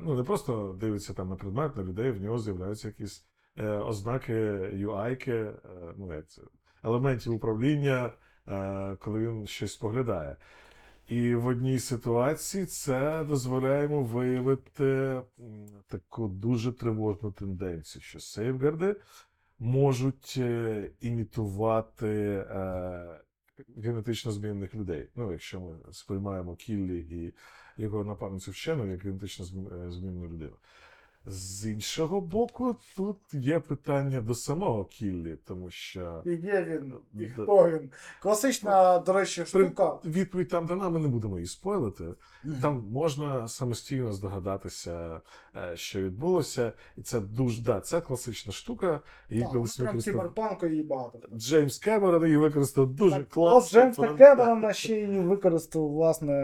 ну, 0.00 0.14
не 0.14 0.22
просто 0.22 0.76
дивиться 0.80 1.14
там 1.14 1.28
на 1.28 1.36
предмет, 1.36 1.76
на 1.76 1.82
людей, 1.82 2.10
в 2.10 2.22
нього 2.22 2.38
з'являються 2.38 2.88
якісь 2.88 3.26
е, 3.58 3.68
ознаки 3.68 4.34
UI-ки, 4.74 5.32
е, 5.32 5.54
ну, 5.96 6.22
елементів 6.84 7.34
управління, 7.34 8.12
е, 8.48 8.96
коли 9.00 9.18
він 9.18 9.46
щось 9.46 9.76
поглядає. 9.76 10.36
І 11.10 11.34
в 11.34 11.46
одній 11.46 11.78
ситуації 11.78 12.66
це 12.66 13.24
дозволяє 13.24 13.82
йому 13.82 14.04
виявити 14.04 15.20
таку 15.86 16.28
дуже 16.28 16.72
тривожну 16.72 17.32
тенденцію, 17.32 18.02
що 18.02 18.20
сейфгарди 18.20 18.96
можуть 19.58 20.34
е, 20.38 20.90
імітувати 21.00 22.06
е, 22.50 23.20
генетично 23.76 24.32
змінених 24.32 24.74
людей. 24.74 25.08
Ну, 25.16 25.32
якщо 25.32 25.60
ми 25.60 25.76
сприймаємо 25.92 26.56
Кіллі 26.56 26.98
і 26.98 27.34
його 27.82 28.04
напарницю 28.04 28.50
вчену 28.50 28.90
як 28.90 29.04
генетично 29.04 29.44
змінену 29.44 29.86
е, 29.88 29.92
змінну 29.92 30.24
людину. 30.24 30.56
З 31.26 31.66
іншого 31.70 32.20
боку, 32.20 32.76
тут 32.96 33.16
є 33.32 33.60
питання 33.60 34.20
до 34.20 34.34
самого 34.34 34.84
Кіллі, 34.84 35.36
тому 35.44 35.70
що 35.70 36.22
І 36.26 36.30
є 36.30 36.66
він, 36.68 36.94
і 37.24 37.26
хто 37.26 37.70
він. 37.70 37.90
Класична, 38.22 38.98
до 38.98 39.12
речі, 39.12 39.44
штука. 39.44 39.98
відповідь 40.04 40.48
там 40.48 40.66
дана, 40.66 40.88
ми 40.88 40.98
не 40.98 41.08
будемо 41.08 41.36
її 41.36 41.46
спойлити. 41.46 42.04
Там 42.62 42.84
можна 42.90 43.48
самостійно 43.48 44.12
здогадатися, 44.12 45.20
е, 45.56 45.76
що 45.76 46.02
відбулося, 46.02 46.72
і 46.96 47.02
це 47.02 47.20
дуже 47.20 47.62
да, 47.62 47.80
це 47.80 48.00
класична 48.00 48.52
штука. 48.52 49.00
Її 49.30 49.42
Так, 49.42 49.52
колись 49.52 49.78
ну, 49.78 49.84
використав 49.84 50.14
кіберпанку 50.14 50.66
її 50.66 50.82
багато. 50.82 51.18
Джеймс 51.34 51.78
Кемерон 51.78 52.24
її 52.24 52.36
використав 52.36 52.86
дуже 52.86 53.16
Так, 53.16 53.28
класно. 53.28 53.58
От 53.58 53.70
Джеймса 53.70 54.14
Кемерона 54.14 54.72
ще 54.72 55.00
й 55.00 55.20
використав, 55.20 55.88
власне, 55.88 56.34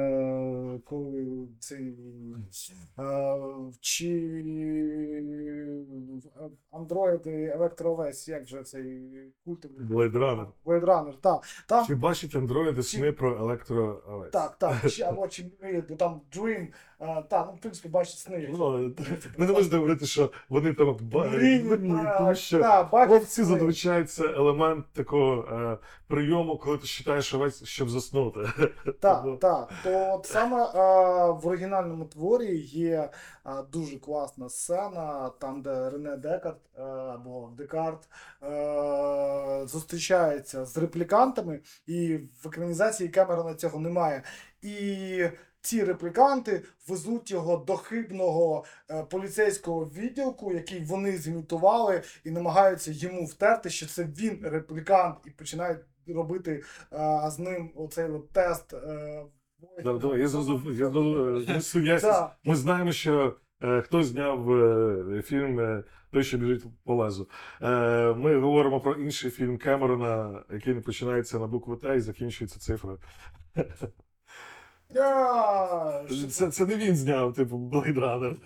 коли 0.85 1.49
цей 1.59 1.95
е, 2.99 3.37
чи 3.81 4.11
Android 6.73 7.29
і 7.29 7.45
електровесь, 7.45 8.29
як 8.29 8.47
же 8.47 8.62
цей 8.62 9.11
культ 9.45 9.67
Blade 9.91 10.12
Runner. 10.12 10.47
Blade 10.64 10.85
Runner, 10.85 11.12
так. 11.21 11.43
Там 11.67 11.87
Чи 11.87 11.95
бачить 11.95 12.37
андроїди 12.37 12.83
сни 12.83 13.12
про 13.12 13.37
електро 13.37 14.03
Так, 14.33 14.57
так, 14.59 14.91
чи, 14.91 15.03
або 15.03 15.29
чи 15.29 15.45
там 15.99 16.21
Dream, 16.37 16.67
а, 16.99 17.23
так, 17.23 17.47
ну, 17.51 17.57
в 17.57 17.61
принципі, 17.61 17.89
бачить 17.89 18.19
сни. 18.19 18.49
Ну, 18.59 18.95
ми 19.39 19.47
не 19.47 19.53
можемо 19.53 19.77
говорити, 19.77 20.07
що 20.07 20.31
вони 20.49 20.73
там 20.73 20.97
ба- 21.01 21.29
Мрії, 21.29 21.93
а, 22.07 22.19
тому 22.19 22.35
що 22.35 22.89
хлопці 22.91 23.45
зазвичай 23.45 24.05
це 24.05 24.25
елемент 24.25 24.87
такого 24.93 25.43
е, 25.53 25.79
прийому, 26.07 26.59
коли 26.59 26.79
ти 26.79 26.87
читаєш 26.87 27.35
овець, 27.35 27.64
щоб 27.64 27.91
заснути. 27.91 28.41
Так, 29.01 29.25
так. 29.41 29.73
То 29.85 30.14
от 30.14 30.27
саме 30.27 30.57
а, 30.75 31.31
в 31.31 31.47
оригінальному 31.47 32.05
творі 32.05 32.57
є 32.59 33.11
а, 33.45 33.62
дуже 33.62 33.99
класна 33.99 34.49
сцена, 34.57 35.30
там, 35.40 35.62
де 35.62 35.90
Рене 35.90 36.16
Декарт 36.16 36.78
або 37.14 37.50
Декарт 37.57 38.09
зустрічається 39.70 40.64
з 40.64 40.76
реплікантами, 40.76 41.61
і 41.86 42.16
в 42.16 42.46
екранізації 42.48 43.09
Кемерона 43.09 43.54
цього 43.54 43.80
немає. 43.80 44.22
І 44.62 45.28
ці 45.66 45.84
репліканти 45.84 46.62
везуть 46.88 47.30
його 47.30 47.57
до 47.57 47.76
хибного 47.76 48.64
е, 48.90 49.02
поліцейського 49.02 49.84
відділку, 49.84 50.52
який 50.52 50.84
вони 50.84 51.16
зімітували, 51.16 52.02
і 52.24 52.30
намагаються 52.30 52.90
йому 52.94 53.24
втерти, 53.24 53.70
що 53.70 53.86
це 53.86 54.04
він 54.04 54.40
реплікант, 54.42 55.16
і 55.26 55.30
починають 55.30 55.80
робити 56.09 56.62
а, 56.90 57.30
з 57.30 57.38
ним 57.38 57.70
оцей 57.76 58.11
от 58.11 58.30
тест. 58.32 58.74
Е, 58.74 59.24
Да, 59.84 59.92
давай, 59.92 60.20
Я 60.20 60.28
зрозумів. 60.28 60.80
Ми 62.44 62.57
знаємо, 62.57 62.92
що 62.92 63.26
е, 63.26 63.32
хто 63.61 64.02
зняв 64.02 64.50
е, 64.52 65.22
фільм 65.22 65.61
е, 65.61 65.84
Той, 66.11 66.24
що 66.24 66.38
біжить 66.38 66.64
по 66.84 66.94
лезу. 66.94 67.28
Е, 67.62 68.12
ми 68.12 68.38
говоримо 68.38 68.80
про 68.80 68.94
інший 68.94 69.30
фільм 69.30 69.59
Кемерона, 69.59 70.44
який 70.50 70.74
починається 70.74 71.38
на 71.38 71.46
букву 71.46 71.76
Т 71.76 71.96
і 71.96 72.00
закінчується 72.00 72.59
цифрою. 72.59 72.98
Це, 76.30 76.50
це 76.50 76.66
не 76.66 76.76
він 76.76 76.96
зняв, 76.96 77.34
типу, 77.34 77.57
Blade 77.57 77.98
Runner. 77.98 78.36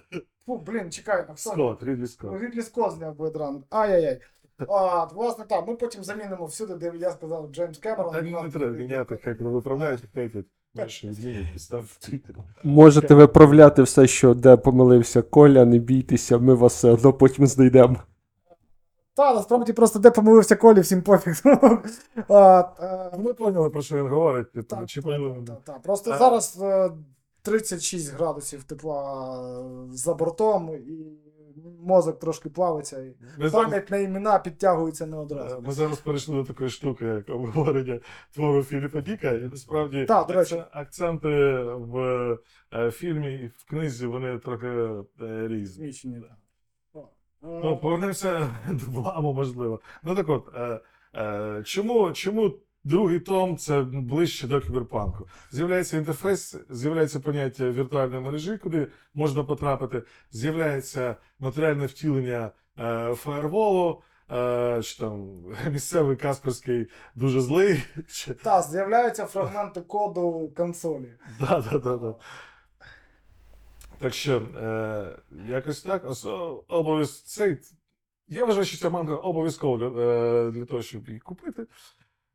Фу, 0.46 0.58
блін, 0.58 0.90
чекай, 0.90 1.20
а 1.28 1.32
хто? 1.32 1.36
Скотт, 1.36 1.82
Рідлі 1.82 2.06
Скотт. 2.06 2.42
Рідлі 2.42 2.62
Скотт 2.62 2.92
зняв 2.92 3.16
Blade 3.16 3.36
Runner. 3.36 3.62
Ай-яй-яй. 3.70 4.20
А, 4.68 5.04
власне, 5.04 5.44
так, 5.44 5.68
ми 5.68 5.76
потім 5.76 6.04
замінимо 6.04 6.46
всюди, 6.46 6.74
де 6.74 6.92
я 6.98 7.11
сказав 7.11 7.48
Джеймс 7.52 7.78
Кемерон. 7.78 8.14
Не 8.44 8.50
треба 8.50 8.66
міняти, 8.72 9.18
хай 9.24 9.34
виправляють, 9.34 10.00
хейтять. 10.14 10.46
Можете 12.64 13.14
виправляти 13.14 13.83
все, 13.83 14.07
що 14.07 14.35
де 14.35 14.57
помилився 14.57 15.23
Коля, 15.23 15.64
не 15.64 15.79
бійтеся, 15.79 16.39
ми 16.39 16.55
вас 16.55 16.75
все 16.75 16.91
одно 16.91 17.12
потім 17.12 17.47
знайдемо. 17.47 17.97
Та, 19.14 19.35
насправді 19.35 19.73
просто 19.73 19.99
де 19.99 20.11
помилився 20.11 20.57
Колі, 20.57 20.81
всім 20.81 21.03
пофіг. 21.03 21.35
а, 22.29 22.64
е, 23.14 23.18
Ми 23.18 23.35
поняли, 23.35 23.71
про 23.71 23.83
що 23.83 23.97
він 23.97 24.09
говорить. 24.09 24.53
типу, 24.53 24.66
Так, 24.77 24.87
Чи 24.89 25.03
поняли? 25.03 25.37
та, 25.47 25.55
та. 25.55 25.73
Просто 25.79 26.11
А- 26.11 26.18
зараз 26.18 26.59
е, 26.62 26.91
36 27.43 28.14
градусів 28.14 28.64
тепла 28.64 29.35
е, 29.61 29.97
за 29.97 30.14
бортом, 30.14 30.71
і 30.75 31.18
мозок 31.82 32.18
трошки 32.18 32.48
плавиться, 32.51 33.03
і 33.03 33.14
Ми 33.38 33.48
зараз, 33.48 33.53
пам'ять 33.53 33.90
на 33.90 33.96
імена 33.96 34.38
підтягується 34.38 35.07
не 35.07 35.16
одразу. 35.16 35.61
ми 35.66 35.72
зараз 35.72 35.98
перейшли 35.98 36.34
до 36.36 36.44
такої 36.44 36.70
штуки, 36.70 37.05
як 37.05 37.28
обговорення 37.28 38.01
твору 38.34 38.62
Філіпа 38.62 39.01
Діка. 39.01 39.30
І 39.30 39.40
насправді 39.40 40.05
Так, 40.05 40.26
до 40.26 40.32
речі. 40.34 40.62
акценти 40.72 41.28
в 41.64 41.98
е, 42.74 42.90
фільмі 42.90 43.34
і 43.34 43.46
в 43.57 43.64
книзі 43.68 44.07
вони 44.07 44.38
трохи 44.38 44.66
е, 44.66 45.48
різні. 45.48 45.66
Зміщені, 45.66 46.20
так. 46.20 47.03
Е, 47.42 47.61
Ну, 47.64 47.76
повернемося 47.78 48.48
до 48.70 49.01
бламу, 49.01 49.32
можливо. 49.32 49.80
Ну 50.03 50.14
так 50.14 50.28
от, 50.28 50.48
е, 50.57 50.80
е, 51.16 51.62
чому, 51.64 52.12
чому 52.12 52.53
другий 52.85 53.20
том 53.20 53.57
це 53.57 53.83
ближче 53.83 54.47
до 54.49 54.61
кіберпанку? 54.61 55.28
З'являється 55.51 55.97
інтерфейс, 55.97 56.57
з'являється 56.70 57.20
поняття 57.20 57.70
віртуальної 57.70 58.22
мережі, 58.22 58.59
куди 58.59 58.87
можна 59.14 59.45
потрапити, 59.45 60.03
з'являється 60.31 61.16
матеріальне 61.39 61.87
втілення 61.87 62.51
е, 62.78 63.14
фаєрволу, 63.14 64.03
е, 64.33 64.81
чи 64.83 64.99
там 64.99 65.43
місцевий 65.70 66.16
Касперський 66.16 66.87
дуже 67.14 67.41
злий. 67.41 67.83
Та, 68.43 68.62
з'являються 68.62 69.26
фрагменти 69.26 69.81
коду 69.81 70.53
консолі. 70.57 71.12
Да, 71.41 71.64
да, 71.72 71.78
да, 71.78 71.97
да. 71.97 72.14
Так 73.99 74.14
що, 74.14 74.37
е, 74.37 75.18
якось 75.49 75.83
так, 75.83 76.11
Ос- 76.11 76.26
обов'яз 76.68 77.22
цей. 77.22 77.59
Я 78.28 78.45
вважаю, 78.45 78.64
що 78.64 78.78
ця 78.78 78.91
манга 78.91 79.14
обов'язково 79.14 79.76
для, 79.78 79.87
е, 80.03 80.51
для 80.51 80.64
того, 80.64 80.83
щоб 80.83 81.09
її 81.09 81.20
купити. 81.20 81.66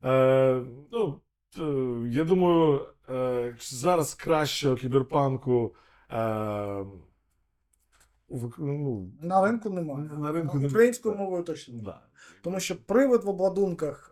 Е, 0.06 0.62
ну, 0.92 1.22
е, 1.60 2.10
я 2.10 2.24
думаю, 2.24 2.82
е, 3.10 3.56
зараз 3.60 4.14
кращого 4.14 4.76
кіберпанку. 4.76 5.76
Е, 6.12 6.16
в- 8.30 8.54
ну, 8.58 9.12
На 9.22 9.46
ринку 9.46 9.70
немає. 9.70 10.10
на 10.18 10.32
ринку 10.32 10.60
не- 10.60 10.68
Українською 10.68 11.16
мовою 11.16 11.44
точно. 11.44 11.74
немає. 11.74 11.86
Да. 12.02 12.02
Тому 12.42 12.60
що 12.60 12.86
привид 12.86 13.24
в 13.24 13.30
обладунках. 13.30 14.12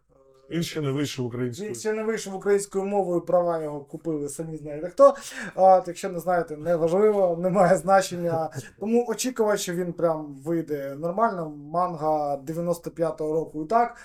Він 0.49 0.63
ще 0.63 0.81
не 0.81 0.91
вийшов 0.91 1.25
українською. 1.25 1.69
Він 1.69 1.75
ще 1.75 1.93
не 1.93 2.03
вийшов 2.03 2.35
українською 2.35 2.85
мовою, 2.85 3.21
права 3.21 3.63
його 3.63 3.81
купили, 3.81 4.29
самі 4.29 4.57
знаєте 4.57 4.89
хто. 4.89 5.15
От, 5.55 5.87
якщо 5.87 6.09
не 6.09 6.19
знаєте, 6.19 6.57
не 6.57 6.75
важливо, 6.75 7.37
не 7.41 7.49
має 7.49 7.77
значення. 7.77 8.49
Тому 8.79 9.05
очікувати, 9.07 9.57
що 9.57 9.73
він 9.73 9.93
прям 9.93 10.35
вийде 10.35 10.95
нормально. 10.95 11.49
Манга 11.49 12.35
95-го 12.37 13.33
року 13.33 13.63
і 13.63 13.67
так. 13.67 13.97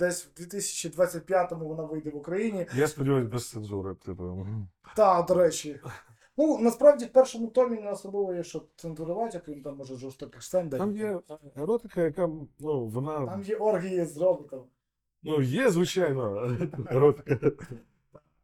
Десь 0.00 0.24
в 0.24 0.40
2025-му 0.40 1.68
вона 1.68 1.82
вийде 1.82 2.10
в 2.10 2.16
Україні. 2.16 2.66
Я 2.74 2.88
сподіваюся, 2.88 3.30
без 3.30 3.50
цензури. 3.50 3.94
Типу. 3.94 4.46
Та, 4.96 5.22
до 5.22 5.34
речі. 5.34 5.80
Ну, 6.36 6.58
насправді, 6.58 7.04
в 7.04 7.12
першому 7.12 7.46
томі 7.46 7.80
не 7.80 7.90
особливо 7.90 8.34
є, 8.34 8.44
що 8.44 8.62
цензурувати, 8.76 9.30
як 9.36 9.48
він 9.48 9.62
там 9.62 9.76
може 9.76 9.96
жорстоких 9.96 10.42
сцен. 10.42 10.70
Там 10.70 10.96
є 10.96 11.20
еротика, 11.56 12.02
яка 12.02 12.28
ну, 12.58 12.86
вона. 12.86 13.26
Там 13.26 13.42
є 13.42 13.56
оргії 13.56 14.04
з 14.04 14.16
роботом. 14.16 14.64
Ну, 15.22 15.42
є, 15.42 15.70
звичайно, 15.70 16.56
еротика. 16.90 17.52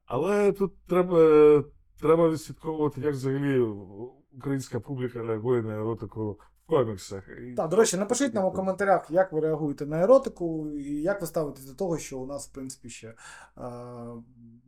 Але 0.04 0.52
тут 0.52 0.72
треба, 0.86 1.64
треба 2.00 2.30
відслідковувати, 2.30 3.00
як 3.00 3.14
взагалі 3.14 3.60
українська 4.36 4.80
публіка 4.80 5.22
реагує 5.22 5.62
на 5.62 5.74
еротику 5.74 6.38
в 6.66 6.70
коміксах. 6.70 7.28
Так, 7.56 7.68
до 7.70 7.76
речі, 7.76 7.96
напишіть 7.96 8.34
нам 8.34 8.44
у 8.44 8.52
коментарях, 8.52 9.10
як 9.10 9.32
ви 9.32 9.40
реагуєте 9.40 9.86
на 9.86 10.02
еротику, 10.02 10.70
і 10.70 11.02
як 11.02 11.20
ви 11.20 11.26
ставитесь 11.26 11.64
до 11.64 11.74
того, 11.74 11.98
що 11.98 12.18
у 12.18 12.26
нас, 12.26 12.48
в 12.48 12.52
принципі, 12.52 12.88
ще 12.88 13.08
е, 13.08 13.14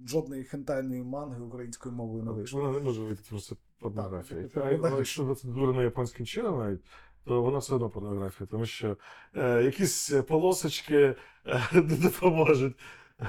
жодної 0.07 0.45
хентайної 0.45 1.03
манги 1.03 1.41
українською 1.41 1.95
мовою 1.95 2.25
не 2.25 2.31
вийшло. 2.31 2.61
Вона 2.61 2.79
не 2.79 2.85
може 2.85 3.03
вийти 3.03 3.23
просто 3.29 3.57
порнографія. 3.79 4.49
Так. 4.49 4.65
А 4.65 4.89
але 4.89 4.97
якщо 4.97 5.37
японським 5.83 6.27
чином 6.27 6.59
навіть, 6.59 6.81
то 7.25 7.43
вона 7.43 7.59
все 7.59 7.75
одно 7.75 7.91
порнографія, 7.91 8.49
тому 8.51 8.67
що 8.67 8.97
е, 9.37 9.63
якісь 9.63 10.11
полосочки 10.29 10.97
е, 10.97 11.63
не 11.73 11.97
допоможуть, 11.97 12.77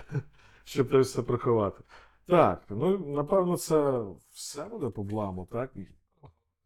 щоб 0.63 0.89
те 0.89 0.99
все 0.99 1.21
приховати. 1.21 1.83
Так, 2.27 2.63
ну 2.69 2.97
напевно, 2.97 3.57
це 3.57 4.03
все 4.31 4.65
буде 4.65 4.89
по 4.89 5.03
бламу, 5.03 5.47
так? 5.51 5.71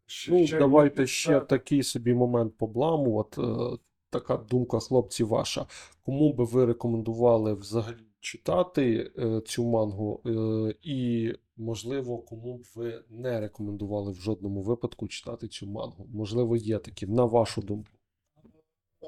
Ще- 0.06 0.32
Ну, 0.32 0.46
ще- 0.46 0.58
давайте 0.58 1.06
ще 1.06 1.40
такий 1.40 1.82
собі 1.82 2.14
момент 2.14 2.56
побламу. 2.56 3.16
От 3.18 3.38
е, 3.38 3.78
така 4.10 4.36
думка, 4.36 4.78
хлопці, 4.78 5.24
ваша. 5.24 5.66
Кому 6.02 6.32
би 6.32 6.44
ви 6.44 6.64
рекомендували 6.64 7.54
взагалі 7.54 7.96
читати 8.20 9.10
е, 9.18 9.40
цю 9.40 9.64
мангу, 9.64 10.20
е, 10.26 10.74
і, 10.82 11.32
можливо, 11.56 12.18
кому 12.18 12.58
б 12.58 12.62
ви 12.74 13.04
не 13.10 13.40
рекомендували 13.40 14.12
в 14.12 14.14
жодному 14.16 14.62
випадку 14.62 15.08
читати 15.08 15.48
цю 15.48 15.66
мангу. 15.66 16.06
Можливо, 16.14 16.56
є 16.56 16.78
такі, 16.78 17.06
на 17.06 17.24
вашу 17.24 17.62
думку. 17.62 17.90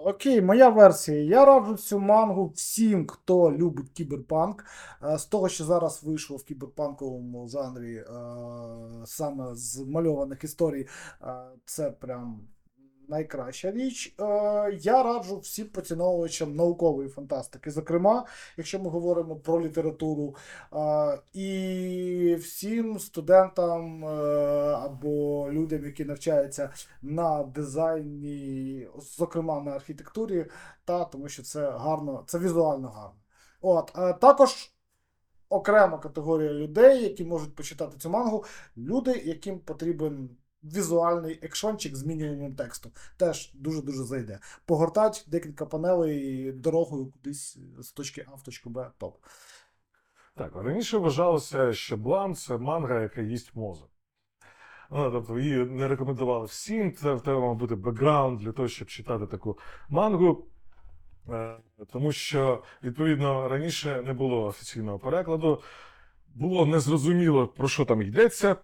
Окей, 0.04 0.42
моя 0.42 0.68
версія. 0.68 1.22
Я 1.22 1.44
раджу 1.44 1.76
цю 1.76 1.98
мангу 2.00 2.52
всім, 2.54 3.06
хто 3.06 3.52
любить 3.52 3.90
кіберпанк. 3.90 4.64
Е, 5.04 5.18
З 5.18 5.24
того, 5.24 5.48
що 5.48 5.64
зараз 5.64 6.02
вийшло 6.04 6.36
в 6.36 6.44
кіберпанковому 6.44 7.48
жанрі 7.48 7.94
е, 7.96 8.04
саме 9.04 9.54
з 9.54 9.78
мальованих 9.78 10.44
історій, 10.44 10.86
е, 11.22 11.26
це 11.64 11.90
прям 11.90 12.40
найкраща 13.08 13.70
річ. 13.70 14.14
Е, 14.20 14.24
Я 14.80 15.02
раджу 15.02 15.38
всім 15.38 15.66
поціновувачам 15.66 16.54
наукової 16.56 17.08
фантастики. 17.08 17.70
Зокрема, 17.70 18.26
якщо 18.56 18.78
ми 18.78 18.90
говоримо 18.90 19.36
про 19.36 19.60
літературу, 19.60 20.36
е, 20.72 21.18
і 21.32 22.36
всім 22.40 22.98
студентам 22.98 24.04
е, 24.04 24.08
або 24.74 25.48
людям, 25.52 25.84
які 25.84 26.04
навчаються 26.04 26.70
на 27.02 27.42
дизайні, 27.42 28.88
зокрема 29.18 29.60
на 29.60 29.70
архітектурі, 29.70 30.46
та 30.84 31.04
тому 31.04 31.28
що 31.28 31.42
це 31.42 31.70
гарно, 31.70 32.24
це 32.26 32.38
візуально 32.38 32.88
гарно. 32.88 33.20
От, 33.60 33.92
також 34.20 34.72
окрема 35.48 35.98
категорія 35.98 36.52
людей, 36.52 37.02
які 37.02 37.24
можуть 37.24 37.54
почитати 37.54 37.98
цю 37.98 38.10
мангу, 38.10 38.44
люди, 38.76 39.22
яким 39.24 39.58
потрібен 39.58 40.36
візуальний 40.74 41.38
екшончик 41.42 41.96
з 41.96 42.04
мінімумом 42.04 42.54
тексту. 42.54 42.90
Теж 43.16 43.52
дуже-дуже 43.54 44.04
зайде. 44.04 44.38
Погортать 44.66 45.24
декілька 45.28 45.66
панелей 45.66 46.52
дорогою 46.52 47.06
кудись 47.06 47.58
з 47.78 47.92
точки 47.92 48.26
А 48.32 48.34
в 48.34 48.42
точку 48.42 48.70
Б 48.70 48.90
топ. 48.98 49.16
Так, 50.34 50.56
раніше 50.56 50.98
вважалося, 50.98 51.72
що 51.72 51.96
Блам 51.96 52.34
це 52.34 52.56
манга, 52.56 53.00
яка 53.00 53.20
їсть 53.20 53.56
мозок. 53.56 53.90
Ну, 54.90 55.10
тобто 55.10 55.38
її 55.38 55.56
не 55.56 55.88
рекомендували 55.88 56.46
всім, 56.46 56.92
це 56.92 57.14
в 57.14 57.20
тебе 57.20 57.40
мав 57.40 57.56
бути 57.56 57.74
бекграунд 57.74 58.40
для 58.40 58.52
того, 58.52 58.68
щоб 58.68 58.88
читати 58.88 59.26
таку 59.26 59.58
мангу. 59.88 60.46
Е, 61.28 61.56
Тому 61.92 62.12
що, 62.12 62.62
відповідно, 62.82 63.48
раніше 63.48 64.02
не 64.06 64.12
було 64.12 64.44
офіційного 64.44 64.98
перекладу, 64.98 65.62
було 66.34 66.66
незрозуміло, 66.66 67.48
про 67.48 67.68
що 67.68 67.84
там 67.84 68.02
йдеться. 68.02 68.56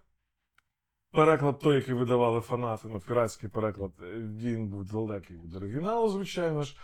Переклад 1.13 1.59
той, 1.59 1.75
який 1.75 1.95
видавали 1.95 2.41
фанати, 2.41 2.89
ну, 2.89 3.01
піратський 3.01 3.49
переклад, 3.49 3.91
е, 4.03 4.07
він 4.19 4.69
був 4.69 4.85
далекий 4.85 5.37
від 5.45 5.57
оригіналу, 5.57 6.09
звичайно 6.09 6.63
ж. 6.63 6.77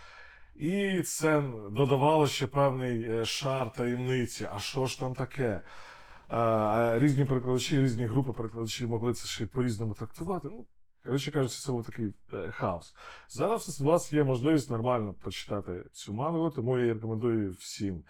І 0.57 1.03
це 1.03 1.43
додавало 1.71 2.27
ще 2.27 2.47
певний 2.47 3.03
е, 3.03 3.25
шар 3.25 3.73
таємниці. 3.73 4.49
А 4.53 4.59
що 4.59 4.87
ж 4.87 5.01
там 5.01 5.15
таке? 5.15 5.61
А 6.29 6.99
різні 6.99 7.25
перекладачі, 7.25 7.81
різні 7.81 8.07
групи 8.07 8.33
перекладачів 8.33 8.89
могли 8.89 9.15
це 9.15 9.29
ще 9.29 9.47
по-різному 9.47 9.95
трактувати. 9.95 10.49
Ну, 10.51 10.67
коротше 11.05 11.31
кажучи, 11.31 11.55
це 11.55 11.73
був 11.73 11.85
такий 11.85 12.15
е, 12.33 12.51
хаос. 12.51 12.95
Зараз 13.29 13.81
у 13.81 13.85
вас 13.85 14.13
є 14.13 14.25
можливість 14.25 14.71
нормально 14.71 15.15
почитати 15.23 15.85
цю 15.93 16.13
мангу, 16.13 16.51
тому 16.51 16.79
я 16.79 16.95
рекомендую 16.95 17.51
всім. 17.51 18.05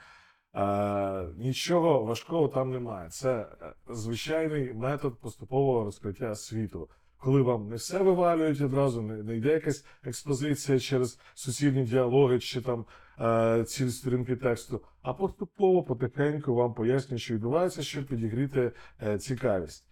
Нічого 1.37 2.05
важкого 2.05 2.49
там 2.49 2.71
немає. 2.71 3.09
Це 3.11 3.47
е, 3.63 3.73
звичайний 3.91 4.75
метод 4.75 5.21
поступового 5.21 5.85
розкриття 5.85 6.35
світу. 6.35 6.89
Коли 7.17 7.43
вам 7.43 7.69
не 7.69 7.77
все 7.77 8.03
вивалюють 8.03 8.61
одразу, 8.61 9.03
не, 9.03 9.23
не 9.23 9.37
йде 9.37 9.53
якась 9.53 9.85
експозиція 10.05 10.79
через 10.79 11.21
суцільні 11.35 11.85
діалоги 11.85 12.39
чи 12.39 12.61
там 12.61 12.85
е, 13.21 13.65
цілі 13.65 13.91
сторінки 13.91 14.37
тексту, 14.37 14.81
а 15.03 15.13
поступово, 15.13 15.83
потихеньку 15.83 16.55
вам 16.55 16.75
пояснюють, 16.75 17.23
що 17.23 17.35
відбувається, 17.35 17.83
щоб 17.83 18.07
підігріти 18.07 18.73
е, 19.03 19.19
цікавість. 19.19 19.85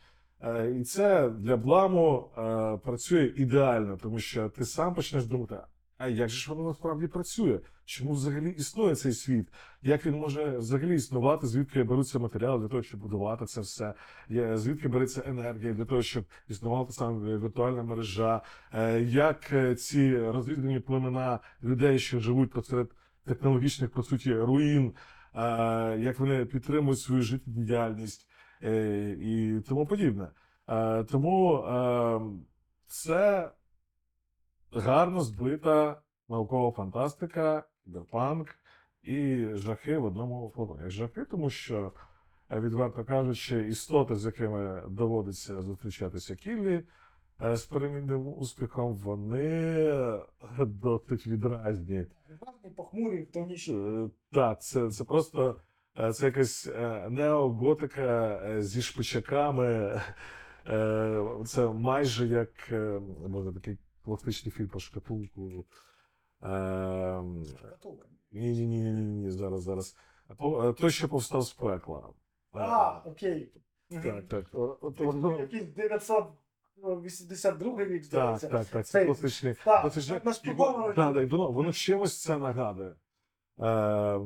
Е, 0.43 0.71
і 0.81 0.85
це 0.85 1.29
для 1.29 1.57
бламу 1.57 2.31
е, 2.39 2.77
працює 2.85 3.33
ідеально, 3.37 3.97
тому 3.97 4.19
що 4.19 4.49
ти 4.49 4.65
сам 4.65 4.95
почнеш 4.95 5.25
думати, 5.25 5.57
а 5.99 6.09
як 6.09 6.29
же 6.29 6.37
ж 6.37 6.51
воно 6.51 6.69
насправді 6.69 7.07
працює? 7.07 7.61
Чому 7.85 8.13
взагалі 8.13 8.51
існує 8.51 8.95
цей 8.95 9.13
світ? 9.13 9.49
Як 9.83 10.07
він 10.07 10.15
може 10.15 10.59
взагалі 10.59 10.95
існувати? 10.95 11.47
Звідки 11.47 11.83
беруться 11.83 12.19
матеріали 12.19 12.61
для 12.61 12.69
того, 12.69 12.83
щоб 12.83 13.01
будувати 13.01 13.47
це 13.47 13.61
все? 13.61 13.95
Звідки 14.55 14.89
береться 14.89 15.23
енергія 15.27 15.73
для 15.73 15.85
того, 15.85 16.03
щоб 16.03 16.25
існувала 16.49 16.85
та 16.85 16.93
сама 16.93 17.39
віртуальна 17.39 17.83
мережа? 17.83 18.43
Е, 18.73 19.01
Як 19.03 19.53
е, 19.53 19.75
ці 19.75 20.19
розрізнені 20.19 20.81
племена 20.81 21.41
людей, 21.63 21.99
що 21.99 22.21
живуть 22.21 22.51
посеред 22.51 22.91
технологічних, 23.25 23.91
по 23.91 24.03
суті, 24.03 24.35
руїн, 24.35 24.93
е, 25.35 25.43
як 25.99 26.19
вони 26.19 26.45
підтримують 26.45 27.01
свою 27.01 27.23
життєдіяльність 27.23 28.27
і 29.21 29.61
тому 29.69 29.87
подібне. 29.87 30.29
Тому 31.11 31.59
е, 31.59 32.21
це 32.87 33.51
гарно 34.73 35.21
збита 35.21 36.01
наукова 36.29 36.71
фантастика, 36.71 37.65
кіберпанк 37.85 38.49
і 39.03 39.47
жахи 39.55 39.99
в 39.99 40.05
одному 40.05 40.53
фото. 40.57 40.79
Жахи, 40.87 41.25
тому 41.25 41.51
що, 41.51 41.93
е, 42.51 42.61
відверто 42.61 43.05
кажучи, 43.05 43.69
істоти, 43.69 44.15
з 44.17 44.27
якими 44.27 44.83
доводиться 44.89 45.63
зустрічатися 45.63 46.37
Кіллі, 46.37 46.83
е, 47.43 47.57
з 47.57 47.65
перемінним 47.67 48.27
успіхом, 48.29 48.95
вони 48.95 49.89
досить 50.59 51.27
відразні. 51.27 52.07
Похмурі, 52.77 53.25
тонічні. 53.25 53.75
Е, 53.77 54.11
Так, 54.33 54.63
це, 54.63 54.91
це 54.91 55.05
просто 55.05 55.57
е, 55.99 56.13
це 56.13 56.27
якась 56.27 56.67
е, 56.67 57.07
неоготика 57.11 58.41
е, 58.45 58.63
зі 58.63 58.83
шпичаками. 58.83 60.01
Е, 60.69 61.25
Це 61.47 61.67
майже 61.67 62.27
як 62.27 62.73
е, 62.73 63.01
може 63.29 63.53
такий 63.53 63.79
класичний 64.11 64.53
фільм 64.53 64.69
про 64.69 64.81
шкатулку. 64.81 65.67
Е, 66.43 67.23
Шкатулка. 67.59 68.09
Ні, 68.33 68.51
ні, 68.53 68.67
ні, 68.67 68.81
ні, 68.93 69.05
ні, 69.05 69.31
зараз, 69.31 69.63
зараз. 69.63 69.97
Е, 70.31 70.35
Той, 70.73 70.91
що 70.91 71.09
повстав 71.09 71.43
з 71.43 71.53
пекла. 71.53 72.09
Е, 72.55 72.59
А, 72.59 73.03
окей. 73.05 73.53
Так, 73.91 74.29
так. 74.29 74.45
Якийсь 74.83 75.01
воно- 75.07 75.39
Якийсь 75.41 75.65
982 75.65 77.85
рік, 77.85 78.03
Так, 78.03 78.09
здається. 78.39 78.49
так, 78.49 78.67
так. 78.67 78.87
Це 78.87 79.05
класичний. 79.05 79.55
Так, 79.65 79.83
воно- 80.57 80.93
так, 80.93 81.15
так, 81.15 81.31
воно, 81.33 81.51
воно 81.51 81.73
чимось 81.73 82.23
це 82.23 82.39
нагадує. 82.39 82.95
Е, 83.59 84.21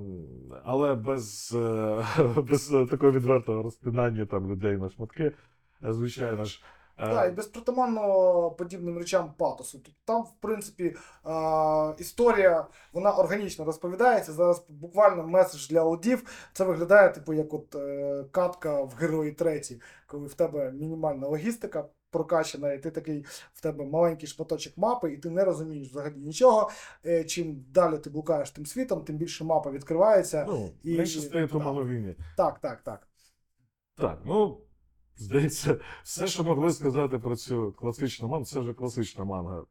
але 0.65 0.95
без, 0.95 1.53
е, 1.57 2.05
без 2.49 2.75
е, 2.75 2.87
такого 2.87 3.13
відвертого 3.13 3.63
розпинання 3.63 4.27
там 4.27 4.51
людей 4.51 4.77
на 4.77 4.91
шматки. 4.91 5.33
Е, 5.85 5.93
Звичайно 5.93 6.45
ж. 6.45 6.63
Е, 7.03 7.11
Так, 7.15 7.29
і 7.33 7.35
без 7.35 7.47
притаманного 7.47 8.51
подібним 8.51 8.99
речам 8.99 9.35
патосу. 9.39 9.79
Тут 9.79 9.95
там, 10.05 10.23
в 10.23 10.33
принципі, 10.41 10.97
а, 11.25 11.95
історія 11.99 12.67
вона 12.93 13.13
органічно 13.13 13.65
розповідається. 13.65 14.33
Зараз 14.33 14.65
буквально 14.69 15.27
меседж 15.27 15.69
для 15.69 15.81
аудів. 15.81 16.49
Це 16.53 16.65
виглядає, 16.65 17.09
типу, 17.09 17.33
як 17.33 17.55
от 17.55 17.75
е, 17.75 18.25
катка 18.31 18.83
в 18.83 18.95
герої 18.99 19.33
треті, 19.33 19.81
коли 20.07 20.27
в 20.27 20.35
тебе 20.35 20.73
мінімальна 20.73 21.27
логістика 21.29 21.85
прокачана, 22.11 22.73
і 22.73 22.79
ти 22.79 22.91
такий 22.91 23.25
в 23.53 23.61
тебе 23.61 23.85
маленький 23.85 24.29
шматочок 24.29 24.79
мапи, 24.79 25.13
і 25.13 25.17
ти 25.17 25.31
не 25.31 25.45
розумієш 25.45 25.89
взагалі 25.91 26.15
нічого. 26.17 26.71
Е, 27.07 27.25
чим 27.25 27.65
далі 27.69 27.99
ти 27.99 28.11
блукаєш 28.11 28.51
тим 28.51 28.67
світом, 28.67 29.05
тим 29.05 29.17
більше 29.17 29.45
мапа 29.45 29.71
відкривається. 29.71 30.45
ну, 30.49 30.71
і- 30.83 30.97
менше 30.97 31.21
стає 31.21 31.47
так. 31.47 31.53
Так, 32.37 32.59
так, 32.59 32.83
так. 32.83 33.09
Так, 33.97 34.19
ну, 34.25 34.61
здається, 35.21 35.81
все, 36.03 36.27
що 36.27 36.45
могли 36.45 36.73
сказати 36.73 37.19
про 37.19 37.37
цю 37.37 37.73
класичну 37.73 38.29
мангу, 38.29 38.45
це 38.45 38.61
вже 38.61 38.75
класична 38.75 39.25
манга. 39.25 39.65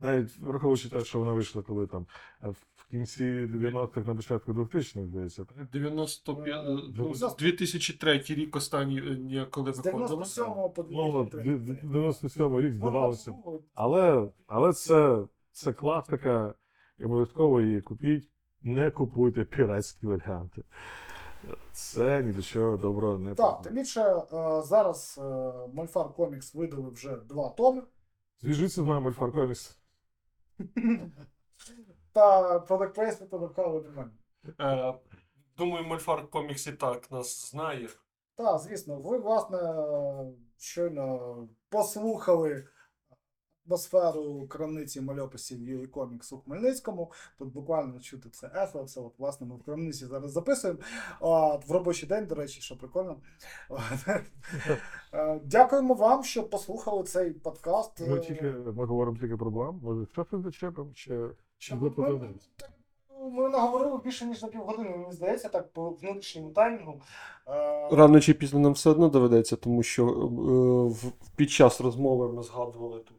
Навіть 0.00 0.38
враховуючи 0.38 0.88
те, 0.88 1.04
що 1.04 1.18
вона 1.18 1.32
вийшла 1.32 1.62
коли 1.62 1.86
там 1.86 2.06
е, 2.42 2.48
в 2.76 2.90
кінці 2.90 3.24
90-х, 3.24 4.06
на 4.08 4.14
початку 4.14 4.52
2000-х, 4.52 5.06
здається. 5.06 5.44
так? 5.44 5.70
95, 5.70 6.64
ну, 6.66 6.82
Ну, 6.96 7.14
2003 7.38 8.18
рік 8.28 8.56
останній, 8.56 8.98
е, 9.38 9.46
коли 9.50 9.72
З 9.72 9.76
виходило. 9.76 10.06
97 10.08 10.46
по 10.74 10.86
Ну, 10.90 11.12
от, 11.14 11.28
2003. 11.28 11.88
97 11.88 12.60
рік 12.60 12.74
здавалося. 12.74 13.30
Ну, 13.46 13.60
Але, 13.74 14.28
але 14.46 14.72
це, 14.72 15.18
це 15.52 15.72
класика, 15.72 16.54
і 16.98 17.04
обов'язково 17.04 17.60
її 17.60 17.80
купіть. 17.80 18.28
Не 18.62 18.90
купуйте 18.90 19.44
піратські 19.44 20.06
варіанти. 20.06 20.62
Це 21.72 22.22
ні 22.22 22.32
до 22.32 22.42
чого 22.42 22.76
доброго 22.76 23.18
не 23.18 23.34
Так, 23.34 23.62
тим 23.62 23.74
більше 23.74 24.00
е, 24.02 24.62
зараз 24.62 25.20
е, 25.22 25.52
Мольфар 25.72 26.14
Комікс 26.14 26.54
видали 26.54 26.90
вже 26.90 27.16
два 27.16 27.48
томи. 27.48 27.82
Зв'яжіться 28.40 28.82
з 28.82 28.86
нами 28.86 29.08
Альфар 29.08 29.32
Комікс. 29.32 29.78
Та 32.12 32.58
Product 32.58 32.94
Placement 32.94 33.96
мене. 33.96 34.10
Е, 34.60 34.94
Думаю, 35.56 35.84
Мольфар 35.84 36.30
Комікс 36.30 36.66
і 36.66 36.72
так 36.72 37.10
нас 37.10 37.50
знає. 37.50 37.88
Так, 38.36 38.58
звісно, 38.58 39.00
ви, 39.00 39.18
власне, 39.18 39.74
щойно 40.56 41.48
послухали 41.68 42.68
атмосферу 43.68 44.46
крамниці 44.48 45.00
мальописів 45.00 45.62
Юрій 45.68 45.86
Комікс 45.86 46.32
у 46.32 46.38
Хмельницькому. 46.38 47.12
Тут 47.38 47.52
буквально 47.52 48.00
чути 48.00 48.28
це 48.30 48.50
ехо. 48.54 48.84
Це 48.84 49.00
от, 49.00 49.12
власне, 49.18 49.46
ми 49.46 49.56
в 49.56 49.62
крамниці 49.62 50.06
зараз 50.06 50.32
записуємо. 50.32 50.78
От, 51.20 51.68
в 51.68 51.72
робочий 51.72 52.08
день, 52.08 52.26
до 52.26 52.34
речі, 52.34 52.60
що 52.60 52.76
прикольно. 52.78 53.16
Е, 55.14 55.40
Дякуємо 55.44 55.94
вам, 55.94 56.24
що 56.24 56.42
послухали 56.48 57.02
цей 57.02 57.30
подкаст. 57.30 58.08
Ми 58.08 58.20
тільки 58.20 58.44
ми 58.76 58.84
говоримо 58.84 59.18
тільки 59.18 59.36
про 59.36 59.50
блам. 59.50 59.80
Може, 59.82 60.06
що 60.12 60.24
це 60.30 60.38
зачепимо, 60.38 60.90
чи, 60.94 61.20
чи 61.58 61.74
Ми- 61.74 61.88
ви? 61.88 62.30
Ми 63.30 63.48
наговорили 63.48 64.00
більше, 64.04 64.26
ніж 64.26 64.42
на 64.42 64.48
півгодини, 64.48 64.90
мені 64.90 65.12
здається, 65.12 65.48
так 65.48 65.72
по 65.72 65.90
внутрішньому 65.90 66.50
таймінгу. 66.50 67.00
Е, 67.48 67.88
Рано 67.96 68.20
чи 68.20 68.34
пізно 68.34 68.60
нам 68.60 68.72
все 68.72 68.90
одно 68.90 69.08
доведеться, 69.08 69.56
тому 69.56 69.82
що 69.82 70.06
е, 70.06 70.10
в- 71.06 71.12
під 71.36 71.50
час 71.50 71.80
розмови 71.80 72.32
ми 72.32 72.42
згадували 72.42 73.00
тут 73.00 73.15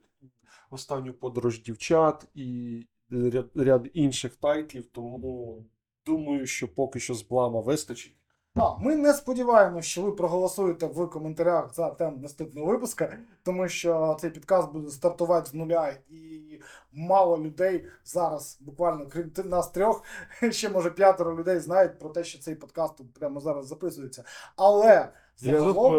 останню 0.70 1.14
подорож 1.14 1.62
дівчат 1.62 2.28
і 2.36 2.82
ряд, 3.10 3.50
ряд 3.56 3.90
інших 3.94 4.36
тайтлів, 4.36 4.86
тому 4.86 5.66
думаю, 6.06 6.46
що 6.46 6.76
поки 6.76 7.00
що 7.00 7.14
з 7.14 7.22
блама 7.22 7.60
вистачить. 7.60 8.18
Так, 8.58 8.76
ми 8.80 8.96
не 8.96 9.14
сподіваємося, 9.14 9.88
що 9.90 10.02
ви 10.02 10.12
проголосуєте 10.12 10.86
в 10.86 11.10
коментарях 11.10 11.74
за 11.74 11.90
тему 11.90 12.18
наступного 12.18 12.68
випуска, 12.68 13.18
тому 13.44 13.68
що 13.68 14.18
цей 14.20 14.30
підкаст 14.30 14.72
буде 14.72 14.90
стартувати 14.90 15.50
з 15.50 15.54
нуля, 15.54 15.94
і 16.10 16.62
мало 16.92 17.38
людей 17.38 17.86
зараз, 18.06 18.58
буквально 18.62 19.08
крім 19.08 19.32
нас 19.46 19.72
трьох, 19.72 20.04
ще 20.52 20.70
може 20.70 20.92
п'ятеро 20.92 21.38
людей 21.38 21.60
знають 21.60 22.00
про 22.00 22.10
те, 22.10 22.24
що 22.24 22.40
цей 22.40 22.56
подкаст 22.56 22.98
тут 22.98 23.14
прямо 23.14 23.40
зараз 23.40 23.68
записується. 23.68 24.24
Але 24.56 25.12
Я 25.40 25.60
загалом-. 25.60 25.92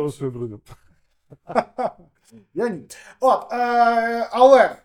Я 2.54 2.68
ні. 2.68 2.86
От, 3.20 3.52
е, 3.52 4.28
але 4.30 4.76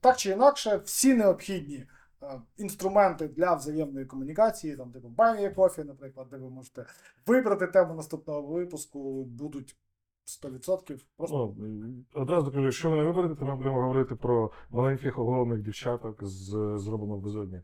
так 0.00 0.16
чи 0.16 0.30
інакше, 0.30 0.80
всі 0.84 1.14
необхідні 1.14 1.86
е, 2.22 2.40
інструменти 2.56 3.28
для 3.28 3.54
взаємної 3.54 4.06
комунікації, 4.06 4.76
там, 4.76 4.90
типу 4.90 5.08
Buy 5.08 5.54
Coffee, 5.54 5.84
наприклад, 5.84 6.26
де 6.30 6.36
ви 6.36 6.50
можете 6.50 6.86
вибрати 7.26 7.66
тему 7.66 7.94
наступного 7.94 8.42
випуску, 8.42 9.24
будуть 9.24 9.76
100%. 10.26 11.04
Просто 11.16 11.36
О, 11.36 11.54
одразу 12.20 12.50
кажу, 12.50 12.64
якщо 12.64 12.90
ви 12.90 12.96
не 12.96 13.02
виберете, 13.02 13.34
то 13.34 13.44
ми 13.44 13.56
будемо 13.56 13.82
говорити 13.82 14.14
про 14.14 14.50
маленьких 14.70 15.18
оголених 15.18 15.62
дівчаток 15.62 16.24
з 16.24 16.74
зроблено 16.78 17.16
безодні. 17.16 17.60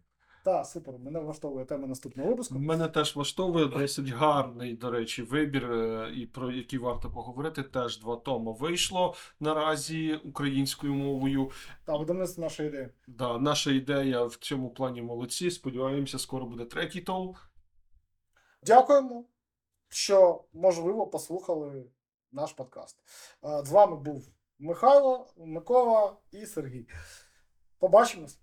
Та 0.49 0.65
супер, 0.65 0.99
мене 0.99 1.21
влаштовує 1.21 1.65
тема 1.65 1.87
наступного 1.87 2.29
випуску. 2.31 2.59
Мене 2.59 2.89
теж 2.89 3.17
влаштовує 3.17 3.67
досить 3.67 4.09
гарний, 4.09 4.77
до 4.77 4.91
речі, 4.91 5.23
вибір, 5.23 5.73
е, 5.73 6.13
і 6.17 6.27
про 6.27 6.53
який 6.53 6.79
варто 6.79 7.11
поговорити. 7.11 7.63
Теж 7.63 8.01
два 8.01 8.17
тома 8.17 8.53
вийшло 8.53 9.15
наразі 9.41 10.15
українською 10.15 10.95
мовою. 10.95 11.51
Та 11.85 11.97
видавництво 11.97 12.45
нашої 12.45 12.69
ідеї. 12.69 12.89
Да, 13.07 13.39
наша 13.39 13.71
ідея 13.71 14.25
в 14.25 14.37
цьому 14.37 14.71
плані 14.71 15.03
молодці. 15.03 15.51
Сподіваємося, 15.51 16.19
скоро 16.19 16.47
буде 16.47 16.65
третій 16.65 17.01
том. 17.01 17.35
Дякуємо, 18.63 19.25
що 19.89 20.45
можливо 20.53 21.07
послухали 21.07 21.85
наш 22.33 22.53
подкаст. 22.53 22.99
Е, 23.45 23.63
З 23.65 23.71
вами 23.71 23.97
був 23.97 24.29
Михайло, 24.59 25.27
Микола 25.37 26.17
і 26.33 26.47
Сергій. 26.47 26.89
Побачимось. 27.79 28.41